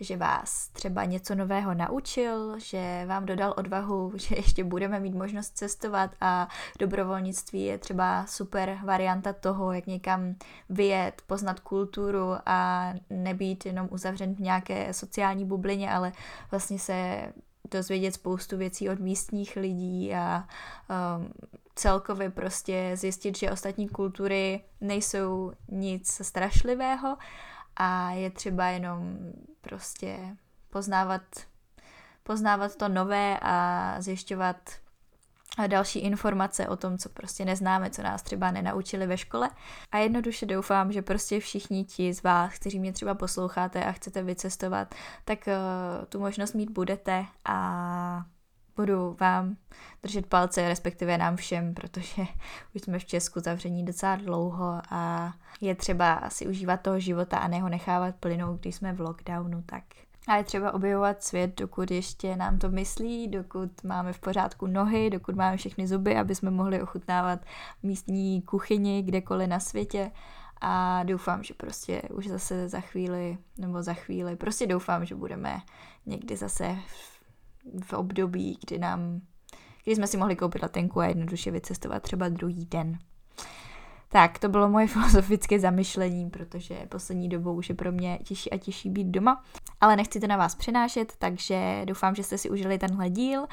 že 0.00 0.16
vás 0.16 0.68
třeba 0.68 1.04
něco 1.04 1.34
nového 1.34 1.74
naučil, 1.74 2.58
že 2.58 3.04
vám 3.06 3.26
dodal 3.26 3.54
odvahu, 3.56 4.12
že 4.16 4.36
ještě 4.36 4.64
budeme 4.64 5.00
mít 5.00 5.14
možnost 5.14 5.56
cestovat 5.56 6.10
a 6.20 6.48
dobrovolnictví 6.78 7.64
je 7.64 7.78
třeba 7.78 8.26
super 8.26 8.78
varianta 8.84 9.32
toho, 9.32 9.72
jak 9.72 9.86
někam 9.86 10.34
vyjet, 10.68 11.22
poznat 11.26 11.60
kulturu 11.60 12.32
a 12.46 12.92
nebýt 13.10 13.66
jenom 13.66 13.88
uzavřen 13.90 14.34
v 14.34 14.40
nějaké 14.40 14.92
sociální 14.92 15.44
bublině, 15.44 15.92
ale 15.92 16.12
vlastně 16.50 16.78
se 16.78 17.28
dozvědět 17.70 18.12
spoustu 18.12 18.56
věcí 18.56 18.88
od 18.88 18.98
místních 18.98 19.56
lidí 19.56 20.14
a 20.14 20.48
um, 21.18 21.32
celkově 21.74 22.30
prostě 22.30 22.92
zjistit, 22.94 23.38
že 23.38 23.50
ostatní 23.50 23.88
kultury 23.88 24.64
nejsou 24.80 25.52
nic 25.68 26.20
strašlivého 26.26 27.16
a 27.76 28.10
je 28.10 28.30
třeba 28.30 28.66
jenom 28.66 29.18
prostě 29.60 30.36
poznávat, 30.70 31.22
poznávat 32.22 32.76
to 32.76 32.88
nové 32.88 33.38
a 33.42 33.96
zjišťovat 33.98 34.56
další 35.66 35.98
informace 35.98 36.68
o 36.68 36.76
tom, 36.76 36.98
co 36.98 37.08
prostě 37.08 37.44
neznáme, 37.44 37.90
co 37.90 38.02
nás 38.02 38.22
třeba 38.22 38.50
nenaučili 38.50 39.06
ve 39.06 39.18
škole. 39.18 39.50
A 39.92 39.98
jednoduše 39.98 40.46
doufám, 40.46 40.92
že 40.92 41.02
prostě 41.02 41.40
všichni 41.40 41.84
ti 41.84 42.14
z 42.14 42.22
vás, 42.22 42.54
kteří 42.54 42.78
mě 42.78 42.92
třeba 42.92 43.14
posloucháte 43.14 43.84
a 43.84 43.92
chcete 43.92 44.22
vycestovat, 44.22 44.94
tak 45.24 45.38
uh, 45.46 46.04
tu 46.08 46.20
možnost 46.20 46.52
mít 46.52 46.70
budete 46.70 47.26
a 47.44 48.24
budu 48.76 49.16
vám 49.20 49.56
držet 50.02 50.26
palce, 50.26 50.68
respektive 50.68 51.18
nám 51.18 51.36
všem, 51.36 51.74
protože 51.74 52.22
už 52.74 52.82
jsme 52.82 52.98
v 52.98 53.04
Česku 53.04 53.40
zavření 53.40 53.84
docela 53.84 54.16
dlouho 54.16 54.80
a 54.90 55.32
je 55.60 55.74
třeba 55.74 56.22
si 56.28 56.46
užívat 56.46 56.80
toho 56.80 57.00
života 57.00 57.38
a 57.38 57.48
ne 57.48 57.60
ho 57.60 57.68
nechávat 57.68 58.14
plynout, 58.16 58.60
když 58.60 58.74
jsme 58.74 58.92
v 58.92 59.00
lockdownu, 59.00 59.62
tak 59.66 59.84
a 60.26 60.36
je 60.36 60.44
třeba 60.44 60.74
objevovat 60.74 61.22
svět, 61.22 61.60
dokud 61.60 61.90
ještě 61.90 62.36
nám 62.36 62.58
to 62.58 62.70
myslí, 62.70 63.28
dokud 63.28 63.84
máme 63.84 64.12
v 64.12 64.18
pořádku 64.18 64.66
nohy, 64.66 65.10
dokud 65.10 65.34
máme 65.36 65.56
všechny 65.56 65.86
zuby, 65.86 66.16
aby 66.16 66.34
jsme 66.34 66.50
mohli 66.50 66.82
ochutnávat 66.82 67.40
místní 67.82 68.42
kuchyni 68.42 69.02
kdekoliv 69.02 69.48
na 69.48 69.60
světě 69.60 70.10
a 70.60 71.02
doufám, 71.02 71.42
že 71.42 71.54
prostě 71.54 72.02
už 72.14 72.26
zase 72.26 72.68
za 72.68 72.80
chvíli, 72.80 73.38
nebo 73.58 73.82
za 73.82 73.94
chvíli, 73.94 74.36
prostě 74.36 74.66
doufám, 74.66 75.04
že 75.04 75.14
budeme 75.14 75.60
někdy 76.06 76.36
zase 76.36 76.76
v, 77.82 77.92
období, 77.92 78.58
kdy 78.66 78.78
nám, 78.78 79.20
kdy 79.84 79.96
jsme 79.96 80.06
si 80.06 80.16
mohli 80.16 80.36
koupit 80.36 80.62
letenku 80.62 81.00
a 81.00 81.06
jednoduše 81.06 81.50
vycestovat 81.50 82.02
třeba 82.02 82.28
druhý 82.28 82.64
den. 82.64 82.98
Tak, 84.08 84.38
to 84.38 84.48
bylo 84.48 84.68
moje 84.68 84.86
filozofické 84.96 85.60
zamyšlení, 85.60 86.30
protože 86.30 86.74
poslední 86.88 87.28
dobou 87.28 87.54
už 87.54 87.68
je 87.68 87.74
pro 87.74 87.92
mě 87.92 88.18
těžší 88.24 88.52
a 88.52 88.58
těžší 88.58 88.90
být 88.90 89.06
doma. 89.06 89.42
Ale 89.80 89.96
nechci 89.96 90.20
to 90.20 90.26
na 90.26 90.36
vás 90.36 90.54
přenášet, 90.54 91.12
takže 91.18 91.82
doufám, 91.84 92.14
že 92.14 92.22
jste 92.22 92.38
si 92.38 92.50
užili 92.50 92.78
tenhle 92.78 93.10
díl 93.10 93.46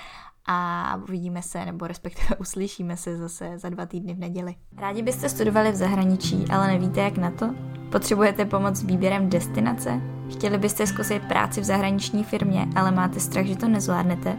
a 0.45 0.99
uvidíme 1.07 1.41
se, 1.41 1.65
nebo 1.65 1.87
respektive 1.87 2.35
uslyšíme 2.39 2.97
se 2.97 3.17
zase 3.17 3.57
za 3.57 3.69
dva 3.69 3.85
týdny 3.85 4.13
v 4.13 4.19
neděli. 4.19 4.55
Rádi 4.77 5.01
byste 5.01 5.29
studovali 5.29 5.71
v 5.71 5.75
zahraničí, 5.75 6.45
ale 6.51 6.67
nevíte 6.67 7.01
jak 7.01 7.17
na 7.17 7.31
to? 7.31 7.49
Potřebujete 7.91 8.45
pomoc 8.45 8.75
s 8.75 8.83
výběrem 8.83 9.29
destinace? 9.29 10.01
Chtěli 10.31 10.57
byste 10.57 10.87
zkusit 10.87 11.23
práci 11.27 11.61
v 11.61 11.63
zahraniční 11.63 12.23
firmě, 12.23 12.67
ale 12.75 12.91
máte 12.91 13.19
strach, 13.19 13.45
že 13.45 13.55
to 13.55 13.67
nezvládnete? 13.67 14.37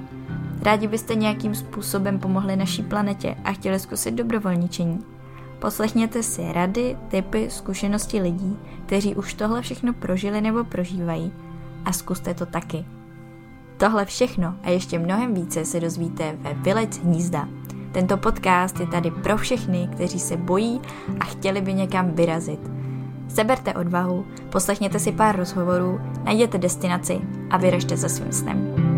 Rádi 0.63 0.89
byste 0.89 1.15
nějakým 1.15 1.55
způsobem 1.55 2.19
pomohli 2.19 2.57
naší 2.57 2.83
planetě 2.83 3.37
a 3.45 3.53
chtěli 3.53 3.81
zkusit 3.81 4.15
dobrovolničení? 4.15 5.14
Poslechněte 5.65 6.23
si 6.23 6.53
rady, 6.53 6.97
typy, 7.09 7.51
zkušenosti 7.51 8.21
lidí, 8.21 8.59
kteří 8.87 9.15
už 9.15 9.35
tohle 9.35 9.63
všechno 9.63 9.93
prožili 9.93 10.41
nebo 10.41 10.65
prožívají 10.65 11.33
a 11.85 11.93
zkuste 11.93 12.35
to 12.35 12.47
taky. 12.47 12.85
Tohle 13.77 14.05
všechno 14.05 14.55
a 14.63 14.71
ještě 14.71 14.99
mnohem 14.99 15.35
více 15.35 15.65
se 15.65 15.81
dozvíte 15.81 16.37
ve 16.41 16.55
Vylec 16.55 16.99
hnízda. 16.99 17.49
Tento 17.93 18.17
podcast 18.17 18.81
je 18.81 18.87
tady 18.87 19.11
pro 19.11 19.37
všechny, 19.37 19.89
kteří 19.93 20.21
se 20.21 20.37
bojí 20.37 20.81
a 21.21 21.25
chtěli 21.25 21.61
by 21.61 21.75
někam 21.75 22.11
vyrazit. 22.11 22.61
Seberte 23.29 23.75
odvahu, 23.75 24.27
poslechněte 24.53 24.99
si 24.99 25.13
pár 25.13 25.37
rozhovorů, 25.37 26.01
najděte 26.25 26.59
destinaci 26.59 27.21
a 27.51 27.57
vyražte 27.57 27.97
za 27.97 28.09
svým 28.09 28.33
snem. 28.33 28.94